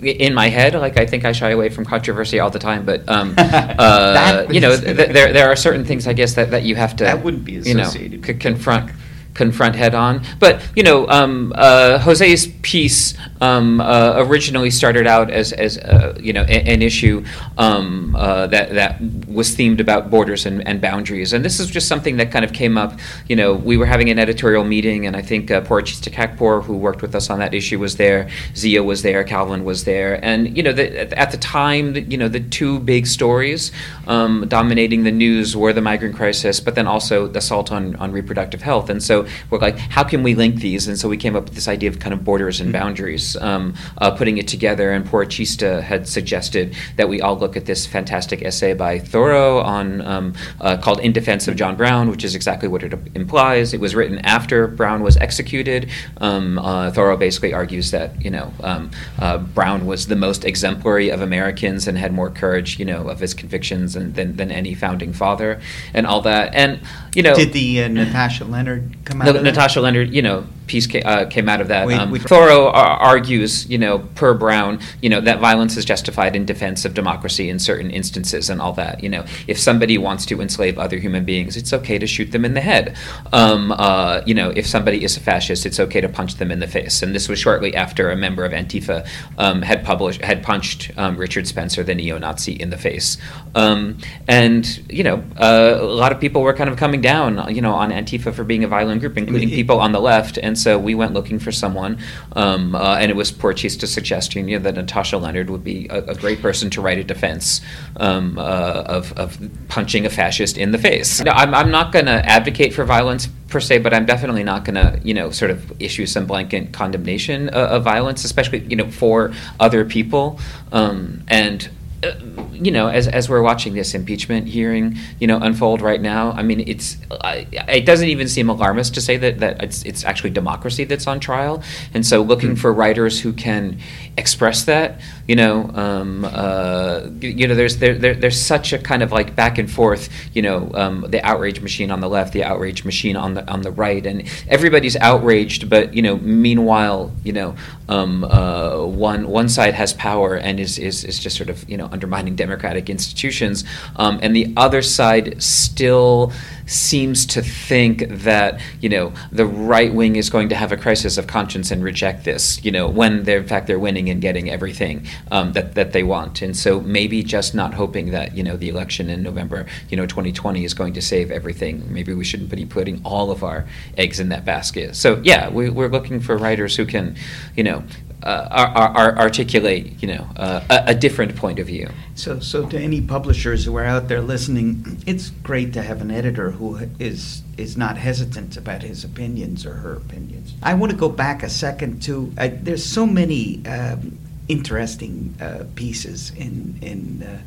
in 0.00 0.34
my 0.34 0.48
head, 0.48 0.74
like 0.74 0.98
I 0.98 1.06
think 1.06 1.24
I 1.24 1.32
shy 1.32 1.50
away 1.50 1.68
from 1.68 1.84
controversy 1.84 2.40
all 2.40 2.50
the 2.50 2.58
time, 2.58 2.84
but 2.84 3.08
um, 3.08 3.34
uh, 3.38 4.46
you 4.50 4.60
know, 4.60 4.76
th- 4.76 5.10
there 5.10 5.32
there 5.32 5.50
are 5.50 5.56
certain 5.56 5.84
things 5.84 6.06
I 6.06 6.12
guess 6.12 6.34
that, 6.34 6.50
that 6.50 6.62
you 6.62 6.76
have 6.76 6.96
to 6.96 7.04
That 7.04 7.22
wouldn't 7.22 7.44
be 7.44 7.52
you 7.52 7.74
know 7.74 7.82
associated 7.82 8.24
c- 8.24 8.34
confront 8.34 8.90
confront 9.34 9.74
head 9.76 9.94
on. 9.94 10.22
But 10.38 10.62
you 10.76 10.82
know, 10.82 11.08
um, 11.08 11.52
uh, 11.56 11.98
Jose's 11.98 12.48
piece 12.62 13.14
um, 13.42 13.80
uh, 13.80 14.14
originally 14.18 14.70
started 14.70 15.06
out 15.06 15.30
as 15.30 15.52
as 15.52 15.76
uh, 15.78 16.16
you 16.20 16.32
know 16.32 16.42
a- 16.42 16.66
an 16.74 16.80
issue 16.80 17.24
um, 17.58 18.14
uh, 18.16 18.46
that 18.46 18.72
that 18.74 19.00
was 19.28 19.56
themed 19.56 19.80
about 19.80 20.10
borders 20.10 20.46
and, 20.46 20.66
and 20.66 20.80
boundaries, 20.80 21.32
and 21.32 21.44
this 21.44 21.60
is 21.60 21.66
just 21.68 21.88
something 21.88 22.16
that 22.16 22.30
kind 22.30 22.44
of 22.44 22.52
came 22.52 22.78
up. 22.78 22.98
You 23.28 23.36
know, 23.36 23.52
we 23.52 23.76
were 23.76 23.86
having 23.86 24.08
an 24.10 24.18
editorial 24.18 24.64
meeting, 24.64 25.06
and 25.06 25.16
I 25.16 25.22
think 25.22 25.50
uh, 25.50 25.60
Porochista 25.60 26.10
Khakpour, 26.10 26.62
who 26.64 26.76
worked 26.76 27.02
with 27.02 27.14
us 27.14 27.28
on 27.30 27.38
that 27.40 27.52
issue, 27.52 27.78
was 27.78 27.96
there. 27.96 28.28
Zia 28.56 28.82
was 28.82 29.02
there. 29.02 29.24
Calvin 29.24 29.64
was 29.64 29.84
there, 29.84 30.24
and 30.24 30.56
you 30.56 30.62
know, 30.62 30.72
the, 30.72 31.00
at, 31.00 31.12
at 31.12 31.30
the 31.32 31.38
time, 31.38 31.92
the, 31.94 32.02
you 32.02 32.16
know, 32.16 32.28
the 32.28 32.40
two 32.40 32.78
big 32.78 33.06
stories 33.06 33.72
um, 34.06 34.46
dominating 34.48 35.02
the 35.04 35.10
news 35.10 35.56
were 35.56 35.72
the 35.72 35.80
migrant 35.80 36.14
crisis, 36.14 36.60
but 36.60 36.74
then 36.74 36.86
also 36.86 37.26
the 37.26 37.38
assault 37.38 37.72
on, 37.72 37.96
on 37.96 38.12
reproductive 38.12 38.62
health. 38.62 38.88
And 38.90 39.02
so 39.02 39.26
we're 39.50 39.58
like, 39.58 39.78
how 39.78 40.04
can 40.04 40.22
we 40.22 40.34
link 40.34 40.56
these? 40.56 40.88
And 40.88 40.98
so 40.98 41.08
we 41.08 41.16
came 41.16 41.36
up 41.36 41.44
with 41.44 41.54
this 41.54 41.68
idea 41.68 41.90
of 41.90 41.98
kind 41.98 42.12
of 42.12 42.24
borders 42.24 42.60
and 42.60 42.72
boundaries, 42.72 43.31
um, 43.36 43.74
uh, 43.98 44.10
putting 44.10 44.38
it 44.38 44.48
together. 44.48 44.92
And 44.92 45.04
Porochista 45.04 45.82
had 45.82 46.08
suggested 46.08 46.74
that 46.96 47.08
we 47.08 47.20
all 47.20 47.38
look 47.38 47.56
at 47.56 47.66
this 47.66 47.86
fantastic 47.86 48.42
essay 48.42 48.74
by 48.74 48.98
Thoreau 48.98 49.60
on 49.60 50.00
um, 50.02 50.34
uh, 50.60 50.76
called 50.76 51.00
"In 51.00 51.12
Defense 51.12 51.48
of 51.48 51.56
John 51.56 51.76
Brown," 51.76 52.10
which 52.10 52.24
is 52.24 52.34
exactly 52.34 52.68
what 52.68 52.82
it 52.82 52.92
implies. 53.14 53.74
It 53.74 53.80
was 53.80 53.94
written 53.94 54.18
after 54.20 54.66
Brown 54.66 55.02
was 55.02 55.16
executed. 55.16 55.90
Um, 56.18 56.58
uh, 56.58 56.90
Thoreau 56.90 57.16
basically 57.16 57.52
argues 57.52 57.90
that 57.90 58.22
you 58.22 58.30
know 58.30 58.52
um, 58.62 58.90
uh, 59.18 59.38
Brown 59.38 59.86
was 59.86 60.06
the 60.06 60.16
most 60.16 60.44
exemplary 60.44 61.10
of 61.10 61.20
Americans 61.20 61.86
and 61.88 61.98
had 61.98 62.12
more 62.12 62.30
courage, 62.30 62.78
you 62.78 62.84
know, 62.84 63.08
of 63.08 63.20
his 63.20 63.34
convictions 63.34 63.94
than, 63.94 64.12
than, 64.12 64.36
than 64.36 64.50
any 64.50 64.74
founding 64.74 65.12
father, 65.12 65.60
and 65.94 66.06
all 66.06 66.20
that. 66.22 66.54
And 66.54 66.80
you 67.14 67.22
know, 67.22 67.34
Did 67.34 67.52
the 67.52 67.84
uh, 67.84 67.88
Natasha 67.88 68.44
Lennard 68.44 68.96
come 69.04 69.22
out 69.22 69.36
of? 69.36 69.42
Natasha 69.42 69.80
Lennard, 69.80 70.12
you 70.14 70.22
know, 70.22 70.46
piece 70.66 70.86
ca- 70.86 71.02
uh, 71.02 71.26
came 71.26 71.48
out 71.48 71.60
of 71.60 71.68
that. 71.68 71.86
Um. 71.98 72.10
Thoreau 72.28 72.68
ar- 72.68 72.98
argues, 72.98 73.68
you 73.68 73.78
know, 73.78 74.00
per 74.14 74.34
Brown, 74.34 74.80
you 75.00 75.08
know, 75.08 75.20
that 75.20 75.40
violence 75.40 75.76
is 75.76 75.84
justified 75.84 76.36
in 76.36 76.44
defense 76.44 76.84
of 76.84 76.94
democracy 76.94 77.48
in 77.48 77.58
certain 77.58 77.90
instances 77.90 78.50
and 78.50 78.60
all 78.60 78.72
that. 78.74 79.02
You 79.02 79.08
know, 79.08 79.24
if 79.46 79.58
somebody 79.58 79.98
wants 79.98 80.26
to 80.26 80.40
enslave 80.40 80.78
other 80.78 80.98
human 80.98 81.24
beings, 81.24 81.56
it's 81.56 81.72
okay 81.72 81.98
to 81.98 82.06
shoot 82.06 82.32
them 82.32 82.44
in 82.44 82.54
the 82.54 82.60
head. 82.60 82.96
Um, 83.32 83.72
uh, 83.72 84.22
you 84.26 84.34
know, 84.34 84.50
if 84.50 84.66
somebody 84.66 85.04
is 85.04 85.16
a 85.16 85.20
fascist, 85.20 85.66
it's 85.66 85.80
okay 85.80 86.00
to 86.00 86.08
punch 86.08 86.36
them 86.36 86.50
in 86.50 86.58
the 86.60 86.66
face. 86.66 87.02
And 87.02 87.14
this 87.14 87.28
was 87.28 87.38
shortly 87.38 87.74
after 87.74 88.10
a 88.10 88.16
member 88.16 88.44
of 88.44 88.52
Antifa 88.52 89.06
um, 89.38 89.62
had 89.62 89.84
published 89.84 90.22
had 90.22 90.42
punched 90.42 90.90
um, 90.96 91.16
Richard 91.16 91.46
Spencer, 91.46 91.82
the 91.82 91.94
neo-Nazi, 91.94 92.52
in 92.52 92.70
the 92.70 92.78
face. 92.78 93.18
Um, 93.54 93.98
and 94.28 94.64
you 94.90 95.02
know, 95.02 95.22
uh, 95.36 95.78
a 95.80 95.84
lot 95.84 96.12
of 96.12 96.20
people 96.20 96.42
were 96.42 96.54
kind 96.54 96.70
of 96.70 96.76
coming 96.76 97.00
down, 97.00 97.54
you 97.54 97.60
know, 97.60 97.74
on 97.74 97.90
Antifa 97.90 98.32
for 98.32 98.44
being 98.44 98.64
a 98.64 98.68
violent 98.68 99.00
group, 99.00 99.18
including 99.18 99.48
people 99.50 99.80
on 99.80 99.92
the 99.92 100.00
left. 100.00 100.38
And 100.38 100.51
so 100.56 100.78
we 100.78 100.94
went 100.94 101.12
looking 101.12 101.38
for 101.38 101.52
someone, 101.52 101.98
um, 102.34 102.74
uh, 102.74 102.96
and 102.96 103.10
it 103.10 103.14
was 103.14 103.32
Porochista 103.32 103.86
suggesting 103.86 104.48
you 104.48 104.58
know, 104.58 104.62
that 104.64 104.74
Natasha 104.74 105.16
Lennard 105.18 105.50
would 105.50 105.64
be 105.64 105.86
a, 105.88 105.98
a 106.04 106.14
great 106.14 106.40
person 106.40 106.70
to 106.70 106.80
write 106.80 106.98
a 106.98 107.04
defense 107.04 107.60
um, 107.96 108.38
uh, 108.38 108.84
of, 108.86 109.12
of 109.18 109.38
punching 109.68 110.06
a 110.06 110.10
fascist 110.10 110.58
in 110.58 110.72
the 110.72 110.78
face. 110.78 111.20
No, 111.20 111.32
I'm, 111.32 111.54
I'm 111.54 111.70
not 111.70 111.92
going 111.92 112.06
to 112.06 112.24
advocate 112.24 112.74
for 112.74 112.84
violence 112.84 113.28
per 113.48 113.60
se, 113.60 113.78
but 113.78 113.92
I'm 113.92 114.06
definitely 114.06 114.42
not 114.42 114.64
going 114.64 114.74
to, 114.74 115.00
you 115.04 115.14
know, 115.14 115.30
sort 115.30 115.50
of 115.50 115.72
issue 115.80 116.06
some 116.06 116.26
blanket 116.26 116.72
condemnation 116.72 117.50
uh, 117.50 117.68
of 117.72 117.84
violence, 117.84 118.24
especially, 118.24 118.60
you 118.60 118.76
know, 118.76 118.90
for 118.90 119.32
other 119.60 119.84
people. 119.84 120.40
Um, 120.72 121.22
and 121.28 121.68
uh, 122.02 122.14
you 122.52 122.70
know, 122.70 122.88
as, 122.88 123.08
as 123.08 123.28
we're 123.28 123.42
watching 123.42 123.74
this 123.74 123.94
impeachment 123.94 124.46
hearing, 124.48 124.96
you 125.20 125.26
know, 125.26 125.38
unfold 125.38 125.80
right 125.80 126.00
now, 126.00 126.32
I 126.32 126.42
mean, 126.42 126.60
it's 126.66 126.96
I, 127.10 127.46
it 127.68 127.86
doesn't 127.86 128.08
even 128.08 128.28
seem 128.28 128.48
alarmist 128.48 128.94
to 128.94 129.00
say 129.00 129.16
that, 129.16 129.38
that 129.40 129.62
it's 129.62 129.84
it's 129.84 130.04
actually 130.04 130.30
democracy 130.30 130.84
that's 130.84 131.06
on 131.06 131.20
trial, 131.20 131.62
and 131.94 132.04
so 132.04 132.22
looking 132.22 132.56
for 132.56 132.72
writers 132.72 133.20
who 133.20 133.32
can 133.32 133.78
express 134.16 134.64
that, 134.64 135.00
you 135.26 135.36
know, 135.36 135.70
um, 135.74 136.24
uh, 136.24 137.02
you, 137.20 137.30
you 137.30 137.46
know, 137.48 137.54
there's 137.54 137.78
there, 137.78 137.94
there 137.94 138.14
there's 138.14 138.40
such 138.40 138.72
a 138.72 138.78
kind 138.78 139.02
of 139.02 139.12
like 139.12 139.34
back 139.34 139.58
and 139.58 139.70
forth, 139.70 140.08
you 140.34 140.42
know, 140.42 140.70
um, 140.74 141.06
the 141.08 141.24
outrage 141.24 141.60
machine 141.60 141.90
on 141.90 142.00
the 142.00 142.08
left, 142.08 142.32
the 142.32 142.44
outrage 142.44 142.84
machine 142.84 143.16
on 143.16 143.34
the 143.34 143.50
on 143.50 143.62
the 143.62 143.70
right, 143.70 144.04
and 144.06 144.28
everybody's 144.48 144.96
outraged, 144.96 145.70
but 145.70 145.94
you 145.94 146.02
know, 146.02 146.16
meanwhile, 146.16 147.12
you 147.24 147.32
know, 147.32 147.54
um, 147.92 148.24
uh, 148.24 148.84
one 148.84 149.28
one 149.28 149.48
side 149.48 149.74
has 149.74 149.92
power 149.92 150.34
and 150.36 150.58
is, 150.58 150.78
is 150.78 151.04
is 151.04 151.18
just 151.18 151.36
sort 151.36 151.50
of 151.50 151.68
you 151.68 151.76
know 151.76 151.88
undermining 151.92 152.34
democratic 152.36 152.88
institutions, 152.88 153.64
um, 153.96 154.18
and 154.22 154.34
the 154.34 154.52
other 154.56 154.82
side 154.82 155.42
still 155.42 156.32
seems 156.72 157.26
to 157.26 157.42
think 157.42 158.06
that 158.08 158.60
you 158.80 158.88
know 158.88 159.12
the 159.30 159.46
right 159.46 159.92
wing 159.94 160.16
is 160.16 160.30
going 160.30 160.48
to 160.48 160.54
have 160.54 160.72
a 160.72 160.76
crisis 160.76 161.18
of 161.18 161.26
conscience 161.26 161.70
and 161.70 161.82
reject 161.84 162.24
this, 162.24 162.64
you 162.64 162.70
know, 162.70 162.88
when 162.88 163.28
in 163.28 163.46
fact 163.46 163.66
they're 163.66 163.78
winning 163.78 164.08
and 164.08 164.20
getting 164.20 164.50
everything 164.50 165.06
um, 165.30 165.52
that 165.52 165.74
that 165.74 165.92
they 165.92 166.02
want, 166.02 166.42
and 166.42 166.56
so 166.56 166.80
maybe 166.80 167.22
just 167.22 167.54
not 167.54 167.74
hoping 167.74 168.10
that 168.10 168.36
you 168.36 168.42
know 168.42 168.56
the 168.56 168.68
election 168.68 169.10
in 169.10 169.22
November, 169.22 169.66
you 169.88 169.96
know, 169.96 170.06
2020 170.06 170.64
is 170.64 170.74
going 170.74 170.92
to 170.92 171.02
save 171.02 171.30
everything. 171.30 171.92
Maybe 171.92 172.14
we 172.14 172.24
shouldn't 172.24 172.50
be 172.50 172.66
putting 172.66 173.00
all 173.04 173.30
of 173.30 173.44
our 173.44 173.66
eggs 173.96 174.20
in 174.20 174.28
that 174.30 174.44
basket. 174.44 174.96
So 174.96 175.20
yeah, 175.22 175.48
we, 175.48 175.70
we're 175.70 175.88
looking 175.88 176.20
for 176.20 176.36
writers 176.36 176.76
who 176.76 176.86
can, 176.86 177.16
you 177.56 177.64
know. 177.64 177.82
Uh, 178.22 178.46
ar- 178.52 178.96
ar- 178.96 179.18
articulate, 179.18 180.00
you 180.00 180.06
know, 180.06 180.24
uh, 180.36 180.60
a, 180.70 180.90
a 180.90 180.94
different 180.94 181.34
point 181.34 181.58
of 181.58 181.66
view. 181.66 181.90
So, 182.14 182.38
so 182.38 182.68
to 182.68 182.78
any 182.78 183.00
publishers 183.00 183.64
who 183.64 183.76
are 183.76 183.84
out 183.84 184.06
there 184.06 184.20
listening, 184.20 185.02
it's 185.06 185.30
great 185.42 185.72
to 185.72 185.82
have 185.82 186.00
an 186.00 186.12
editor 186.12 186.52
who 186.52 186.78
is 187.00 187.42
is 187.56 187.76
not 187.76 187.96
hesitant 187.96 188.56
about 188.56 188.82
his 188.82 189.02
opinions 189.02 189.66
or 189.66 189.74
her 189.74 189.94
opinions. 189.94 190.54
I 190.62 190.74
want 190.74 190.92
to 190.92 190.96
go 190.96 191.08
back 191.08 191.42
a 191.42 191.48
second 191.50 192.00
to 192.04 192.32
uh, 192.38 192.50
there's 192.52 192.84
so 192.84 193.06
many 193.06 193.66
um, 193.66 194.16
interesting 194.46 195.34
uh, 195.40 195.64
pieces 195.74 196.30
in 196.36 196.78
in. 196.80 197.22
Uh, 197.24 197.38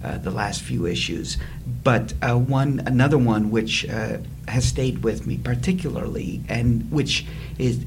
uh, 0.00 0.16
the 0.16 0.30
last 0.30 0.62
few 0.62 0.86
issues, 0.86 1.38
but 1.82 2.12
one 2.22 2.80
another 2.86 3.18
one 3.18 3.50
which 3.50 3.82
has 3.82 4.64
stayed 4.64 5.02
with 5.02 5.26
me 5.26 5.36
particularly, 5.38 6.40
and 6.48 6.88
which 6.92 7.26
is 7.58 7.84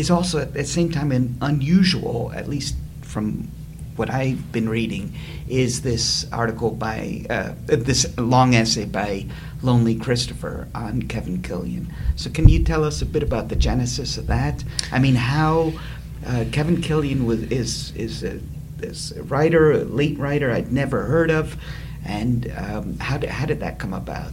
is 0.00 0.10
also 0.10 0.40
at 0.40 0.54
the 0.54 0.64
same 0.64 0.90
time 0.90 1.12
an 1.12 1.36
unusual, 1.40 2.32
at 2.34 2.48
least 2.48 2.74
from 3.02 3.48
what 3.96 4.08
I've 4.08 4.50
been 4.50 4.68
reading, 4.68 5.14
is 5.46 5.82
this 5.82 6.26
article 6.32 6.70
by 6.70 7.26
uh, 7.28 7.52
this 7.66 8.16
long 8.16 8.54
essay 8.54 8.86
by 8.86 9.26
Lonely 9.62 9.94
Christopher 9.94 10.68
on 10.74 11.02
Kevin 11.02 11.42
Killian. 11.42 11.92
So, 12.16 12.30
can 12.30 12.48
you 12.48 12.64
tell 12.64 12.82
us 12.82 13.02
a 13.02 13.06
bit 13.06 13.22
about 13.22 13.50
the 13.50 13.56
genesis 13.56 14.16
of 14.16 14.26
that? 14.28 14.64
I 14.90 14.98
mean, 14.98 15.16
how 15.16 15.72
uh, 16.26 16.46
Kevin 16.50 16.80
Killian 16.80 17.26
was 17.26 17.42
is 17.42 17.92
is 17.94 18.24
a, 18.24 18.40
is 18.78 19.12
a 19.12 19.22
writer, 19.24 19.72
a 19.72 19.84
late 19.84 20.18
writer 20.18 20.50
I'd 20.50 20.72
never 20.72 21.04
heard 21.04 21.30
of. 21.30 21.56
And 22.04 22.52
um, 22.56 22.98
how, 22.98 23.18
did, 23.18 23.30
how 23.30 23.46
did 23.46 23.60
that 23.60 23.78
come 23.78 23.92
about? 23.92 24.32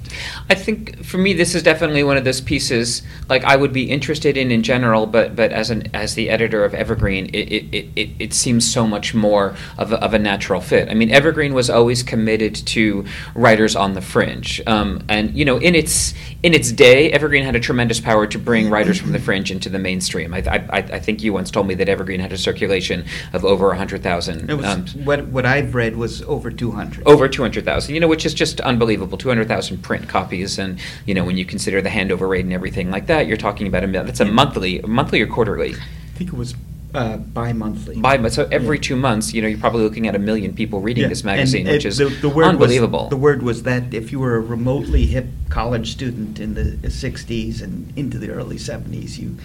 I 0.50 0.56
think 0.56 1.04
for 1.04 1.18
me, 1.18 1.34
this 1.34 1.54
is 1.54 1.64
definitely 1.64 2.04
one 2.04 2.18
of 2.18 2.24
those 2.24 2.40
pieces 2.40 3.02
like 3.30 3.44
I 3.44 3.56
would 3.56 3.74
be 3.74 3.90
interested 3.90 4.38
in 4.38 4.52
in 4.52 4.64
general, 4.64 5.06
but 5.06 5.36
but 5.36 5.52
as 5.52 5.70
an 5.70 5.94
as 5.94 6.16
the 6.16 6.30
editor 6.30 6.64
of 6.64 6.74
Evergreen, 6.74 7.28
it 7.34 7.52
it, 7.52 7.92
it, 7.96 8.10
it 8.20 8.34
seems 8.34 8.72
so 8.72 8.88
much 8.88 9.14
more 9.14 9.56
of 9.78 9.92
a, 9.92 10.02
of 10.02 10.14
a 10.14 10.20
natural 10.20 10.62
fit. 10.62 10.90
I 10.90 10.94
mean, 10.94 11.12
Evergreen 11.12 11.54
was 11.54 11.70
always 11.70 12.04
committed 12.04 12.56
to 12.68 13.06
writers 13.36 13.76
on 13.76 13.94
the 13.94 14.02
fringe, 14.02 14.62
um, 14.66 15.04
and 15.10 15.36
you 15.36 15.44
know, 15.44 15.58
in 15.58 15.76
its 15.76 16.14
in 16.44 16.54
its 16.54 16.72
day, 16.72 17.12
Evergreen 17.12 17.44
had 17.44 17.56
a 17.56 17.60
tremendous 17.60 18.00
power 18.00 18.28
to 18.28 18.40
bring 18.40 18.70
writers 18.70 19.00
from 19.00 19.12
the 19.12 19.20
fringe 19.20 19.52
into 19.52 19.70
the 19.70 19.80
mainstream. 19.80 20.34
I 20.34 20.40
I, 20.48 20.78
I 20.78 21.00
think 21.00 21.22
you 21.22 21.34
once 21.34 21.52
told 21.52 21.68
me 21.68 21.76
that 21.76 21.90
Evergreen 21.90 22.20
had 22.22 22.32
a 22.32 22.38
circulation 22.38 23.06
of 23.34 23.44
over 23.44 23.74
hundred 23.74 24.04
thousand. 24.04 24.50
Um, 24.50 24.86
what, 25.04 25.28
what 25.28 25.46
I've 25.46 25.76
read 25.76 25.96
was 25.96 26.22
over 26.24 26.52
200. 26.52 27.08
over 27.08 27.28
200,000, 27.62 27.94
you 27.96 28.02
know, 28.02 28.08
which 28.08 28.26
is 28.26 28.34
just 28.34 28.60
unbelievable. 28.62 29.18
200,000 29.18 29.82
print 29.82 30.08
copies, 30.08 30.58
and 30.60 30.80
you 31.06 31.14
know, 31.14 31.24
when 31.24 31.38
you 31.38 31.46
consider 31.46 31.82
the 31.82 31.90
handover 31.90 32.30
rate 32.30 32.46
and 32.46 32.54
everything 32.54 32.92
like 32.92 33.08
that, 33.08 33.28
you're 33.28 33.38
talking 33.38 33.68
about 33.68 33.84
a 33.84 33.88
that's 33.88 34.20
a 34.20 34.26
monthly, 34.26 34.80
monthly 34.82 35.22
or 35.22 35.28
quarterly. 35.28 35.74
I 35.74 36.18
think 36.18 36.32
it 36.34 36.38
was 36.38 36.56
uh, 36.94 37.18
bi-monthly. 37.18 37.98
By 37.98 38.28
so 38.30 38.48
every 38.52 38.78
Yeah. 38.78 38.82
two 38.84 38.96
months, 38.96 39.34
you 39.34 39.42
know, 39.42 39.48
you're 39.48 39.60
probably 39.60 39.84
looking 39.84 40.08
at 40.08 40.16
a 40.16 40.20
million 40.20 40.54
people 40.54 40.82
reading 40.82 41.04
Yeah, 41.04 41.10
this 41.10 41.24
magazine, 41.24 41.68
and 41.68 41.76
which 41.76 41.86
it- 41.86 41.90
is 41.90 41.98
the, 41.98 42.06
the 42.22 42.30
word 42.30 42.46
unbelievable. 42.46 43.02
Was, 43.02 43.10
the 43.10 43.18
word 43.18 43.44
was 43.44 43.64
that 43.64 43.94
if 43.94 44.12
you 44.12 44.20
were 44.20 44.36
a 44.36 44.40
remotely 44.42 45.06
hip 45.08 45.28
college 45.50 45.92
student 45.92 46.40
in 46.40 46.54
the 46.54 46.64
60s 46.88 47.62
and 47.62 47.92
into 47.98 48.18
the 48.18 48.30
early 48.30 48.58
70s, 48.58 49.18
you 49.18 49.36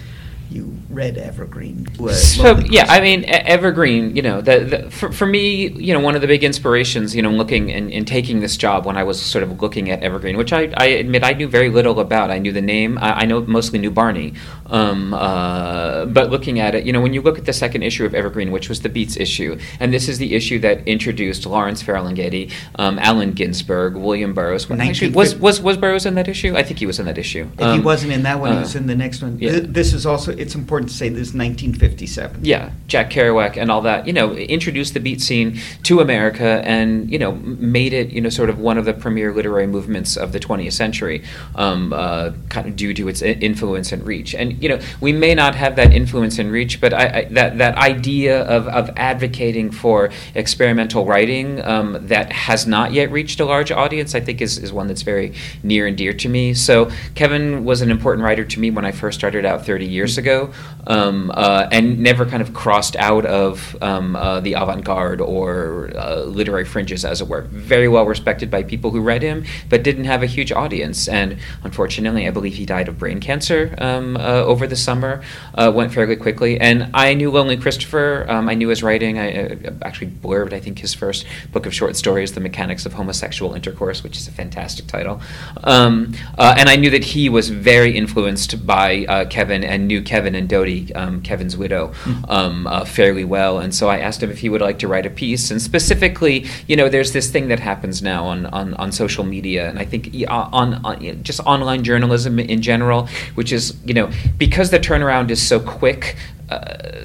you 0.52 0.76
read 0.90 1.16
Evergreen. 1.18 1.86
uh, 2.00 2.12
So 2.12 2.58
yeah, 2.58 2.86
I 2.88 3.00
mean, 3.00 3.24
Evergreen. 3.26 4.14
You 4.16 4.22
know, 4.22 4.40
the, 4.40 4.60
the, 4.60 4.90
for 4.90 5.10
for 5.12 5.26
me, 5.26 5.68
you 5.70 5.92
know, 5.94 6.00
one 6.00 6.14
of 6.14 6.20
the 6.20 6.26
big 6.26 6.44
inspirations, 6.44 7.14
you 7.16 7.22
know, 7.22 7.30
looking 7.30 7.72
and, 7.72 7.90
and 7.92 8.06
taking 8.06 8.40
this 8.40 8.56
job 8.56 8.84
when 8.86 8.96
I 8.96 9.04
was 9.04 9.20
sort 9.20 9.42
of 9.42 9.60
looking 9.62 9.90
at 9.90 10.02
Evergreen, 10.02 10.36
which 10.36 10.52
I, 10.52 10.72
I 10.76 10.86
admit 10.86 11.24
I 11.24 11.32
knew 11.32 11.48
very 11.48 11.70
little 11.70 11.98
about. 12.00 12.30
I 12.30 12.38
knew 12.38 12.52
the 12.52 12.60
name. 12.62 12.98
I, 12.98 13.22
I 13.22 13.24
know 13.24 13.40
mostly 13.42 13.78
knew 13.78 13.90
Barney, 13.90 14.34
um, 14.66 15.14
uh, 15.14 16.06
but 16.06 16.30
looking 16.30 16.60
at 16.60 16.74
it, 16.74 16.84
you 16.84 16.92
know, 16.92 17.00
when 17.00 17.12
you 17.14 17.22
look 17.22 17.38
at 17.38 17.44
the 17.46 17.52
second 17.52 17.82
issue 17.82 18.04
of 18.04 18.14
Evergreen, 18.14 18.50
which 18.50 18.68
was 18.68 18.80
the 18.82 18.88
Beats 18.88 19.16
issue, 19.16 19.58
and 19.80 19.92
this 19.92 20.08
is 20.08 20.18
the 20.18 20.34
issue 20.34 20.58
that 20.60 20.86
introduced 20.86 21.46
Lawrence 21.46 21.82
Ferlinghetti, 21.82 22.52
um, 22.78 22.98
Allen 22.98 23.32
Ginsberg, 23.32 23.96
William 23.96 24.34
Burroughs. 24.34 24.68
Well, 24.68 24.80
Actually, 24.80 25.12
was 25.12 25.34
was 25.36 25.60
was 25.60 25.76
Burroughs 25.76 26.06
in 26.06 26.14
that 26.16 26.28
issue? 26.28 26.54
I 26.56 26.62
think 26.62 26.78
he 26.78 26.86
was 26.86 26.98
in 26.98 27.06
that 27.06 27.18
issue. 27.18 27.48
If 27.54 27.58
he 27.58 27.64
Um, 27.64 27.82
wasn't 27.82 28.12
in 28.12 28.22
that 28.24 28.40
one, 28.40 28.52
he 28.52 28.58
was 28.58 28.74
uh, 28.74 28.80
in 28.80 28.86
the 28.86 28.94
next 28.96 29.22
one. 29.22 29.38
yeah. 29.40 29.60
This 29.62 29.92
is 29.92 30.04
also, 30.06 30.32
it's 30.42 30.54
important 30.54 30.90
to 30.90 30.96
say, 30.96 31.08
this 31.08 31.28
is 31.28 31.34
1957. 31.34 32.44
Yeah, 32.44 32.72
Jack 32.88 33.10
Kerouac 33.10 33.56
and 33.56 33.70
all 33.70 33.80
that, 33.82 34.06
you 34.06 34.12
know, 34.12 34.34
introduced 34.34 34.92
the 34.92 35.00
beat 35.00 35.20
scene 35.20 35.60
to 35.84 36.00
America 36.00 36.60
and, 36.64 37.10
you 37.10 37.18
know, 37.18 37.32
made 37.32 37.92
it, 37.92 38.10
you 38.10 38.20
know, 38.20 38.28
sort 38.28 38.50
of 38.50 38.58
one 38.58 38.76
of 38.76 38.84
the 38.84 38.92
premier 38.92 39.32
literary 39.32 39.68
movements 39.68 40.16
of 40.16 40.32
the 40.32 40.40
20th 40.40 40.72
century, 40.72 41.24
um, 41.54 41.92
uh, 41.92 42.32
kind 42.48 42.66
of 42.66 42.76
due 42.76 42.92
to 42.92 43.08
its 43.08 43.22
influence 43.22 43.92
and 43.92 44.04
reach. 44.04 44.34
And, 44.34 44.60
you 44.62 44.68
know, 44.68 44.80
we 45.00 45.12
may 45.12 45.34
not 45.34 45.54
have 45.54 45.76
that 45.76 45.92
influence 45.92 46.38
and 46.38 46.50
reach, 46.50 46.80
but 46.80 46.92
I, 46.92 47.18
I, 47.20 47.24
that, 47.30 47.58
that 47.58 47.76
idea 47.76 48.42
of, 48.42 48.66
of 48.68 48.90
advocating 48.96 49.70
for 49.70 50.10
experimental 50.34 51.06
writing 51.06 51.64
um, 51.64 51.98
that 52.08 52.32
has 52.32 52.66
not 52.66 52.92
yet 52.92 53.10
reached 53.12 53.38
a 53.38 53.44
large 53.44 53.70
audience, 53.70 54.14
I 54.16 54.20
think 54.20 54.40
is, 54.40 54.58
is 54.58 54.72
one 54.72 54.88
that's 54.88 55.02
very 55.02 55.34
near 55.62 55.86
and 55.86 55.96
dear 55.96 56.12
to 56.14 56.28
me. 56.28 56.52
So 56.52 56.90
Kevin 57.14 57.64
was 57.64 57.80
an 57.80 57.90
important 57.90 58.24
writer 58.24 58.44
to 58.44 58.60
me 58.60 58.72
when 58.72 58.84
I 58.84 58.90
first 58.90 59.18
started 59.18 59.44
out 59.44 59.64
30 59.64 59.86
years 59.86 60.18
ago 60.18 60.21
um, 60.86 61.30
uh, 61.34 61.68
and 61.70 61.98
never 61.98 62.26
kind 62.26 62.42
of 62.42 62.54
crossed 62.54 62.96
out 62.96 63.24
of 63.26 63.76
um, 63.82 64.16
uh, 64.16 64.40
the 64.40 64.54
avant 64.54 64.84
garde 64.84 65.20
or 65.20 65.90
uh, 65.96 66.22
literary 66.22 66.64
fringes, 66.64 67.04
as 67.04 67.20
it 67.20 67.28
were. 67.28 67.42
Very 67.42 67.88
well 67.88 68.06
respected 68.06 68.50
by 68.50 68.62
people 68.62 68.90
who 68.90 69.00
read 69.00 69.22
him, 69.22 69.44
but 69.68 69.82
didn't 69.82 70.04
have 70.04 70.22
a 70.22 70.26
huge 70.26 70.52
audience. 70.52 71.08
And 71.08 71.38
unfortunately, 71.62 72.26
I 72.26 72.30
believe 72.30 72.54
he 72.54 72.66
died 72.66 72.88
of 72.88 72.98
brain 72.98 73.20
cancer 73.20 73.74
um, 73.78 74.16
uh, 74.16 74.42
over 74.42 74.66
the 74.66 74.76
summer, 74.76 75.22
uh, 75.54 75.72
went 75.74 75.92
fairly 75.92 76.16
quickly. 76.16 76.58
And 76.60 76.90
I 76.94 77.14
knew 77.14 77.30
Lonely 77.30 77.56
Christopher, 77.56 78.26
um, 78.28 78.48
I 78.48 78.54
knew 78.54 78.68
his 78.68 78.82
writing. 78.82 79.18
I 79.18 79.58
actually 79.82 80.10
blurbed, 80.10 80.52
I 80.52 80.60
think, 80.60 80.78
his 80.78 80.94
first 80.94 81.26
book 81.52 81.66
of 81.66 81.74
short 81.74 81.96
stories, 81.96 82.32
The 82.32 82.40
Mechanics 82.40 82.86
of 82.86 82.94
Homosexual 82.94 83.54
Intercourse, 83.54 84.02
which 84.02 84.16
is 84.16 84.26
a 84.28 84.32
fantastic 84.32 84.86
title. 84.86 85.20
Um, 85.64 86.14
and 86.38 86.68
I 86.68 86.76
knew 86.76 86.90
that 86.90 87.04
he 87.04 87.28
was 87.28 87.48
very 87.50 87.96
influenced 87.96 88.66
by 88.66 89.26
Kevin 89.26 89.64
and 89.64 89.86
knew 89.86 90.02
Kevin 90.02 90.11
Kevin 90.12 90.34
and 90.34 90.46
Dodie, 90.46 90.94
um, 90.94 91.22
Kevin's 91.22 91.56
widow, 91.56 91.94
um, 92.28 92.66
uh, 92.66 92.84
fairly 92.84 93.24
well. 93.24 93.58
And 93.58 93.74
so 93.74 93.88
I 93.88 93.98
asked 93.98 94.22
him 94.22 94.30
if 94.30 94.40
he 94.40 94.50
would 94.50 94.60
like 94.60 94.78
to 94.80 94.86
write 94.86 95.06
a 95.06 95.10
piece. 95.10 95.50
And 95.50 95.58
specifically, 95.62 96.44
you 96.68 96.76
know, 96.76 96.90
there's 96.90 97.12
this 97.14 97.30
thing 97.30 97.48
that 97.48 97.60
happens 97.60 98.02
now 98.02 98.26
on, 98.26 98.44
on, 98.44 98.74
on 98.74 98.92
social 98.92 99.24
media, 99.24 99.70
and 99.70 99.78
I 99.78 99.86
think 99.86 100.02
on, 100.28 100.74
on 100.84 101.22
just 101.22 101.40
online 101.40 101.82
journalism 101.82 102.38
in 102.38 102.60
general, 102.60 103.08
which 103.36 103.52
is, 103.52 103.74
you 103.86 103.94
know, 103.94 104.10
because 104.36 104.68
the 104.70 104.78
turnaround 104.78 105.30
is 105.30 105.40
so 105.40 105.58
quick, 105.58 106.14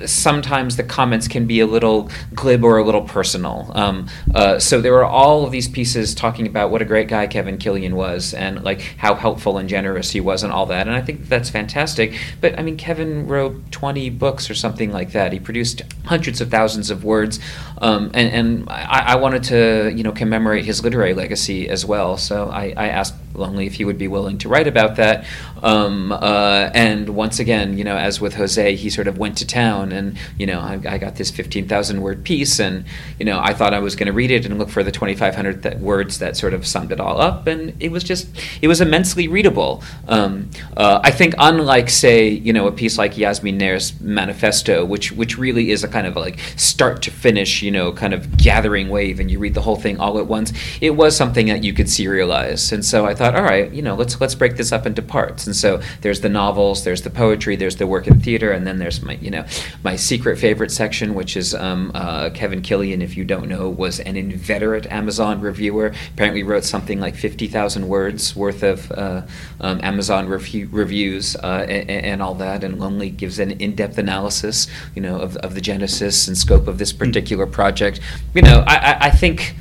sometimes 0.05 0.75
the 0.75 0.83
comments 0.83 1.27
can 1.27 1.45
be 1.45 1.59
a 1.59 1.67
little 1.67 2.09
glib 2.33 2.63
or 2.63 2.77
a 2.77 2.83
little 2.83 3.01
personal. 3.01 3.71
Um, 3.73 4.07
uh, 4.33 4.59
so 4.59 4.81
there 4.81 4.93
were 4.93 5.05
all 5.05 5.45
of 5.45 5.51
these 5.51 5.67
pieces 5.67 6.15
talking 6.15 6.47
about 6.47 6.71
what 6.71 6.81
a 6.81 6.85
great 6.85 7.07
guy 7.07 7.27
Kevin 7.27 7.57
Killian 7.57 7.95
was 7.95 8.33
and 8.33 8.63
like 8.63 8.81
how 8.97 9.15
helpful 9.15 9.57
and 9.57 9.67
generous 9.67 10.11
he 10.11 10.21
was 10.21 10.43
and 10.43 10.51
all 10.51 10.65
that. 10.67 10.87
And 10.87 10.95
I 10.95 11.01
think 11.01 11.27
that's 11.27 11.49
fantastic. 11.49 12.17
But 12.41 12.57
I 12.57 12.63
mean, 12.63 12.77
Kevin 12.77 13.27
wrote 13.27 13.71
20 13.71 14.09
books 14.11 14.49
or 14.49 14.55
something 14.55 14.91
like 14.91 15.11
that. 15.11 15.33
He 15.33 15.39
produced 15.39 15.81
hundreds 16.05 16.41
of 16.41 16.49
thousands 16.49 16.89
of 16.89 17.03
words, 17.03 17.39
um, 17.79 18.11
and, 18.13 18.33
and 18.33 18.69
I, 18.69 19.13
I, 19.13 19.15
wanted 19.15 19.43
to 19.43 19.93
you 19.95 20.03
know 20.03 20.11
commemorate 20.11 20.65
his 20.65 20.83
literary 20.83 21.13
legacy 21.13 21.69
as 21.69 21.85
well. 21.85 22.17
So 22.17 22.49
I, 22.49 22.73
I 22.75 22.87
asked 22.87 23.15
Lonely 23.37 23.67
if 23.67 23.75
he 23.75 23.85
would 23.85 23.97
be 23.97 24.07
willing 24.07 24.37
to 24.39 24.49
write 24.49 24.67
about 24.67 24.95
that. 24.97 25.25
Um, 25.63 26.11
uh, 26.11 26.69
and 26.73 27.09
once 27.09 27.39
again, 27.39 27.77
you 27.77 27.83
know, 27.83 27.97
as 27.97 28.21
with 28.21 28.35
Jose, 28.35 28.75
he 28.75 28.89
sort 28.89 29.07
of 29.07 29.17
went 29.17 29.37
to 29.37 29.47
town, 29.47 29.91
and 29.91 30.17
you 30.37 30.45
know, 30.45 30.59
I, 30.59 30.79
I 30.87 30.97
got 30.97 31.15
this 31.15 31.31
fifteen 31.31 31.67
thousand 31.67 32.01
word 32.01 32.23
piece, 32.23 32.59
and 32.59 32.85
you 33.19 33.25
know, 33.25 33.39
I 33.39 33.53
thought 33.53 33.73
I 33.73 33.79
was 33.79 33.95
going 33.95 34.07
to 34.07 34.13
read 34.13 34.31
it 34.31 34.45
and 34.45 34.57
look 34.59 34.69
for 34.69 34.83
the 34.83 34.91
twenty 34.91 35.15
five 35.15 35.35
hundred 35.35 35.63
th- 35.63 35.77
words 35.77 36.19
that 36.19 36.37
sort 36.37 36.53
of 36.53 36.65
summed 36.65 36.91
it 36.91 36.99
all 36.99 37.19
up, 37.19 37.47
and 37.47 37.75
it 37.81 37.91
was 37.91 38.03
just, 38.03 38.27
it 38.61 38.67
was 38.67 38.81
immensely 38.81 39.27
readable. 39.27 39.83
Um, 40.07 40.49
uh, 40.75 40.99
I 41.03 41.11
think, 41.11 41.33
unlike 41.37 41.89
say, 41.89 42.29
you 42.29 42.53
know, 42.53 42.67
a 42.67 42.71
piece 42.71 42.97
like 42.97 43.17
Yasmin 43.17 43.57
Nair's 43.57 43.99
Manifesto, 43.99 44.85
which 44.85 45.11
which 45.11 45.37
really 45.37 45.71
is 45.71 45.83
a 45.83 45.87
kind 45.87 46.07
of 46.07 46.15
like 46.15 46.39
start 46.55 47.01
to 47.03 47.11
finish, 47.11 47.61
you 47.61 47.71
know, 47.71 47.91
kind 47.91 48.13
of 48.13 48.37
gathering 48.37 48.89
wave, 48.89 49.19
and 49.19 49.31
you 49.31 49.39
read 49.39 49.53
the 49.53 49.61
whole 49.61 49.75
thing 49.75 49.99
all 49.99 50.19
at 50.19 50.27
once. 50.27 50.53
It 50.81 50.91
was 50.91 51.15
something 51.17 51.47
that 51.47 51.63
you 51.63 51.73
could 51.73 51.87
serialize, 51.87 52.71
and 52.71 52.85
so 52.85 53.05
I 53.05 53.15
thought, 53.15 53.26
all 53.35 53.43
right, 53.43 53.71
you 53.71 53.81
know, 53.81 53.95
let's 53.95 54.19
let's 54.19 54.35
break 54.35 54.57
this 54.57 54.71
up 54.71 54.85
into 54.85 55.01
parts. 55.01 55.45
And 55.45 55.55
so 55.55 55.81
there's 56.01 56.21
the 56.21 56.29
novels, 56.29 56.83
there's 56.83 57.01
the 57.01 57.09
poetry, 57.09 57.55
there's 57.55 57.77
the 57.77 57.87
work 57.87 58.07
in 58.07 58.19
theater, 58.19 58.51
and 58.51 58.65
then 58.65 58.79
there's 58.79 59.01
my, 59.01 59.13
you 59.15 59.31
know, 59.31 59.45
my 59.83 59.95
secret 59.95 60.37
favorite 60.37 60.71
section, 60.71 61.13
which 61.13 61.37
is 61.37 61.53
um, 61.55 61.91
uh, 61.93 62.29
Kevin 62.31 62.61
Killian. 62.61 63.01
If 63.01 63.17
you 63.17 63.23
don't 63.23 63.47
know, 63.47 63.69
was 63.69 63.99
an 63.99 64.15
inveterate 64.15 64.85
Amazon 64.87 65.41
reviewer. 65.41 65.93
Apparently, 66.13 66.43
wrote 66.43 66.63
something 66.63 66.99
like 66.99 67.15
fifty 67.15 67.47
thousand 67.47 67.87
words 67.87 68.35
worth 68.35 68.63
of 68.63 68.91
uh, 68.91 69.21
um, 69.61 69.79
Amazon 69.83 70.27
review, 70.27 70.69
reviews 70.71 71.35
uh, 71.37 71.65
and, 71.67 71.89
and, 71.89 72.21
all 72.21 72.35
that. 72.35 72.63
And 72.63 72.79
Lonely 72.79 73.09
gives 73.09 73.39
an 73.39 73.51
in-depth 73.51 73.97
analysis, 73.97 74.67
you 74.95 75.01
know, 75.01 75.19
of, 75.19 75.35
of 75.37 75.55
the 75.55 75.61
genesis 75.61 76.27
and 76.27 76.37
scope 76.37 76.67
of 76.67 76.77
this 76.77 76.93
particular 76.93 77.45
project. 77.45 77.99
You 78.33 78.41
know, 78.41 78.63
I, 78.67 78.75
I, 78.75 78.97
I 79.07 79.09
think 79.09 79.55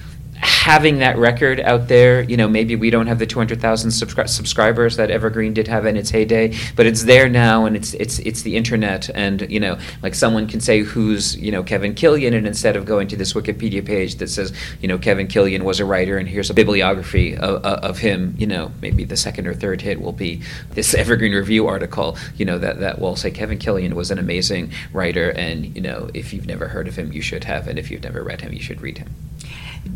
having 0.46 1.00
that 1.00 1.18
record 1.18 1.58
out 1.60 1.88
there, 1.88 2.22
you 2.22 2.36
know, 2.36 2.46
maybe 2.46 2.76
we 2.76 2.88
don't 2.88 3.08
have 3.08 3.18
the 3.18 3.26
200,000 3.26 3.90
subscri- 3.90 4.28
subscribers 4.28 4.96
that 4.96 5.10
Evergreen 5.10 5.52
did 5.52 5.66
have 5.66 5.86
in 5.86 5.96
its 5.96 6.10
heyday, 6.10 6.54
but 6.76 6.86
it's 6.86 7.02
there 7.02 7.28
now 7.28 7.66
and 7.66 7.74
it's 7.74 7.94
it's 7.94 8.20
it's 8.20 8.42
the 8.42 8.56
internet 8.56 9.10
and, 9.10 9.50
you 9.50 9.58
know, 9.58 9.76
like 10.02 10.14
someone 10.14 10.46
can 10.46 10.60
say 10.60 10.82
who's, 10.82 11.36
you 11.36 11.50
know, 11.50 11.64
Kevin 11.64 11.94
Killian 11.94 12.32
and 12.32 12.46
instead 12.46 12.76
of 12.76 12.84
going 12.84 13.08
to 13.08 13.16
this 13.16 13.32
Wikipedia 13.32 13.84
page 13.84 14.16
that 14.16 14.28
says, 14.28 14.52
you 14.80 14.86
know, 14.86 14.98
Kevin 14.98 15.26
Killian 15.26 15.64
was 15.64 15.80
a 15.80 15.84
writer 15.84 16.16
and 16.16 16.28
here's 16.28 16.48
a 16.48 16.54
bibliography 16.54 17.36
of, 17.36 17.64
of 17.64 17.98
him, 17.98 18.36
you 18.38 18.46
know, 18.46 18.70
maybe 18.80 19.02
the 19.02 19.16
second 19.16 19.48
or 19.48 19.54
third 19.54 19.80
hit 19.80 20.00
will 20.00 20.12
be 20.12 20.42
this 20.70 20.94
Evergreen 20.94 21.32
Review 21.32 21.66
article, 21.66 22.16
you 22.36 22.44
know, 22.44 22.58
that 22.58 22.78
that 22.78 23.00
will 23.00 23.16
say 23.16 23.32
Kevin 23.32 23.58
Killian 23.58 23.96
was 23.96 24.12
an 24.12 24.18
amazing 24.18 24.70
writer 24.92 25.30
and, 25.30 25.74
you 25.74 25.82
know, 25.82 26.08
if 26.14 26.32
you've 26.32 26.46
never 26.46 26.68
heard 26.68 26.86
of 26.86 26.94
him, 26.94 27.12
you 27.12 27.20
should 27.20 27.42
have 27.44 27.66
and 27.66 27.80
if 27.80 27.90
you've 27.90 28.04
never 28.04 28.22
read 28.22 28.42
him, 28.42 28.52
you 28.52 28.60
should 28.60 28.80
read 28.80 28.98
him 28.98 29.08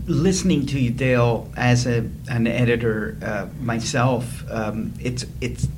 listening 0.06 0.66
to 0.66 0.78
you, 0.78 0.90
Dale, 0.90 1.50
as 1.56 1.86
a, 1.86 2.08
an 2.28 2.46
editor 2.46 3.16
uh, 3.22 3.46
myself, 3.60 4.44
um, 4.50 4.92
it's 5.00 5.24
it's 5.40 5.68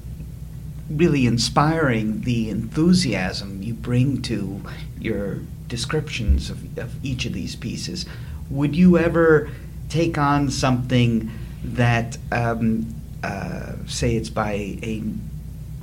really 0.91 1.27
inspiring 1.27 2.23
the 2.23 2.51
enthusiasm 2.51 3.63
you 3.63 3.73
bring 3.73 4.21
to 4.23 4.61
your 4.99 5.39
descriptions 5.67 6.51
of, 6.51 6.79
of 6.79 7.05
each 7.05 7.25
of 7.25 7.33
these 7.33 7.57
pieces. 7.57 8.05
Would 8.51 8.77
you 8.77 8.99
ever 8.99 9.51
take 9.89 10.19
on 10.19 10.51
something 10.51 11.31
that, 11.65 12.19
um, 12.31 12.95
uh, 13.23 13.75
say, 13.87 14.17
it's 14.17 14.29
by 14.31 14.53
a 14.83 15.03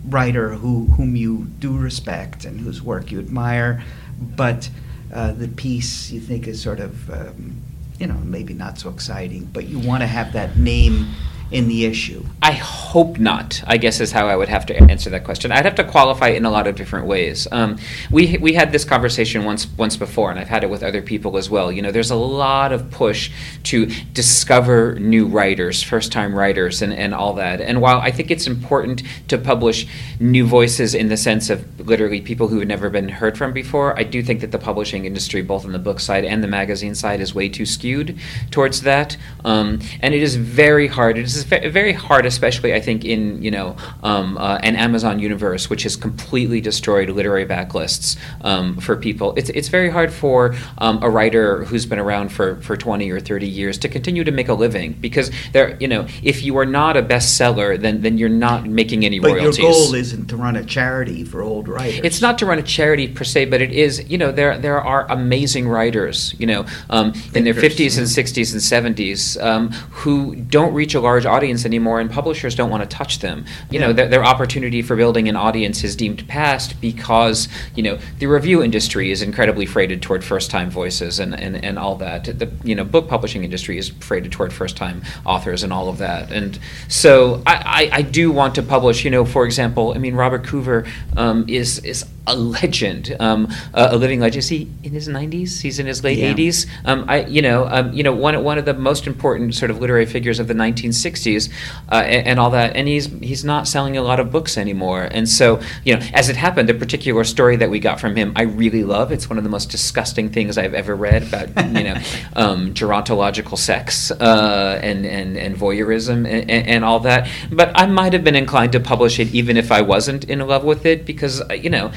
writer 0.06 0.50
who 0.56 0.86
whom 0.86 1.16
you 1.16 1.48
do 1.60 1.78
respect 1.78 2.46
and 2.46 2.62
whose 2.62 2.82
work 2.82 3.12
you 3.12 3.20
admire, 3.20 3.84
but 4.20 4.70
uh, 5.14 5.32
the 5.34 5.48
piece 5.48 6.12
you 6.12 6.20
think 6.20 6.48
is 6.48 6.62
sort 6.62 6.80
of 6.80 7.10
um, 7.10 7.62
you 8.00 8.08
know, 8.08 8.16
maybe 8.16 8.54
not 8.54 8.80
so 8.80 8.90
exciting, 8.90 9.46
but 9.46 9.68
you 9.68 9.78
want 9.80 10.02
to 10.02 10.08
have 10.08 10.34
that 10.34 10.58
name 10.58 11.08
in 11.52 11.68
the 11.68 11.86
issue? 11.86 12.24
I 12.42 12.52
hope 12.54 13.20
not. 13.20 13.64
I 13.68 13.78
guess 13.78 14.00
is 14.00 14.12
how 14.12 14.28
I 14.28 14.36
would 14.36 14.50
have 14.50 14.66
to 14.68 14.76
answer 14.76 15.10
that 15.10 15.24
question. 15.24 15.52
I'd 15.52 15.66
have 15.66 15.76
to 15.76 15.84
qualify 15.84 16.30
in 16.30 16.46
a 16.46 16.50
lot 16.50 16.68
of 16.68 16.76
different 16.76 17.08
ways. 17.08 17.48
Um, 17.52 17.78
we 18.12 18.38
we 18.38 18.54
had 18.54 18.72
this 18.72 18.86
conversation 18.86 19.46
once 19.46 19.68
once 19.78 19.98
before, 19.98 20.32
and 20.32 20.40
I've 20.40 20.48
had 20.48 20.64
it 20.64 20.70
with 20.70 20.84
other 20.84 21.02
people 21.02 21.38
as 21.38 21.50
well. 21.50 21.72
You 21.72 21.82
know, 21.82 21.92
there's 21.92 22.12
a 22.12 22.16
lot 22.16 22.72
of 22.72 22.92
push 22.92 23.32
to 23.64 23.88
discover 24.14 24.96
new 25.00 25.26
writers, 25.26 25.84
first 25.84 26.12
time 26.12 26.36
writers, 26.36 26.82
and 26.82 26.94
and 26.94 27.14
all 27.14 27.34
that. 27.34 27.62
And 27.62 27.82
while 27.82 28.00
I 28.00 28.12
think 28.12 28.32
it's 28.32 28.48
important 28.48 29.04
to 29.28 29.38
publish 29.38 29.88
new 30.20 30.46
voices 30.46 30.96
in 30.96 31.10
the 31.10 31.18
sense 31.18 31.50
of 31.50 31.80
literally 31.80 32.22
people 32.22 32.48
who 32.48 32.60
have 32.60 32.68
never 32.68 32.90
been 32.90 33.10
heard 33.10 33.38
from 33.38 33.54
before, 33.54 33.98
I 33.98 34.04
do 34.04 34.22
think 34.22 34.42
that 34.42 34.52
the 34.52 34.60
publishing 34.60 35.06
industry, 35.06 35.42
both 35.42 35.66
on 35.66 35.72
the 35.72 35.80
book 35.80 36.00
side 36.00 36.26
and 36.26 36.44
the 36.44 36.48
magazine 36.48 36.96
side, 36.96 37.22
is 37.22 37.34
way 37.34 37.50
too 37.50 37.66
skewed 37.66 38.18
towards 38.52 38.82
that. 38.82 39.18
Um, 39.44 39.80
and 40.02 40.14
it 40.14 40.22
is 40.22 40.36
very 40.36 40.88
hard. 40.88 41.18
It 41.18 41.26
is 41.26 41.39
is 41.40 41.72
very 41.72 41.94
hard, 41.94 42.26
especially 42.26 42.74
I 42.74 42.80
think 42.80 43.06
in 43.06 43.42
you 43.42 43.52
know 43.52 43.76
um, 44.04 44.38
uh, 44.38 44.60
an 44.62 44.76
Amazon 44.76 45.20
universe, 45.20 45.70
which 45.70 45.84
has 45.84 45.96
completely 45.96 46.62
destroyed 46.62 47.10
literary 47.10 47.46
backlists 47.46 48.18
um, 48.42 48.78
for 48.78 48.96
people. 48.96 49.34
It's 49.36 49.50
it's 49.50 49.70
very 49.70 49.90
hard 49.90 50.12
for 50.12 50.56
um, 50.78 51.02
a 51.02 51.10
writer 51.10 51.66
who's 51.66 51.86
been 51.86 52.00
around 52.00 52.30
for, 52.30 52.62
for 52.62 52.76
twenty 52.78 53.10
or 53.12 53.20
thirty 53.20 53.48
years 53.48 53.78
to 53.80 53.90
continue 53.90 54.24
to 54.24 54.32
make 54.32 54.50
a 54.50 54.54
living 54.54 54.94
because 54.94 55.32
there 55.54 55.78
you 55.80 55.88
know 55.88 56.08
if 56.24 56.44
you 56.44 56.58
are 56.58 56.66
not 56.66 56.98
a 56.98 57.04
bestseller, 57.04 57.80
then 57.80 58.02
then 58.02 58.18
you're 58.18 58.30
not 58.30 58.68
making 58.68 59.06
any 59.06 59.20
but 59.20 59.30
royalties. 59.30 59.58
But 59.58 59.64
your 59.64 59.72
goal 59.72 59.96
isn't 59.96 60.28
to 60.28 60.38
run 60.38 60.56
a 60.56 60.64
charity 60.64 61.24
for 61.24 61.42
old 61.42 61.68
writers. 61.68 62.02
It's 62.04 62.22
not 62.22 62.38
to 62.40 62.46
run 62.46 62.60
a 62.60 62.64
charity 62.64 63.08
per 63.08 63.24
se, 63.24 63.46
but 63.46 63.62
it 63.62 63.72
is 63.72 64.10
you 64.10 64.18
know 64.18 64.32
there 64.32 64.58
there 64.58 64.82
are 64.82 65.10
amazing 65.10 65.68
writers 65.68 66.36
you 66.38 66.48
know 66.48 66.66
um, 66.90 67.14
in 67.34 67.44
their 67.44 67.54
fifties 67.54 67.98
and 67.98 68.08
sixties 68.08 68.54
and 68.54 68.62
seventies 68.62 69.38
um, 69.38 69.72
who 69.92 70.36
don't 70.36 70.74
reach 70.74 70.96
a 70.96 71.00
large 71.00 71.26
audience 71.30 71.66
anymore, 71.66 72.00
and 72.00 72.12
publishers 72.12 72.56
don't 72.56 72.70
want 72.70 72.84
to 72.84 72.98
touch 72.98 73.20
them. 73.20 73.46
You 73.70 73.80
know, 73.80 73.94
their, 73.94 74.08
their 74.08 74.24
opportunity 74.24 74.82
for 74.82 74.96
building 74.96 75.28
an 75.30 75.36
audience 75.36 75.84
is 75.84 75.96
deemed 75.96 76.28
past 76.28 76.80
because 76.82 77.48
you 77.76 77.84
know 77.84 78.00
the 78.20 78.28
review 78.28 78.64
industry 78.64 79.12
is 79.12 79.22
incredibly 79.22 79.66
freighted 79.66 80.02
toward 80.02 80.24
first-time 80.24 80.70
voices 80.70 81.20
and, 81.20 81.34
and, 81.40 81.64
and 81.64 81.80
all 81.80 81.96
that. 81.96 82.26
The 82.26 82.52
you 82.64 82.76
know 82.76 82.84
book 82.84 83.08
publishing 83.08 83.44
industry 83.44 83.78
is 83.78 83.90
freighted 83.90 84.32
toward 84.32 84.52
first-time 84.52 85.04
authors 85.26 85.64
and 85.64 85.72
all 85.72 85.90
of 85.90 85.98
that. 86.00 86.32
And 86.32 86.60
so 86.88 87.42
I, 87.46 87.90
I, 87.92 87.98
I 88.00 88.02
do 88.02 88.32
want 88.32 88.56
to 88.56 88.64
publish. 88.64 89.06
You 89.06 89.12
know, 89.12 89.26
for 89.26 89.46
example, 89.46 89.94
I 89.94 89.98
mean 89.98 90.16
Robert 90.16 90.44
Coover 90.44 90.90
um, 91.16 91.46
is 91.48 91.80
is 91.80 92.06
a 92.28 92.36
legend, 92.36 93.16
um, 93.20 93.48
a, 93.74 93.90
a, 93.92 93.98
living 93.98 94.20
legend. 94.20 94.40
Is 94.40 94.50
he 94.50 94.70
in 94.84 94.92
his 94.92 95.08
90s? 95.08 95.62
He's 95.62 95.80
in 95.80 95.88
his 95.88 96.04
late 96.04 96.20
yeah. 96.20 96.34
80s. 96.34 96.68
Um, 96.86 97.06
I, 97.08 97.26
you 97.26 97.42
know, 97.42 97.68
um, 97.68 97.92
you 97.94 98.04
know, 98.04 98.14
one 98.14 98.44
one 98.44 98.58
of 98.58 98.66
the 98.66 98.74
most 98.74 99.08
important 99.08 99.56
sort 99.56 99.72
of 99.72 99.80
literary 99.80 100.06
figures 100.06 100.40
of 100.40 100.48
the 100.48 100.54
1960s, 100.54 101.52
uh, 101.92 101.96
and, 101.96 102.28
and, 102.28 102.40
all 102.40 102.52
that. 102.52 102.76
And 102.76 102.88
he's 102.88 103.08
he's 103.20 103.44
not 103.44 103.68
selling 103.68 103.98
a 103.98 104.02
lot 104.02 104.20
of 104.20 104.32
books 104.32 104.58
anymore. 104.58 105.04
And 105.04 105.28
so, 105.28 105.62
you 105.84 105.96
know, 105.96 106.06
as 106.14 106.30
it 106.30 106.36
happened, 106.36 106.70
the 106.70 106.74
particular 106.74 107.24
story 107.24 107.56
that 107.58 107.70
we 107.70 107.80
got 107.80 108.00
from 108.00 108.16
him, 108.16 108.34
I 108.36 108.44
really 108.44 108.84
love. 108.84 109.12
It's 109.12 109.30
one 109.30 109.38
of 109.38 109.44
the 109.44 109.50
most 109.50 109.70
disgusting 109.72 110.30
things 110.30 110.58
I've 110.58 110.74
ever 110.74 110.96
read 110.96 111.24
about, 111.24 111.50
you 111.76 111.84
know, 111.84 111.96
um, 112.36 112.74
gerontological 112.74 113.58
sex 113.58 114.12
uh, 114.12 114.80
and, 114.84 115.06
and 115.06 115.38
and 115.38 115.56
voyeurism 115.56 116.28
and, 116.28 116.50
and 116.50 116.86
all 116.86 117.00
that. 117.02 117.30
But 117.52 117.72
I 117.76 117.86
might 117.88 118.14
have 118.14 118.24
been 118.24 118.36
inclined 118.36 118.74
to 118.74 118.80
publish 118.80 119.20
it 119.20 119.34
even 119.34 119.58
if 119.58 119.72
I 119.72 119.82
wasn't 119.82 120.26
in 120.26 120.40
love 120.46 120.64
with 120.64 120.86
it 120.86 121.06
because, 121.06 121.42
you 121.50 121.70
know 121.70 121.92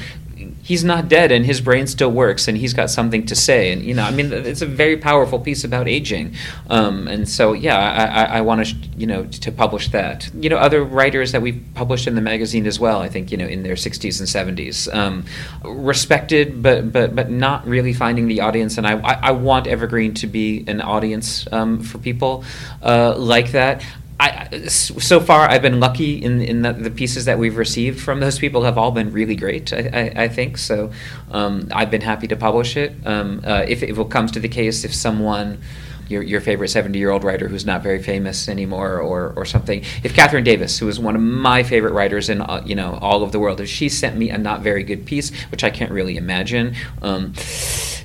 he's 0.63 0.83
not 0.83 1.09
dead 1.09 1.31
and 1.31 1.45
his 1.45 1.61
brain 1.61 1.85
still 1.85 2.09
works 2.09 2.47
and 2.47 2.57
he's 2.57 2.73
got 2.73 2.89
something 2.89 3.25
to 3.25 3.35
say. 3.35 3.71
And 3.71 3.83
you 3.83 3.93
know 3.93 4.03
i 4.03 4.11
mean 4.11 4.31
it's 4.31 4.61
a 4.61 4.65
very 4.65 4.97
powerful 4.97 5.39
piece 5.39 5.63
about 5.63 5.87
aging. 5.87 6.35
Um, 6.69 7.07
and 7.07 7.27
so 7.27 7.53
yeah 7.53 7.77
i, 7.77 8.05
I, 8.05 8.37
I 8.37 8.41
want 8.41 8.65
to 8.65 8.75
you 8.97 9.05
know 9.05 9.25
to 9.25 9.51
publish 9.51 9.89
that. 9.89 10.31
You 10.33 10.49
know 10.49 10.57
other 10.57 10.83
writers 10.83 11.33
that 11.33 11.41
we've 11.41 11.63
published 11.75 12.07
in 12.07 12.15
the 12.15 12.21
magazine 12.21 12.65
as 12.65 12.79
well 12.79 12.99
i 13.01 13.09
think 13.09 13.31
you 13.31 13.37
know 13.37 13.45
in 13.45 13.63
their 13.63 13.75
60s 13.75 14.19
and 14.19 14.57
70s 14.57 14.93
um, 14.95 15.25
respected 15.63 16.63
but 16.63 16.91
but 16.91 17.15
but 17.15 17.29
not 17.29 17.67
really 17.67 17.93
finding 17.93 18.27
the 18.27 18.39
audience. 18.41 18.77
And 18.77 18.87
i 18.87 18.93
i, 18.99 19.13
I 19.29 19.31
want 19.31 19.67
evergreen 19.67 20.13
to 20.15 20.27
be 20.27 20.63
an 20.67 20.81
audience 20.81 21.45
um, 21.51 21.81
for 21.83 21.97
people 21.97 22.43
uh, 22.81 23.15
like 23.17 23.51
that 23.51 23.85
I, 24.23 24.67
so 24.67 25.19
far 25.19 25.49
I've 25.49 25.61
been 25.61 25.79
lucky 25.79 26.23
in 26.23 26.41
in 26.41 26.61
the, 26.61 26.73
the, 26.73 26.91
pieces 26.91 27.25
that 27.25 27.37
we've 27.37 27.57
received 27.57 27.99
from 27.99 28.19
those 28.19 28.39
people 28.39 28.63
have 28.63 28.77
all 28.77 28.91
been 28.91 29.11
really 29.11 29.35
great. 29.35 29.73
I, 29.73 29.89
I, 29.93 30.23
I 30.23 30.27
think 30.27 30.57
so. 30.57 30.91
Um, 31.31 31.67
I've 31.73 31.91
been 31.91 32.01
happy 32.01 32.27
to 32.27 32.35
publish 32.35 32.77
it. 32.77 32.95
Um, 33.05 33.41
uh, 33.43 33.65
if, 33.67 33.83
if 33.83 33.97
it 33.97 34.09
comes 34.09 34.31
to 34.31 34.39
the 34.39 34.47
case, 34.47 34.85
if 34.85 34.93
someone 34.95 35.61
your, 36.09 36.23
your 36.23 36.41
favorite 36.41 36.69
70 36.69 36.97
year 36.97 37.09
old 37.09 37.23
writer 37.23 37.47
who's 37.47 37.65
not 37.65 37.83
very 37.83 38.01
famous 38.01 38.49
anymore 38.49 38.99
or, 38.99 39.33
or 39.35 39.45
something. 39.45 39.81
If 40.03 40.13
Kathryn 40.13 40.43
Davis, 40.43 40.79
who 40.79 40.87
is 40.87 40.99
one 40.99 41.15
of 41.15 41.21
my 41.21 41.63
favorite 41.63 41.93
writers 41.93 42.29
in 42.29 42.41
uh, 42.41 42.63
you 42.65 42.75
know 42.75 42.97
all 43.01 43.23
of 43.23 43.31
the 43.31 43.39
world, 43.39 43.61
if 43.61 43.69
she 43.69 43.89
sent 43.89 44.17
me 44.17 44.29
a 44.29 44.37
not 44.37 44.61
very 44.61 44.83
good 44.83 45.05
piece, 45.05 45.31
which 45.51 45.63
I 45.63 45.69
can't 45.69 45.91
really 45.91 46.17
imagine, 46.17 46.75
um, 47.01 47.33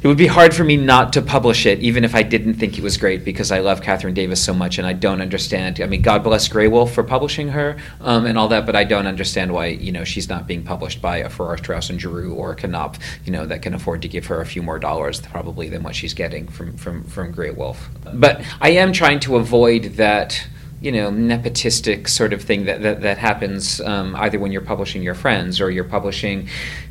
it 0.01 0.07
would 0.07 0.17
be 0.17 0.29
hard 0.29 0.55
for 0.55 0.63
me 0.63 0.77
not 0.77 1.13
to 1.15 1.23
publish 1.23 1.67
it, 1.67 1.81
even 1.81 2.05
if 2.05 2.15
I 2.15 2.23
didn't 2.23 2.55
think 2.55 2.79
it 2.79 2.85
was 2.85 2.97
great, 2.97 3.25
because 3.25 3.51
I 3.51 3.59
love 3.59 3.81
Kathryn 3.81 4.15
Davis 4.15 4.43
so 4.43 4.55
much 4.55 4.79
and 4.79 4.87
I 4.87 4.93
don't 4.93 5.21
understand. 5.21 5.81
I 5.81 5.87
mean, 5.87 6.03
God 6.03 6.23
bless 6.23 6.49
Graywolf 6.49 6.91
for 6.91 7.03
publishing 7.03 7.49
her 7.49 7.77
um, 8.01 8.25
and 8.25 8.39
all 8.39 8.49
that, 8.49 8.65
but 8.65 8.77
I 8.77 8.85
don't 8.85 9.09
understand 9.09 9.53
why 9.53 9.67
you 9.67 9.91
know 9.91 10.05
she's 10.05 10.29
not 10.29 10.47
being 10.47 10.63
published 10.63 11.03
by 11.03 11.19
a 11.19 11.29
Farrar, 11.29 11.59
Straus 11.59 11.91
and 11.91 12.01
Giroux 12.01 12.33
or 12.33 12.53
a 12.53 12.57
Knopf, 12.69 12.99
you 13.25 13.33
know, 13.33 13.47
that 13.47 13.63
can 13.63 13.75
afford 13.75 14.03
to 14.03 14.09
give 14.09 14.27
her 14.27 14.41
a 14.41 14.47
few 14.47 14.63
more 14.63 14.79
dollars 14.79 15.21
probably 15.21 15.69
than 15.69 15.83
what 15.83 15.97
she's 15.97 16.15
getting 16.15 16.47
from 16.47 16.77
from 16.77 17.03
from 17.05 17.35
Graywolf. 17.35 17.77
But 18.13 18.43
I 18.61 18.71
am 18.71 18.93
trying 18.93 19.21
to 19.21 19.37
avoid 19.37 19.85
that 19.97 20.47
you 20.81 20.93
know 20.93 21.11
nepotistic 21.11 22.09
sort 22.09 22.33
of 22.33 22.43
thing 22.43 22.65
that 22.67 22.83
that, 22.83 23.01
that 23.03 23.19
happens 23.19 23.81
um, 23.81 24.15
either 24.17 24.39
when 24.39 24.53
you're 24.53 24.63
publishing 24.63 25.03
your 25.03 25.15
friends 25.15 25.61
or 25.61 25.71
you're 25.71 25.85
publishing 25.85 26.49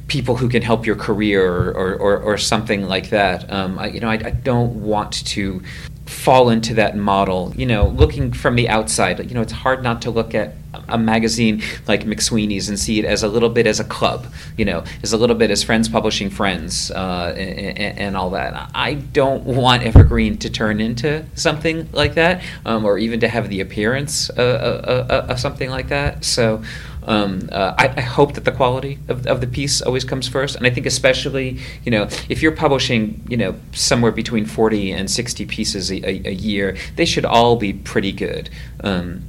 people 0.08 0.36
who 0.36 0.50
can 0.50 0.62
help 0.62 0.86
your 0.86 0.96
career 0.96 1.72
or 1.72 1.96
or, 1.96 2.18
or 2.18 2.38
something 2.38 2.88
like 2.88 3.10
that. 3.10 3.52
Um, 3.52 3.80
I, 3.80 3.88
you 3.88 4.00
know, 4.00 4.10
I, 4.10 4.14
I 4.14 4.32
don't 4.32 4.82
want 4.82 5.26
to 5.28 5.62
fall 6.06 6.50
into 6.50 6.74
that 6.76 6.96
model. 6.96 7.54
You 7.56 7.66
know, 7.66 7.88
looking 7.88 8.32
from 8.32 8.56
the 8.56 8.70
outside, 8.70 9.20
you 9.30 9.36
know, 9.36 9.42
it's 9.42 9.52
hard 9.52 9.84
not 9.84 10.02
to 10.04 10.12
look 10.12 10.34
at 10.36 10.56
a 10.88 10.98
magazine 10.98 11.62
like 11.88 12.04
McSweeney's 12.04 12.70
and 12.70 12.80
see 12.80 13.00
it 13.00 13.06
as 13.06 13.24
a 13.24 13.28
little 13.28 13.50
bit 13.50 13.68
as 13.68 13.80
a 13.80 13.84
club, 13.84 14.28
you 14.58 14.66
know, 14.66 14.84
as 15.04 15.14
a 15.14 15.18
little 15.18 15.36
bit 15.36 15.52
as 15.52 15.64
friends 15.64 15.90
publishing 15.90 16.30
friends 16.30 16.92
uh, 16.92 17.34
and, 17.38 18.00
and, 18.00 18.18
all 18.18 18.32
that. 18.32 18.72
I 18.74 18.96
don't 18.96 19.44
want 19.44 19.84
Evergreen 19.84 20.38
to 20.40 20.50
turn 20.50 20.80
into 20.80 21.26
something 21.36 21.90
like 21.92 22.16
that, 22.16 22.42
um, 22.66 22.86
or 22.86 22.98
even 22.98 23.20
to 23.20 23.28
have 23.28 23.50
the 23.50 23.62
appearance 23.62 24.30
of, 24.30 24.40
of, 24.40 25.10
of 25.30 25.40
something 25.40 25.70
like 25.70 25.90
that. 25.90 26.24
So. 26.26 26.64
Um, 27.08 27.48
uh, 27.54 27.74
I, 27.78 27.88
I, 27.96 28.02
hope 28.02 28.34
that 28.34 28.44
the 28.44 28.52
quality 28.52 29.00
of, 29.08 29.26
of 29.28 29.40
the 29.40 29.48
piece 29.48 29.82
always 29.82 30.04
comes 30.04 30.28
first, 30.28 30.58
and 30.58 30.68
I 30.68 30.70
think 30.70 30.86
especially 30.86 31.58
you 31.86 31.90
know 31.90 32.10
if 32.28 32.42
you're 32.42 32.52
publishing 32.52 33.26
you 33.30 33.38
know 33.38 33.56
somewhere 33.72 34.12
between 34.12 34.46
40 34.46 34.92
and 34.92 35.10
60 35.10 35.46
pieces 35.46 35.90
a, 35.90 36.06
a, 36.06 36.28
a 36.28 36.34
year, 36.34 36.76
they 36.98 37.06
should 37.06 37.24
all 37.24 37.56
be 37.56 37.72
pretty 37.72 38.12
good. 38.12 38.50
Um, 38.84 39.24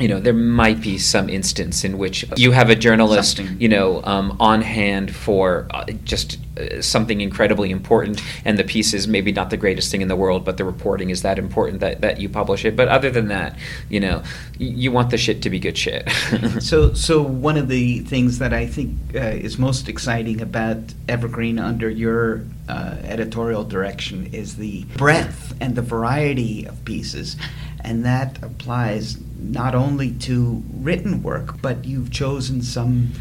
you 0.00 0.08
know, 0.08 0.20
there 0.20 0.32
might 0.32 0.80
be 0.80 0.98
some 0.98 1.28
instance 1.28 1.84
in 1.84 1.98
which 1.98 2.24
you 2.36 2.52
have 2.52 2.70
a 2.70 2.76
journalist, 2.76 3.36
something. 3.36 3.60
you 3.60 3.68
know, 3.68 4.02
um, 4.04 4.36
on 4.40 4.62
hand 4.62 5.14
for 5.14 5.66
uh, 5.70 5.84
just 6.04 6.38
uh, 6.58 6.80
something 6.80 7.20
incredibly 7.20 7.70
important, 7.70 8.20
and 8.44 8.58
the 8.58 8.64
piece 8.64 8.94
is 8.94 9.08
maybe 9.08 9.32
not 9.32 9.50
the 9.50 9.56
greatest 9.56 9.90
thing 9.90 10.00
in 10.00 10.08
the 10.08 10.16
world, 10.16 10.44
but 10.44 10.56
the 10.56 10.64
reporting 10.64 11.10
is 11.10 11.22
that 11.22 11.38
important 11.38 11.80
that, 11.80 12.00
that 12.00 12.20
you 12.20 12.28
publish 12.28 12.64
it. 12.64 12.76
But 12.76 12.88
other 12.88 13.10
than 13.10 13.28
that, 13.28 13.58
you 13.88 14.00
know, 14.00 14.22
you 14.58 14.92
want 14.92 15.10
the 15.10 15.18
shit 15.18 15.42
to 15.42 15.50
be 15.50 15.58
good 15.58 15.76
shit. 15.76 16.08
so, 16.60 16.94
so 16.94 17.22
one 17.22 17.56
of 17.56 17.68
the 17.68 18.00
things 18.00 18.38
that 18.38 18.52
I 18.52 18.66
think 18.66 18.96
uh, 19.14 19.18
is 19.18 19.58
most 19.58 19.88
exciting 19.88 20.40
about 20.40 20.78
Evergreen 21.08 21.58
under 21.58 21.88
your 21.88 22.42
uh, 22.68 22.96
editorial 23.02 23.64
direction 23.64 24.26
is 24.32 24.56
the 24.56 24.84
breadth 24.96 25.54
and 25.60 25.74
the 25.74 25.82
variety 25.82 26.64
of 26.66 26.84
pieces 26.84 27.36
and 27.80 28.04
that 28.04 28.42
applies 28.42 29.16
not 29.38 29.74
only 29.74 30.12
to 30.12 30.62
written 30.74 31.22
work, 31.22 31.62
but 31.62 31.84
you've 31.84 32.10
chosen 32.10 32.62
some 32.62 33.12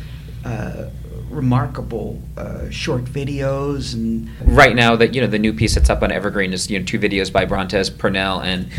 uh, 0.43 0.89
remarkable 1.29 2.21
uh, 2.37 2.69
short 2.69 3.03
videos 3.03 3.93
and 3.93 4.29
right 4.41 4.75
now 4.75 4.95
that 4.95 5.13
you 5.13 5.21
know 5.21 5.27
the 5.27 5.39
new 5.39 5.53
piece 5.53 5.75
that's 5.75 5.89
up 5.89 6.01
on 6.01 6.11
evergreen 6.11 6.53
is 6.53 6.69
you 6.69 6.79
know 6.79 6.85
two 6.85 6.99
videos 6.99 7.31
by 7.31 7.45
Brontez 7.45 7.95
Purnell 7.95 8.39
and 8.39 8.69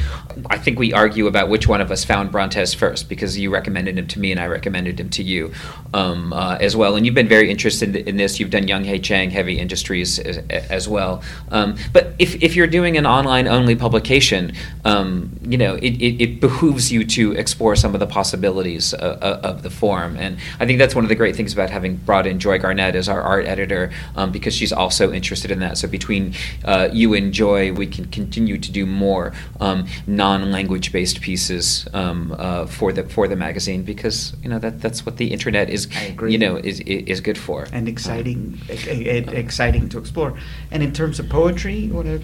i 0.51 0.59
think 0.59 0.78
we 0.78 0.92
argue 0.92 1.26
about 1.26 1.49
which 1.49 1.68
one 1.68 1.80
of 1.80 1.90
us 1.90 2.05
found 2.05 2.32
Brontez 2.32 2.74
first 2.74 3.09
because 3.09 3.38
you 3.38 3.51
recommended 3.51 3.99
him 3.99 4.07
to 4.07 4.20
me 4.20 4.32
and 4.32 4.40
i 4.40 4.46
recommended 4.46 4.99
him 4.99 5.11
to 5.11 5.22
you 5.22 5.53
um, 5.94 6.32
uh, 6.32 6.57
as 6.61 6.76
well. 6.76 6.96
And 6.96 7.05
you've 7.07 7.14
been 7.14 7.28
very 7.28 7.51
interested 7.51 7.96
in 7.96 8.16
this. 8.16 8.38
You've 8.38 8.51
done 8.51 8.68
Young-Hae 8.68 8.99
Chang 9.01 9.30
heavy 9.30 9.59
industries 9.59 10.18
as, 10.18 10.38
as 10.49 10.88
well. 10.88 11.22
Um, 11.51 11.76
but 11.92 12.14
if, 12.18 12.42
if 12.42 12.57
you're 12.57 12.66
doing 12.66 12.96
an 12.96 13.07
online 13.07 13.49
only 13.49 13.76
publication 13.76 14.53
um, 14.84 15.38
you 15.42 15.59
know 15.59 15.74
it, 15.76 15.94
it, 15.94 16.22
it, 16.22 16.40
behooves 16.40 16.92
you 16.92 17.05
to 17.05 17.32
explore 17.32 17.74
some 17.74 17.94
of 17.94 18.01
the 18.01 18.07
possibilities 18.07 18.94
of, 18.94 19.18
of 19.20 19.62
the 19.62 19.70
form. 19.70 20.16
And 20.16 20.38
i 20.61 20.66
think 20.66 20.78
that's 20.78 20.94
one 20.94 21.05
of 21.05 21.09
the 21.09 21.14
great 21.14 21.36
things 21.36 21.53
about 21.53 21.70
having 21.70 21.96
brought 21.96 22.26
in 22.26 22.38
Joy 22.39 22.59
Garnett 22.59 22.95
is 22.95 23.09
our 23.09 23.22
art 23.22 23.47
editor 23.47 23.91
um, 24.16 24.32
because 24.32 24.55
she's 24.55 24.72
also 24.72 25.12
interested 25.12 25.51
in 25.51 25.61
that. 25.61 25.78
So 25.78 25.89
between 25.89 26.34
uh, 26.64 26.89
you 26.93 27.14
and 27.14 27.32
Joy, 27.32 27.72
we 27.72 27.86
can 27.86 28.07
continue 28.07 28.59
to 28.59 28.72
do 28.72 28.86
more 28.86 29.32
um, 29.61 29.86
non-language 30.07 30.93
based 30.93 31.20
pieces 31.20 31.86
um, 31.95 32.34
uh, 32.39 32.66
for 32.66 32.93
the 32.93 33.05
for 33.05 33.28
the 33.28 33.36
magazine 33.36 33.82
because 33.82 34.34
you 34.43 34.49
know 34.49 34.59
that 34.59 34.80
that's 34.80 35.05
what 35.07 35.16
the 35.16 35.28
internet 35.32 35.70
is. 35.70 35.89
You 36.20 36.39
know 36.39 36.57
is 36.57 36.80
is 36.80 37.20
good 37.20 37.39
for 37.39 37.66
and 37.72 37.89
exciting, 37.89 38.61
exciting 38.68 39.89
to 39.91 39.99
explore. 39.99 40.39
And 40.70 40.82
in 40.82 40.93
terms 40.93 41.18
of 41.18 41.28
poetry, 41.28 41.89
what? 41.89 42.07
A... 42.07 42.20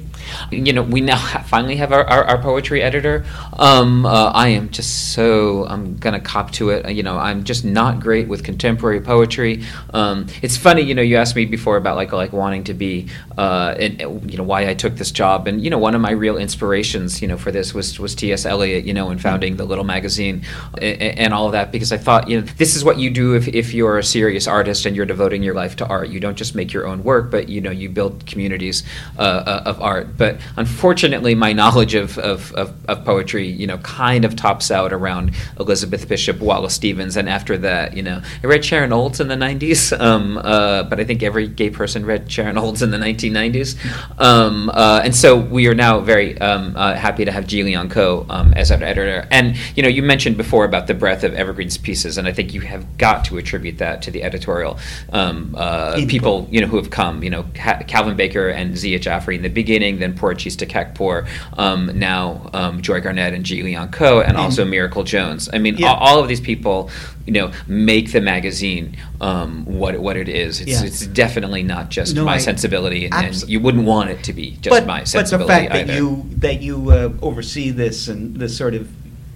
You 0.51 0.73
know, 0.73 0.83
we 0.83 1.01
now 1.01 1.19
finally 1.45 1.77
have 1.77 1.93
our, 1.93 2.05
our, 2.05 2.25
our 2.25 2.39
poetry 2.39 2.83
editor. 2.83 3.25
Um, 3.59 4.07
uh, 4.07 4.31
I 4.33 4.49
am 4.49 4.71
just 4.71 5.15
so 5.15 5.67
I'm 5.67 5.97
gonna 5.97 6.21
cop 6.21 6.51
to 6.53 6.71
it. 6.71 6.91
You 6.93 7.03
know, 7.03 7.19
I'm 7.19 7.45
just 7.45 7.65
not 7.65 8.01
great 8.01 8.29
with 8.29 8.45
contemporary 8.45 9.01
poetry. 9.01 9.65
Um, 9.93 10.04
it's 10.43 10.57
funny, 10.57 10.83
you 10.83 10.95
know, 10.95 11.03
you 11.03 11.17
asked 11.17 11.37
me 11.37 11.45
before 11.45 11.77
about 11.77 11.97
like 11.97 12.13
like 12.13 12.33
wanting 12.33 12.65
to 12.65 12.75
be, 12.75 13.09
uh, 13.39 13.75
and 13.79 14.01
you 14.31 14.39
know, 14.39 14.45
why 14.45 14.69
I 14.69 14.75
took 14.75 14.97
this 14.97 15.11
job, 15.11 15.47
and 15.47 15.63
you 15.63 15.71
know, 15.71 15.79
one 15.79 15.95
of 15.95 16.01
my 16.01 16.13
real 16.13 16.37
inspirations, 16.37 17.21
you 17.23 17.29
know, 17.29 17.37
for 17.37 17.51
this 17.51 17.75
was 17.75 17.99
was 17.99 18.15
T.S. 18.15 18.47
Eliot, 18.47 18.85
you 18.85 18.95
know, 18.95 19.11
in 19.11 19.19
founding 19.19 19.57
the 19.57 19.65
Little 19.65 19.85
Magazine, 19.85 20.45
and, 20.81 21.19
and, 21.19 21.35
all 21.35 21.47
of 21.47 21.53
that, 21.53 21.73
because 21.73 21.93
I 21.93 21.99
thought, 21.99 22.29
you 22.29 22.41
know, 22.41 22.47
this 22.57 22.77
is 22.77 22.85
what 22.85 22.99
you 22.99 23.11
do 23.11 23.35
if 23.35 23.49
if 23.49 23.75
you're 23.75 23.99
a 23.99 24.05
serious 24.05 24.47
artist 24.47 24.87
and 24.87 24.95
you're 24.97 25.07
devoting 25.07 25.43
your 25.43 25.55
life 25.55 25.77
to 25.77 25.87
art. 25.87 26.09
You 26.09 26.21
don't 26.21 26.37
just 26.37 26.55
make 26.55 26.73
your 26.73 26.87
own 26.87 27.03
work, 27.03 27.31
but 27.31 27.49
you 27.49 27.61
know, 27.61 27.71
you 27.71 27.89
build 27.89 28.27
communities 28.27 28.83
uh, 29.19 29.23
uh 29.23 29.63
of 29.67 29.81
art. 29.81 30.17
But 30.17 30.39
unfortunately, 30.57 31.35
my 31.35 31.53
knowledge 31.53 31.95
of, 31.95 32.19
of, 32.19 32.53
of, 32.55 32.75
of 32.89 33.05
poetry, 33.05 33.47
you 33.47 33.67
know, 33.67 33.79
kind 33.79 34.25
of 34.25 34.37
tops 34.37 34.71
out 34.71 34.93
around 34.93 35.35
Elizabeth 35.59 36.09
Bishop, 36.09 36.41
Wallace 36.41 36.75
Stevens, 36.75 37.17
and 37.17 37.29
after 37.29 37.57
that, 37.59 37.97
you 37.97 38.03
know, 38.03 38.23
I 38.43 38.47
read 38.47 38.65
Sharon 38.65 38.93
Olds 38.93 39.21
in 39.21 39.29
the 39.29 39.35
'90s. 39.35 39.93
Um, 40.01 40.39
uh, 40.39 40.85
but 40.85 41.01
I 41.01 41.05
think 41.05 41.23
every 41.23 41.49
gay 41.49 41.71
person 41.71 42.05
read 42.05 42.31
Sharon 42.31 42.59
Olds 42.59 42.83
in 42.83 42.91
the 42.91 42.99
1990s. 42.99 43.77
Um, 44.21 44.71
uh, 44.73 45.01
and 45.05 45.15
so 45.15 45.37
we 45.37 45.67
are 45.69 45.75
now 45.75 46.01
very 46.01 46.39
um, 46.41 46.77
uh, 46.77 46.95
happy 46.95 47.25
to 47.25 47.33
have 47.33 47.47
Jee 47.47 47.75
Koh 47.89 48.27
um, 48.29 48.53
as 48.55 48.71
our 48.71 48.83
editor. 48.83 49.27
And 49.31 49.57
you 49.77 49.83
know, 49.83 49.89
you 49.89 50.03
mentioned 50.03 50.37
before 50.37 50.65
about 50.65 50.87
the 50.87 50.95
breadth 50.95 51.25
of 51.25 51.35
Evergreen's 51.35 51.79
pieces, 51.79 52.19
and 52.19 52.27
I 52.27 52.33
think 52.33 52.55
you 52.55 52.61
have 52.63 52.99
got 52.99 53.25
to 53.27 53.39
attribute 53.39 53.79
that 53.79 54.03
to 54.03 54.11
the 54.11 54.23
editorial 54.23 54.79
um, 55.13 55.55
uh, 55.57 55.95
people 56.09 56.49
you 56.51 56.61
know 56.61 56.67
who 56.67 56.77
have 56.77 56.91
come. 56.91 57.23
You 57.23 57.31
know, 57.31 57.45
Calvin 57.55 58.17
Baker 58.17 58.49
and 58.49 58.77
Zia 58.77 58.99
Jaffrey 58.99 59.37
in 59.37 59.43
the 59.43 59.49
beginning, 59.49 59.99
then 59.99 60.15
Porochista 60.15 60.69
Khakpour, 60.69 61.27
um, 61.59 61.99
now 61.99 62.51
Joy 62.81 63.01
Garnett 63.01 63.35
and 63.35 63.45
Jee 63.45 63.63
Koh, 63.93 64.21
and, 64.21 64.31
and 64.31 64.37
also 64.37 64.65
Miracle 64.65 65.05
Jones. 65.05 65.49
I 65.53 65.59
mean, 65.59 65.77
yeah. 65.77 65.89
all, 65.89 65.97
all 65.97 66.19
of 66.19 66.29
these 66.29 66.41
people 66.41 66.91
you 67.27 67.33
know 67.33 67.53
make 67.67 68.13
the 68.13 68.21
magazine 68.21 68.97
um, 69.21 69.65
what 69.65 69.99
what 69.99 70.17
it 70.17 70.29
is. 70.29 70.61
It's, 70.61 70.71
yeah. 70.71 70.85
it's 70.85 71.07
definitely 71.07 71.63
not 71.63 71.89
just 71.89 72.15
no, 72.15 72.25
my 72.25 72.35
I, 72.35 72.39
sensibility, 72.39 73.07
and, 73.07 73.15
and, 73.15 73.49
you 73.49 73.61
wouldn't 73.61 73.85
want 73.85 74.11
it 74.11 74.23
to 74.25 74.33
be 74.33 74.53
just 74.61 74.71
but, 74.71 74.87
my 74.87 75.05
sensibility. 75.05 75.49
But 75.49 75.63
the 75.63 75.69
fact 75.69 75.75
either. 75.75 75.87
that 75.87 75.99
you 75.99 76.31
that 76.39 76.63
you 76.63 76.91
uh, 76.91 77.13
oversee 77.23 77.71
this 77.71 78.09
and 78.09 78.37
the 78.37 78.49
sort 78.49 78.75
of 78.75 78.91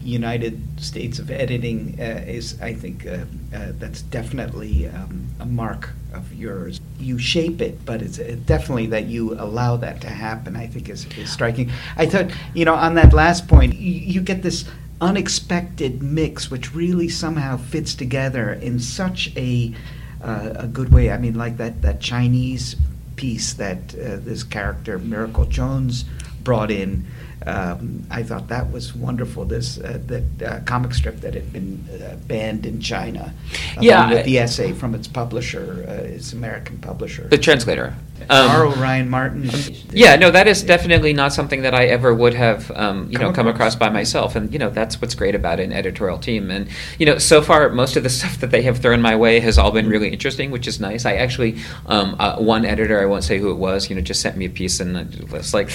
United 0.08 0.80
States 0.80 1.18
of 1.18 1.30
editing 1.30 1.96
uh, 2.00 2.24
is, 2.26 2.60
I 2.60 2.72
think, 2.72 3.06
uh, 3.06 3.24
uh 3.54 3.72
that's 3.78 4.02
definitely 4.02 4.88
um, 4.88 5.28
a 5.40 5.46
mark 5.46 5.90
of 6.12 6.32
yours. 6.34 6.80
You 6.98 7.18
shape 7.18 7.60
it, 7.60 7.84
but 7.84 8.00
it's 8.00 8.18
definitely 8.18 8.86
that 8.86 9.06
you 9.06 9.34
allow 9.34 9.76
that 9.76 10.00
to 10.02 10.08
happen. 10.08 10.56
I 10.56 10.66
think 10.66 10.88
is, 10.88 11.06
is 11.16 11.30
striking. 11.30 11.70
I 11.96 12.06
thought, 12.06 12.30
you 12.54 12.64
know, 12.64 12.74
on 12.74 12.94
that 12.94 13.12
last 13.12 13.48
point, 13.48 13.74
you, 13.74 13.92
you 13.92 14.20
get 14.20 14.42
this 14.42 14.64
unexpected 15.00 16.02
mix, 16.02 16.50
which 16.50 16.74
really 16.74 17.08
somehow 17.08 17.56
fits 17.56 17.94
together 17.94 18.52
in 18.52 18.78
such 18.78 19.32
a 19.36 19.74
uh, 20.22 20.52
a 20.56 20.66
good 20.66 20.92
way. 20.92 21.10
I 21.10 21.18
mean, 21.18 21.34
like 21.34 21.56
that 21.58 21.82
that 21.82 22.00
Chinese 22.00 22.76
piece 23.16 23.52
that 23.54 23.94
uh, 23.94 24.16
this 24.16 24.42
character 24.42 24.98
Miracle 24.98 25.44
Jones 25.44 26.04
brought 26.42 26.70
in. 26.70 27.06
Um, 27.46 28.04
I 28.10 28.24
thought 28.24 28.48
that 28.48 28.72
was 28.72 28.94
wonderful. 28.94 29.44
This 29.44 29.78
uh, 29.78 30.00
that 30.06 30.42
uh, 30.42 30.60
comic 30.64 30.92
strip 30.92 31.20
that 31.20 31.34
had 31.34 31.52
been 31.52 31.86
uh, 31.88 32.16
banned 32.26 32.66
in 32.66 32.80
China. 32.80 33.32
Yeah, 33.80 34.10
with 34.10 34.24
the 34.24 34.38
essay 34.38 34.72
from 34.72 34.94
its 34.94 35.06
publisher, 35.06 35.84
uh, 35.88 35.92
its 35.92 36.32
American 36.32 36.78
publisher. 36.78 37.28
The 37.28 37.38
translator. 37.38 37.94
Um, 38.30 38.80
Ryan 38.80 39.08
Martin. 39.08 39.50
Yeah, 39.90 40.16
no, 40.16 40.30
that 40.30 40.46
is 40.46 40.62
definitely 40.62 41.12
not 41.12 41.32
something 41.32 41.62
that 41.62 41.74
I 41.74 41.86
ever 41.86 42.12
would 42.14 42.34
have, 42.34 42.70
um, 42.72 43.10
you 43.10 43.18
Come 43.18 43.28
know, 43.28 43.32
come 43.32 43.46
across. 43.48 43.74
by 43.74 43.88
myself. 43.88 44.36
And 44.36 44.52
you 44.52 44.58
know, 44.58 44.70
that's 44.70 45.00
what's 45.00 45.14
great 45.14 45.34
about 45.34 45.60
an 45.60 45.72
editorial 45.72 46.18
team. 46.18 46.50
And 46.50 46.68
you 46.98 47.06
know, 47.06 47.18
so 47.18 47.42
far, 47.42 47.68
most 47.70 47.96
of 47.96 48.02
the 48.02 48.10
stuff 48.18 48.38
that 48.40 48.50
they 48.50 48.62
have 48.62 48.78
thrown 48.78 49.00
my 49.00 49.16
way 49.16 49.40
has 49.40 49.58
all 49.58 49.70
been 49.70 49.88
really 49.88 50.08
interesting, 50.08 50.50
which 50.50 50.66
is 50.66 50.80
nice. 50.80 51.04
I 51.06 51.14
actually, 51.14 51.58
um, 51.86 52.16
uh, 52.18 52.36
one 52.36 52.64
editor, 52.64 53.00
I 53.00 53.06
won't 53.06 53.24
say 53.24 53.38
who 53.38 53.50
it 53.50 53.56
was, 53.56 53.88
you 53.88 53.96
know, 53.96 54.02
just 54.02 54.20
sent 54.20 54.36
me 54.36 54.44
a 54.46 54.50
piece, 54.50 54.80
and 54.80 54.96
it 54.96 55.30
was 55.30 55.54
like, 55.54 55.70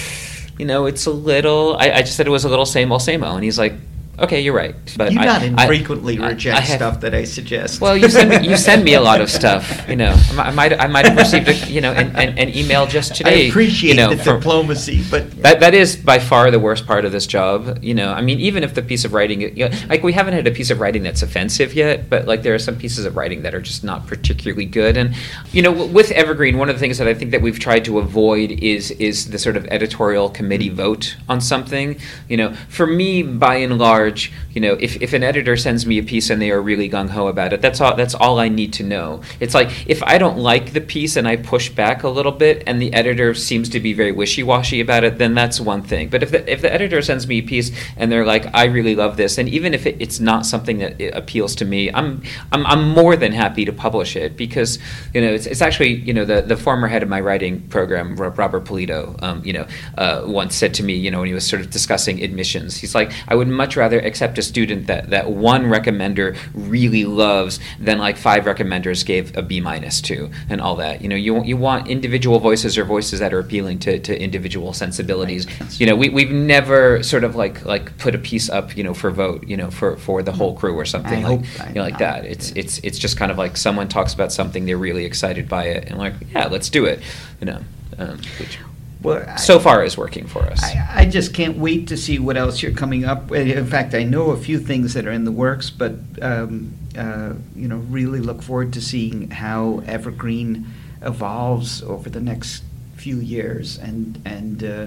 you 0.58 0.66
know, 0.66 0.86
it's 0.86 1.06
a 1.06 1.10
little. 1.12 1.76
I, 1.76 1.90
I 1.90 2.00
just 2.02 2.16
said 2.16 2.26
it 2.26 2.30
was 2.30 2.44
a 2.44 2.48
little 2.48 2.66
same 2.66 2.92
old, 2.92 3.02
same 3.02 3.24
old, 3.24 3.34
and 3.36 3.44
he's 3.44 3.58
like. 3.58 3.74
Okay, 4.18 4.40
you're 4.40 4.54
right. 4.54 4.74
But 4.96 5.12
you 5.12 5.20
I- 5.20 5.24
not 5.24 5.42
infrequently 5.42 6.18
I- 6.18 6.30
reject 6.30 6.56
I 6.56 6.60
have- 6.60 6.76
stuff 6.76 7.00
that 7.00 7.14
I 7.14 7.24
suggest. 7.24 7.80
Well, 7.80 7.96
you 7.96 8.08
send 8.08 8.30
me, 8.30 8.48
you 8.48 8.56
send 8.56 8.84
me 8.84 8.94
a 8.94 9.00
lot 9.00 9.20
of 9.20 9.30
stuff. 9.40 9.84
You 9.88 9.96
know, 9.96 10.14
I 10.38 10.50
might 10.50 10.78
I 10.78 10.86
might 10.86 11.06
have 11.06 11.16
received 11.16 11.48
a 11.48 11.54
you 11.70 11.80
know 11.80 11.92
an, 11.92 12.14
an, 12.16 12.38
an 12.38 12.56
email 12.56 12.86
just 12.86 13.16
today. 13.16 13.46
I 13.46 13.48
appreciate 13.48 13.90
you 13.90 13.96
know, 13.96 14.10
the 14.14 14.22
from- 14.22 14.40
diplomacy, 14.40 15.02
but 15.10 15.30
That 15.42 15.60
that 15.60 15.74
is 15.74 15.96
by 15.96 16.18
far 16.18 16.50
the 16.50 16.60
worst 16.60 16.86
part 16.86 17.04
of 17.04 17.12
this 17.12 17.26
job. 17.26 17.82
You 17.82 17.94
know, 17.94 18.12
I 18.12 18.20
mean, 18.20 18.40
even 18.40 18.62
if 18.62 18.74
the 18.74 18.82
piece 18.82 19.04
of 19.04 19.12
writing, 19.12 19.40
you 19.40 19.68
know, 19.68 19.76
like 19.88 20.02
we 20.02 20.12
haven't 20.12 20.34
had 20.34 20.46
a 20.46 20.52
piece 20.52 20.70
of 20.70 20.80
writing 20.80 21.02
that's 21.02 21.22
offensive 21.22 21.74
yet, 21.74 22.08
but 22.08 22.26
like 22.26 22.42
there 22.42 22.54
are 22.54 22.58
some 22.58 22.76
pieces 22.76 23.04
of 23.04 23.16
writing 23.16 23.42
that 23.42 23.54
are 23.54 23.60
just 23.60 23.82
not 23.84 24.06
particularly 24.06 24.66
good. 24.66 24.96
And 24.96 25.14
you 25.52 25.62
know, 25.62 25.72
with 25.72 26.10
Evergreen, 26.12 26.58
one 26.58 26.68
of 26.68 26.76
the 26.76 26.80
things 26.80 26.98
that 26.98 27.08
I 27.08 27.14
think 27.14 27.30
that 27.32 27.42
we've 27.42 27.58
tried 27.58 27.84
to 27.86 27.98
avoid 27.98 28.52
is 28.62 28.90
is 28.92 29.30
the 29.30 29.38
sort 29.38 29.56
of 29.56 29.66
editorial 29.66 30.30
committee 30.30 30.70
mm. 30.70 30.74
vote 30.74 31.16
on 31.28 31.40
something. 31.40 31.98
You 32.28 32.36
know, 32.36 32.54
for 32.68 32.86
me, 32.86 33.22
by 33.22 33.56
and 33.56 33.78
large, 33.78 34.03
you 34.10 34.60
know, 34.60 34.74
if, 34.74 35.00
if 35.02 35.12
an 35.12 35.22
editor 35.22 35.56
sends 35.56 35.86
me 35.86 35.98
a 35.98 36.02
piece 36.02 36.30
and 36.30 36.40
they 36.40 36.50
are 36.50 36.60
really 36.60 36.88
gung 36.88 37.10
ho 37.10 37.26
about 37.26 37.52
it, 37.52 37.60
that's 37.60 37.80
all 37.80 37.96
that's 37.96 38.14
all 38.14 38.38
I 38.38 38.48
need 38.48 38.72
to 38.74 38.82
know. 38.82 39.22
It's 39.40 39.54
like 39.54 39.88
if 39.88 40.02
I 40.02 40.18
don't 40.18 40.38
like 40.38 40.72
the 40.72 40.80
piece 40.80 41.16
and 41.16 41.26
I 41.26 41.36
push 41.36 41.68
back 41.68 42.02
a 42.02 42.08
little 42.08 42.32
bit, 42.32 42.62
and 42.66 42.80
the 42.80 42.92
editor 42.92 43.34
seems 43.34 43.68
to 43.70 43.80
be 43.80 43.92
very 43.92 44.12
wishy 44.12 44.42
washy 44.42 44.80
about 44.80 45.04
it, 45.04 45.18
then 45.18 45.34
that's 45.34 45.60
one 45.60 45.82
thing. 45.82 46.08
But 46.08 46.22
if 46.22 46.30
the 46.30 46.50
if 46.50 46.62
the 46.62 46.72
editor 46.72 47.02
sends 47.02 47.26
me 47.26 47.38
a 47.38 47.42
piece 47.42 47.70
and 47.96 48.10
they're 48.10 48.26
like, 48.26 48.46
I 48.54 48.64
really 48.64 48.94
love 48.94 49.16
this, 49.16 49.38
and 49.38 49.48
even 49.48 49.74
if 49.74 49.86
it, 49.86 49.96
it's 50.00 50.20
not 50.20 50.46
something 50.46 50.78
that 50.78 51.00
appeals 51.16 51.54
to 51.56 51.64
me, 51.64 51.90
I'm 51.92 52.22
I'm 52.52 52.66
I'm 52.66 52.88
more 52.88 53.16
than 53.16 53.32
happy 53.32 53.64
to 53.64 53.72
publish 53.72 54.16
it 54.16 54.36
because 54.36 54.78
you 55.12 55.20
know 55.20 55.32
it's, 55.32 55.46
it's 55.46 55.62
actually 55.62 55.94
you 55.94 56.12
know 56.12 56.24
the 56.24 56.42
the 56.42 56.56
former 56.56 56.88
head 56.88 57.02
of 57.02 57.08
my 57.08 57.20
writing 57.20 57.60
program, 57.68 58.16
Robert 58.16 58.64
Polito, 58.64 59.20
um, 59.22 59.42
you 59.44 59.52
know, 59.52 59.66
uh, 59.98 60.22
once 60.26 60.54
said 60.54 60.74
to 60.74 60.82
me, 60.82 60.94
you 60.94 61.10
know, 61.10 61.20
when 61.20 61.28
he 61.28 61.34
was 61.34 61.46
sort 61.46 61.60
of 61.62 61.70
discussing 61.70 62.22
admissions, 62.22 62.76
he's 62.76 62.94
like, 62.94 63.12
I 63.28 63.34
would 63.34 63.48
much 63.48 63.76
rather 63.76 63.93
accept 63.98 64.38
a 64.38 64.42
student 64.42 64.86
that 64.86 65.10
that 65.10 65.30
one 65.30 65.64
recommender 65.64 66.36
really 66.54 67.04
loves 67.04 67.60
than 67.78 67.98
like 67.98 68.16
five 68.16 68.44
recommenders 68.44 69.04
gave 69.04 69.36
a 69.36 69.42
B 69.42 69.60
minus 69.60 70.00
to 70.02 70.30
and 70.48 70.60
all 70.60 70.76
that. 70.76 71.02
You 71.02 71.08
know, 71.08 71.16
you 71.16 71.42
you 71.44 71.56
want 71.56 71.88
individual 71.88 72.38
voices 72.38 72.78
or 72.78 72.84
voices 72.84 73.20
that 73.20 73.32
are 73.32 73.38
appealing 73.38 73.78
to, 73.80 73.98
to 73.98 74.20
individual 74.20 74.72
sensibilities. 74.72 75.46
You 75.80 75.86
know, 75.86 75.96
we 75.96 76.08
we've 76.08 76.30
never 76.30 77.02
sort 77.02 77.24
of 77.24 77.36
like 77.36 77.64
like 77.64 77.96
put 77.98 78.14
a 78.14 78.18
piece 78.18 78.48
up, 78.48 78.76
you 78.76 78.84
know, 78.84 78.94
for 78.94 79.10
vote, 79.10 79.46
you 79.46 79.56
know, 79.56 79.70
for 79.70 79.96
for 79.96 80.22
the 80.22 80.32
whole 80.32 80.54
crew 80.56 80.74
or 80.74 80.84
something 80.84 81.24
I 81.24 81.28
like 81.28 81.68
you 81.68 81.74
know, 81.74 81.82
like 81.82 81.98
that. 81.98 82.24
It's 82.24 82.50
it's 82.52 82.78
it's 82.78 82.98
just 82.98 83.16
kind 83.16 83.30
of 83.30 83.38
like 83.38 83.56
someone 83.56 83.88
talks 83.88 84.14
about 84.14 84.32
something 84.32 84.66
they're 84.66 84.76
really 84.76 85.04
excited 85.04 85.48
by 85.48 85.64
it 85.66 85.88
and 85.88 85.98
like 85.98 86.14
yeah, 86.32 86.46
let's 86.46 86.68
do 86.68 86.84
it. 86.84 87.00
You 87.40 87.46
know, 87.46 87.60
um, 87.98 88.18
which 88.38 88.58
well, 89.04 89.24
I- 89.28 89.36
so 89.36 89.58
far 89.60 89.84
is 89.84 89.96
working 89.96 90.26
for 90.26 90.42
us. 90.44 90.62
I, 90.62 91.02
I 91.02 91.04
just 91.04 91.32
can't 91.34 91.56
wait 91.58 91.88
to 91.88 91.96
see 91.96 92.18
what 92.18 92.36
else 92.36 92.62
you're 92.62 92.72
coming 92.72 93.04
up 93.04 93.30
with. 93.30 93.46
In 93.48 93.66
fact, 93.66 93.94
I 93.94 94.02
know 94.04 94.30
a 94.30 94.36
few 94.36 94.58
things 94.58 94.94
that 94.94 95.06
are 95.06 95.12
in 95.12 95.24
the 95.24 95.32
works, 95.32 95.70
but 95.70 95.92
um, 96.22 96.72
uh, 96.98 97.34
you 97.54 97.68
know, 97.68 97.78
really 97.90 98.20
look 98.20 98.42
forward 98.42 98.72
to 98.72 98.80
seeing 98.80 99.30
how 99.30 99.82
Evergreen 99.86 100.66
evolves 101.02 101.82
over 101.82 102.08
the 102.10 102.20
next 102.20 102.62
few 102.96 103.16
years, 103.18 103.78
and 103.78 104.20
and 104.24 104.64
uh, 104.64 104.86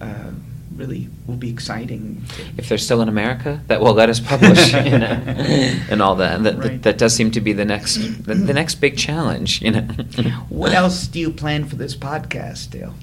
uh, 0.00 0.30
really 0.76 1.08
will 1.26 1.36
be 1.36 1.50
exciting. 1.50 2.22
if 2.56 2.68
they're 2.68 2.78
still 2.78 3.02
in 3.02 3.08
America, 3.08 3.60
that 3.66 3.80
will 3.80 3.92
let 3.94 4.08
us 4.08 4.20
publish, 4.20 4.72
you 4.72 4.98
know, 4.98 5.06
and 5.90 6.00
all 6.00 6.14
that. 6.16 6.36
And 6.36 6.46
that, 6.46 6.56
Right. 6.56 6.62
that, 6.70 6.82
that 6.84 6.98
does 6.98 7.14
seem 7.14 7.30
to 7.32 7.40
be 7.40 7.52
the 7.52 7.64
next 7.64 7.96
the, 8.24 8.34
the 8.34 8.54
next 8.54 8.76
big 8.76 8.96
challenge, 8.96 9.60
you 9.62 9.70
know. 9.72 9.82
What 10.48 10.72
else 10.72 11.06
do 11.06 11.18
you 11.20 11.30
plan 11.30 11.64
for 11.66 11.76
this 11.76 11.94
podcast, 11.96 12.70
Dale? 12.70 12.94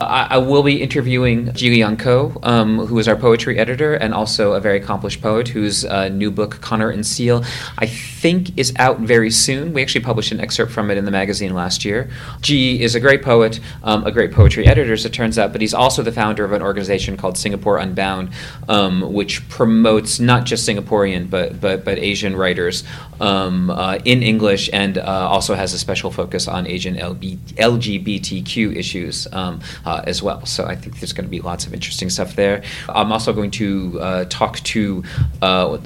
I, 0.00 0.38
will 0.38 0.62
be 0.62 0.82
interviewing 0.82 1.52
Jee 1.54 1.70
Leong 1.70 1.98
Koh, 1.98 2.38
um, 2.42 2.78
who 2.86 2.98
is 2.98 3.08
our 3.08 3.16
poetry 3.16 3.58
editor 3.58 3.94
and 3.94 4.12
also 4.12 4.52
a 4.52 4.60
very 4.60 4.78
accomplished 4.78 5.22
poet, 5.22 5.48
whose 5.48 5.84
uh, 5.84 6.08
new 6.08 6.30
book 6.30 6.60
Connor 6.60 6.90
and 6.90 7.06
Seal, 7.06 7.44
I 7.78 7.86
think, 7.86 8.56
is 8.58 8.74
out 8.76 9.00
very 9.00 9.30
soon. 9.30 9.72
We 9.72 9.80
actually 9.80 10.04
published 10.04 10.32
an 10.32 10.40
excerpt 10.40 10.72
from 10.72 10.90
it 10.90 10.98
in 10.98 11.06
the 11.06 11.10
magazine 11.10 11.54
last 11.54 11.84
year. 11.84 12.10
Ji 12.42 12.82
is 12.82 12.94
a 12.94 13.00
great 13.00 13.22
poet, 13.22 13.60
um, 13.82 14.04
a 14.06 14.12
great 14.12 14.32
poetry 14.32 14.66
editor, 14.66 14.92
as 14.92 15.06
it 15.06 15.12
turns 15.12 15.38
out, 15.38 15.52
but 15.52 15.60
he's 15.60 15.74
also 15.74 16.02
the 16.02 16.12
founder 16.12 16.44
of 16.44 16.52
an 16.52 16.60
organization 16.62 17.16
called 17.16 17.38
Singapore 17.38 17.78
Unbound, 17.78 18.30
um, 18.68 19.12
which 19.14 19.48
promotes 19.48 20.20
not 20.20 20.44
just 20.44 20.68
Singaporean 20.68 21.30
but 21.30 21.60
but 21.60 21.84
but 21.84 21.98
Asian 21.98 22.36
writers 22.36 22.84
um, 23.20 23.70
uh, 23.70 23.98
in 24.04 24.22
English, 24.22 24.68
and 24.72 24.98
uh, 24.98 25.02
also 25.02 25.54
has 25.54 25.72
a 25.72 25.78
special 25.78 26.10
focus 26.10 26.48
on 26.48 26.66
Asian 26.66 26.96
LB, 26.96 27.38
LGBTQ 27.54 28.76
issues 28.76 29.26
um, 29.36 29.60
uh, 29.84 30.02
as 30.04 30.22
well. 30.22 30.44
So 30.46 30.64
I 30.64 30.74
think 30.74 30.98
there's 31.00 31.12
going 31.12 31.26
to 31.26 31.30
be 31.30 31.40
lots 31.40 31.66
of 31.66 31.74
interesting 31.74 32.10
stuff 32.10 32.34
there. 32.36 32.62
I'm 32.88 33.12
also 33.12 33.32
going 33.32 33.50
to 33.52 34.00
uh, 34.00 34.24
talk 34.28 34.58
to 34.74 35.04
uh, 35.42 35.78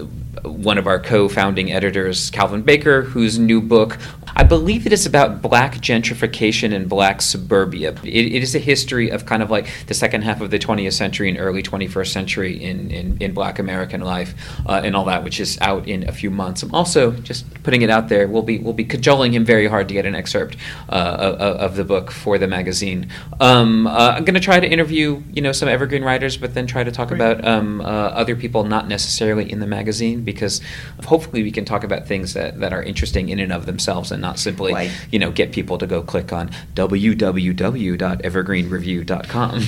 one 0.42 0.78
of 0.78 0.86
our 0.86 1.00
co-founding 1.00 1.72
editors, 1.72 2.30
Calvin 2.30 2.62
Baker, 2.62 3.02
whose 3.02 3.38
new 3.38 3.60
book, 3.60 3.98
I 4.36 4.44
believe 4.44 4.86
it 4.86 4.92
is 4.92 5.04
about 5.04 5.42
black 5.42 5.74
gentrification 5.76 6.74
and 6.74 6.88
black 6.88 7.20
suburbia. 7.20 7.90
It, 8.04 8.32
it 8.32 8.42
is 8.42 8.54
a 8.54 8.58
history 8.58 9.10
of 9.10 9.26
kind 9.26 9.42
of 9.42 9.50
like 9.50 9.68
the 9.86 9.94
second 9.94 10.22
half 10.22 10.40
of 10.40 10.50
the 10.50 10.58
20th 10.58 10.92
century 10.92 11.28
and 11.28 11.38
early 11.38 11.62
21st 11.62 12.06
century 12.06 12.62
in, 12.62 12.90
in, 12.90 13.18
in 13.20 13.34
black 13.34 13.58
American 13.58 14.02
life 14.02 14.34
uh, 14.66 14.80
and 14.84 14.94
all 14.94 15.04
that, 15.06 15.24
which 15.24 15.40
is 15.40 15.58
out 15.60 15.88
in 15.88 16.08
a 16.08 16.12
few 16.12 16.30
months. 16.30 16.62
I'm 16.62 16.74
also 16.74 17.10
just 17.10 17.62
putting 17.62 17.82
it 17.82 17.90
out 17.90 18.08
there. 18.08 18.28
We'll 18.28 18.42
be, 18.42 18.58
we'll 18.58 18.72
be 18.72 18.84
cajoling 18.84 19.34
him 19.34 19.44
very 19.44 19.66
hard 19.66 19.88
to 19.88 19.94
get 19.94 20.06
an 20.06 20.14
excerpt 20.14 20.56
uh, 20.88 21.16
of, 21.18 21.56
of 21.56 21.76
the 21.76 21.84
book 21.84 22.10
for 22.10 22.38
the 22.38 22.46
magazine. 22.46 23.08
Um, 23.40 23.86
uh, 23.86 24.14
I'm 24.16 24.24
going 24.24 24.34
to 24.34 24.40
try 24.40 24.60
to 24.60 24.68
interview, 24.68 25.22
you 25.32 25.42
know, 25.42 25.52
some 25.52 25.68
evergreen 25.68 26.04
writers, 26.04 26.36
but 26.36 26.54
then 26.54 26.66
try 26.66 26.84
to 26.84 26.92
talk 26.92 27.08
Great. 27.08 27.20
about 27.20 27.44
um, 27.44 27.80
uh, 27.80 27.84
other 27.84 28.36
people 28.36 28.62
not 28.64 28.86
necessarily 28.86 29.50
in 29.50 29.58
the 29.58 29.66
magazine 29.66 30.19
because 30.20 30.60
hopefully 31.04 31.42
we 31.42 31.50
can 31.50 31.64
talk 31.64 31.82
about 31.84 32.06
things 32.06 32.34
that, 32.34 32.60
that 32.60 32.72
are 32.72 32.82
interesting 32.82 33.28
in 33.28 33.38
and 33.38 33.52
of 33.52 33.66
themselves 33.66 34.10
and 34.12 34.22
not 34.22 34.38
simply, 34.38 34.72
you 35.10 35.18
know, 35.18 35.30
get 35.30 35.52
people 35.52 35.78
to 35.78 35.86
go 35.86 36.02
click 36.02 36.32
on 36.32 36.50
www.evergreenreview.com. 36.74 39.60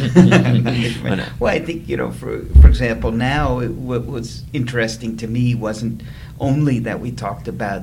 Well, 1.39 1.55
I 1.55 1.59
think 1.59 1.89
you 1.89 1.97
know, 1.97 2.11
for 2.11 2.45
for 2.61 2.69
example, 2.69 3.11
now 3.11 3.61
it, 3.61 3.71
what 3.71 4.07
was 4.07 4.45
interesting 4.53 5.17
to 5.19 5.27
me 5.27 5.55
wasn't 5.55 6.03
only 6.41 6.79
that 6.81 7.01
we 7.01 7.13
talked 7.13 7.49
about 7.49 7.83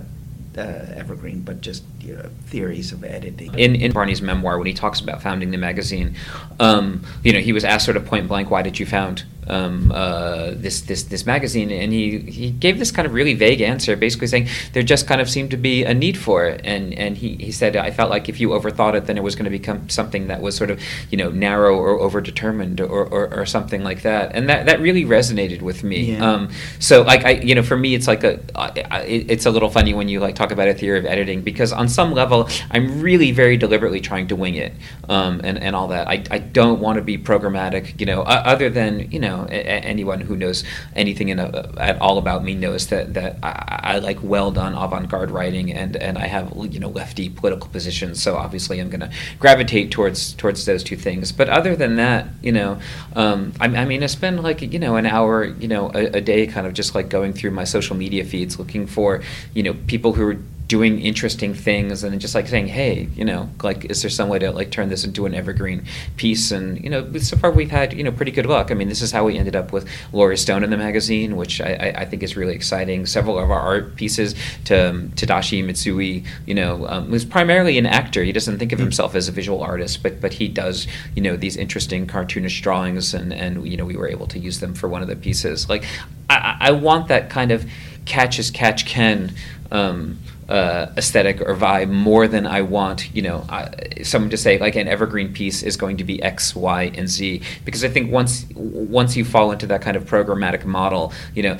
uh, 0.57 0.85
Evergreen, 0.95 1.41
but 1.41 1.61
just 1.61 1.83
you 2.01 2.15
know, 2.15 2.29
theories 2.47 2.91
of 2.91 3.03
editing. 3.03 3.53
in, 3.57 3.75
in 3.75 3.91
Barney's 3.91 4.21
memoir, 4.21 4.57
when 4.57 4.67
he 4.67 4.73
talks 4.73 4.99
about 4.99 5.21
founding 5.21 5.51
the 5.51 5.57
magazine, 5.57 6.15
um, 6.59 7.03
you 7.23 7.33
know, 7.33 7.39
he 7.39 7.53
was 7.53 7.63
asked 7.63 7.85
sort 7.85 7.97
of 7.97 8.05
point 8.05 8.27
blank, 8.27 8.49
"Why 8.49 8.61
did 8.61 8.79
you 8.79 8.85
found 8.85 9.23
um, 9.49 9.91
uh, 9.91 10.51
this 10.51 10.81
this 10.81 11.03
this 11.03 11.25
magazine?" 11.25 11.71
And 11.71 11.91
he 11.91 12.19
he 12.19 12.51
gave 12.51 12.79
this 12.79 12.91
kind 12.91 13.05
of 13.05 13.13
really 13.13 13.33
vague 13.33 13.61
answer, 13.61 13.95
basically 13.95 14.27
saying 14.27 14.47
there 14.73 14.83
just 14.83 15.07
kind 15.07 15.21
of 15.21 15.29
seemed 15.29 15.51
to 15.51 15.57
be 15.57 15.83
a 15.83 15.93
need 15.93 16.17
for 16.17 16.45
it. 16.45 16.61
And 16.63 16.93
and 16.93 17.17
he, 17.17 17.35
he 17.35 17.51
said, 17.51 17.75
"I 17.75 17.91
felt 17.91 18.09
like 18.09 18.29
if 18.29 18.39
you 18.39 18.49
overthought 18.49 18.95
it, 18.95 19.05
then 19.05 19.17
it 19.17 19.23
was 19.23 19.35
going 19.35 19.45
to 19.45 19.51
become 19.51 19.89
something 19.89 20.27
that 20.27 20.41
was 20.41 20.55
sort 20.55 20.69
of 20.69 20.81
you 21.09 21.17
know 21.17 21.29
narrow 21.29 21.77
or 21.77 21.99
overdetermined 21.99 22.79
or, 22.79 23.05
or, 23.05 23.33
or 23.33 23.45
something 23.45 23.83
like 23.83 24.03
that." 24.03 24.35
And 24.35 24.49
that 24.49 24.65
that 24.65 24.79
really 24.79 25.05
resonated 25.05 25.61
with 25.61 25.83
me. 25.83 26.13
Yeah. 26.13 26.31
Um, 26.31 26.49
so 26.79 27.01
like 27.01 27.25
I 27.25 27.31
you 27.31 27.55
know 27.55 27.63
for 27.63 27.77
me 27.77 27.95
it's 27.95 28.07
like 28.07 28.23
a 28.23 28.39
I, 28.55 28.85
I, 28.91 29.01
it's 29.03 29.45
a 29.45 29.51
little 29.51 29.69
funny 29.69 29.93
when 29.93 30.07
you 30.09 30.19
like 30.19 30.35
talk 30.35 30.51
about 30.51 30.67
a 30.67 30.73
theory 30.73 30.99
of 30.99 31.05
editing 31.05 31.41
because 31.41 31.71
on 31.71 31.89
some 31.89 32.13
level 32.13 32.49
I'm 32.71 33.01
really 33.01 33.31
very 33.31 33.57
deliberately 33.57 34.01
trying 34.01 34.27
to 34.27 34.35
wing 34.35 34.55
it 34.55 34.73
um, 35.07 35.41
and 35.43 35.57
and 35.57 35.75
all 35.75 35.87
that 35.89 36.07
I, 36.07 36.23
I 36.31 36.39
don't 36.39 36.79
want 36.79 36.97
to 36.97 37.03
be 37.03 37.17
programmatic 37.17 37.99
you 37.99 38.05
know 38.05 38.21
uh, 38.21 38.43
other 38.45 38.69
than 38.69 39.11
you 39.11 39.19
know 39.19 39.38
a, 39.45 39.53
a- 39.55 39.83
anyone 39.85 40.21
who 40.21 40.35
knows 40.35 40.63
anything 40.95 41.29
in 41.29 41.39
a, 41.39 41.71
at 41.77 41.99
all 42.01 42.17
about 42.17 42.43
me 42.43 42.55
knows 42.55 42.87
that 42.87 43.13
that 43.13 43.37
I, 43.43 43.79
I 43.95 43.99
like 43.99 44.17
well 44.21 44.51
done 44.51 44.73
avant-garde 44.73 45.31
writing 45.31 45.73
and 45.73 45.95
and 45.95 46.17
I 46.17 46.27
have 46.27 46.51
you 46.71 46.79
know 46.79 46.89
lefty 46.89 47.29
political 47.29 47.69
positions. 47.69 48.21
So 48.21 48.35
obviously 48.35 48.79
I'm 48.79 48.89
gonna 48.89 49.11
gravitate 49.39 49.91
towards 49.91 50.33
towards 50.33 50.65
those 50.65 50.83
two 50.83 50.95
things. 50.95 51.31
But 51.31 51.49
other 51.49 51.75
than 51.75 51.95
that 51.97 52.27
you 52.41 52.51
know 52.51 52.79
um, 53.15 53.53
I, 53.59 53.65
I 53.65 53.85
mean 53.85 54.03
I 54.03 54.07
spend 54.07 54.41
like 54.43 54.61
you 54.61 54.79
know 54.79 54.95
an 54.95 55.05
hour 55.05 55.45
you 55.45 55.67
know 55.67 55.91
a, 55.93 56.17
a 56.17 56.21
day 56.21 56.47
kind 56.47 56.67
of 56.67 56.73
just 56.73 56.95
like 56.95 57.09
going 57.09 57.33
through 57.33 57.51
my 57.51 57.63
social 57.63 57.95
media 57.95 58.23
feeds 58.25 58.59
looking 58.59 58.87
for 58.87 59.21
you 59.53 59.63
know 59.63 59.73
people 59.87 60.13
who 60.13 60.27
are 60.27 60.37
doing 60.69 61.01
interesting 61.01 61.55
things 61.55 62.03
and 62.03 62.21
just 62.21 62.35
like 62.35 62.47
saying, 62.47 62.67
hey, 62.67 63.09
you 63.15 63.25
know, 63.25 63.49
like 63.63 63.85
is 63.85 64.03
there 64.03 64.09
some 64.09 64.29
way 64.29 64.37
to 64.37 64.51
like 64.51 64.69
turn 64.69 64.87
this 64.87 65.03
into 65.03 65.25
an 65.25 65.33
evergreen 65.33 65.83
piece? 66.15 66.51
And 66.51 66.81
you 66.81 66.91
know, 66.91 67.11
so 67.17 67.35
far 67.37 67.49
we've 67.49 67.71
had 67.71 67.91
you 67.93 68.03
know 68.03 68.11
pretty 68.11 68.31
good 68.31 68.45
luck. 68.45 68.69
I 68.69 68.75
mean, 68.75 68.87
this 68.87 69.01
is 69.01 69.11
how 69.11 69.25
we 69.25 69.37
ended 69.37 69.55
up 69.55 69.73
with 69.73 69.89
Laurie 70.13 70.37
Stone 70.37 70.63
in 70.63 70.69
the 70.69 70.77
magazine, 70.77 71.35
which 71.35 71.59
I, 71.59 71.73
I, 71.73 72.01
I 72.01 72.05
think 72.05 72.21
is 72.21 72.37
really 72.37 72.53
exciting. 72.53 73.07
Several 73.07 73.39
of 73.39 73.49
our 73.49 73.59
art 73.59 73.95
pieces 73.95 74.35
to 74.65 74.91
um, 74.91 75.09
Tadashi 75.09 75.63
Mitsui, 75.65 76.25
you 76.45 76.53
know, 76.53 76.87
um, 76.87 77.09
was 77.09 77.25
primarily 77.25 77.79
an 77.79 77.87
actor. 77.87 78.23
He 78.23 78.31
doesn't 78.31 78.59
think 78.59 78.71
of 78.71 78.77
himself 78.77 79.15
as 79.15 79.27
a 79.27 79.31
visual 79.31 79.63
artist, 79.63 80.03
but 80.03 80.21
but 80.21 80.33
he 80.33 80.47
does 80.47 80.87
you 81.15 81.23
know 81.23 81.35
these 81.35 81.57
interesting 81.57 82.05
cartoonish 82.05 82.61
drawings, 82.61 83.15
and 83.15 83.33
and 83.33 83.67
you 83.67 83.75
know 83.75 83.85
we 83.85 83.97
were 83.97 84.07
able 84.07 84.27
to 84.27 84.37
use 84.37 84.59
them 84.59 84.75
for 84.75 84.87
one 84.87 85.01
of 85.01 85.07
the 85.07 85.15
pieces. 85.15 85.67
Like 85.67 85.83
I, 86.29 86.57
I 86.59 86.71
want 86.71 87.07
that 87.07 87.31
kind 87.31 87.51
of 87.51 87.65
catch 88.09 88.39
as 88.39 88.51
catch 88.51 88.85
can. 88.85 89.31
Um, 89.71 90.19
uh, 90.49 90.91
aesthetic 90.97 91.41
or 91.41 91.55
vibe 91.55 91.91
more 91.91 92.27
than 92.27 92.47
I 92.47 92.61
want, 92.63 93.13
you 93.15 93.21
know, 93.21 93.45
I, 93.47 94.01
someone 94.01 94.31
to 94.31 94.37
say 94.37 94.57
like 94.57 94.75
an 94.75 94.87
evergreen 94.87 95.31
piece 95.31 95.61
is 95.61 95.77
going 95.77 95.97
to 95.97 96.03
be 96.03 96.21
X, 96.23 96.55
Y, 96.55 96.91
and 96.95 97.07
Z. 97.07 97.43
Because 97.65 97.83
I 97.83 97.89
think 97.89 98.11
once 98.11 98.47
once 98.55 99.15
you 99.15 99.23
fall 99.23 99.51
into 99.51 99.67
that 99.67 99.83
kind 99.83 99.95
of 99.95 100.05
programmatic 100.05 100.65
model, 100.65 101.13
you 101.35 101.43
know, 101.43 101.57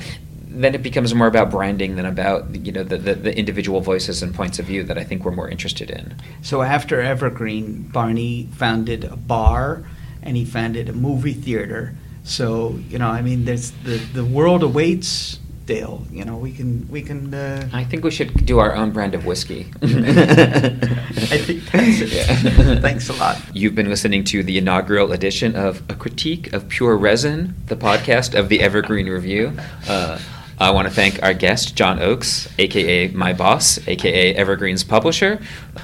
then 0.50 0.74
it 0.74 0.82
becomes 0.82 1.14
more 1.14 1.28
about 1.28 1.50
branding 1.50 1.94
than 1.94 2.04
about 2.04 2.52
you 2.66 2.72
know 2.72 2.82
the, 2.82 2.98
the, 2.98 3.14
the, 3.14 3.38
individual 3.38 3.80
voices 3.80 4.22
and 4.22 4.34
points 4.34 4.58
of 4.58 4.66
view 4.66 4.82
that 4.82 4.98
I 4.98 5.04
think 5.04 5.24
we're 5.24 5.30
more 5.30 5.48
interested 5.48 5.90
in. 5.90 6.16
So 6.42 6.62
after 6.62 7.00
Evergreen, 7.00 7.82
Barney 7.82 8.48
founded 8.52 9.04
a 9.04 9.16
bar 9.16 9.84
and 10.20 10.36
he 10.36 10.44
founded 10.44 10.88
a 10.88 10.92
movie 10.92 11.32
theater. 11.32 11.94
So 12.24 12.80
you 12.88 12.98
know, 12.98 13.08
I 13.08 13.22
mean, 13.22 13.44
there's 13.44 13.70
the 13.84 13.98
the 13.98 14.24
world 14.24 14.64
awaits 14.64 15.38
Dale. 15.66 16.04
You 16.10 16.24
know, 16.24 16.36
we 16.36 16.52
can 16.52 16.88
we 16.90 17.02
can. 17.02 17.32
Uh, 17.32 17.68
I 17.72 17.84
think 17.84 18.04
we 18.04 18.10
should 18.10 18.44
do 18.44 18.58
our 18.58 18.74
own 18.74 18.90
brand 18.90 19.14
of 19.14 19.24
whiskey. 19.26 19.66
I 19.82 21.38
think 21.38 21.70
that's 21.70 22.00
it. 22.00 22.12
Yeah. 22.12 22.80
Thanks 22.80 23.08
a 23.08 23.12
lot. 23.14 23.40
You've 23.52 23.74
been 23.74 23.88
listening 23.88 24.24
to 24.24 24.42
the 24.42 24.58
inaugural 24.58 25.12
edition 25.12 25.54
of 25.54 25.82
A 25.88 25.94
Critique 25.94 26.52
of 26.52 26.68
Pure 26.68 26.96
Resin, 26.96 27.54
the 27.66 27.76
podcast 27.76 28.38
of 28.38 28.48
the 28.48 28.60
Evergreen 28.60 29.08
Review. 29.08 29.52
Uh, 29.88 30.18
I 30.58 30.70
want 30.72 30.86
to 30.88 30.92
thank 30.92 31.22
our 31.22 31.32
guest, 31.32 31.74
John 31.74 32.02
Oakes, 32.02 32.46
aka 32.58 33.08
my 33.08 33.32
boss, 33.32 33.78
aka 33.88 34.34
Evergreen's 34.34 34.84
publisher. 34.84 35.40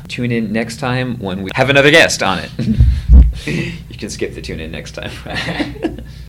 Tune 0.09 0.31
in 0.31 0.53
next 0.53 0.79
time 0.79 1.19
when 1.19 1.43
we 1.43 1.51
have 1.55 1.71
another 1.71 1.91
guest 1.91 2.23
on 2.23 2.41
it. 2.41 2.51
you 3.47 3.97
can 3.97 4.11
skip 4.11 4.35
the 4.35 4.43
tune 4.43 4.61
in 4.61 4.71
next 4.71 4.93
time. 4.93 6.03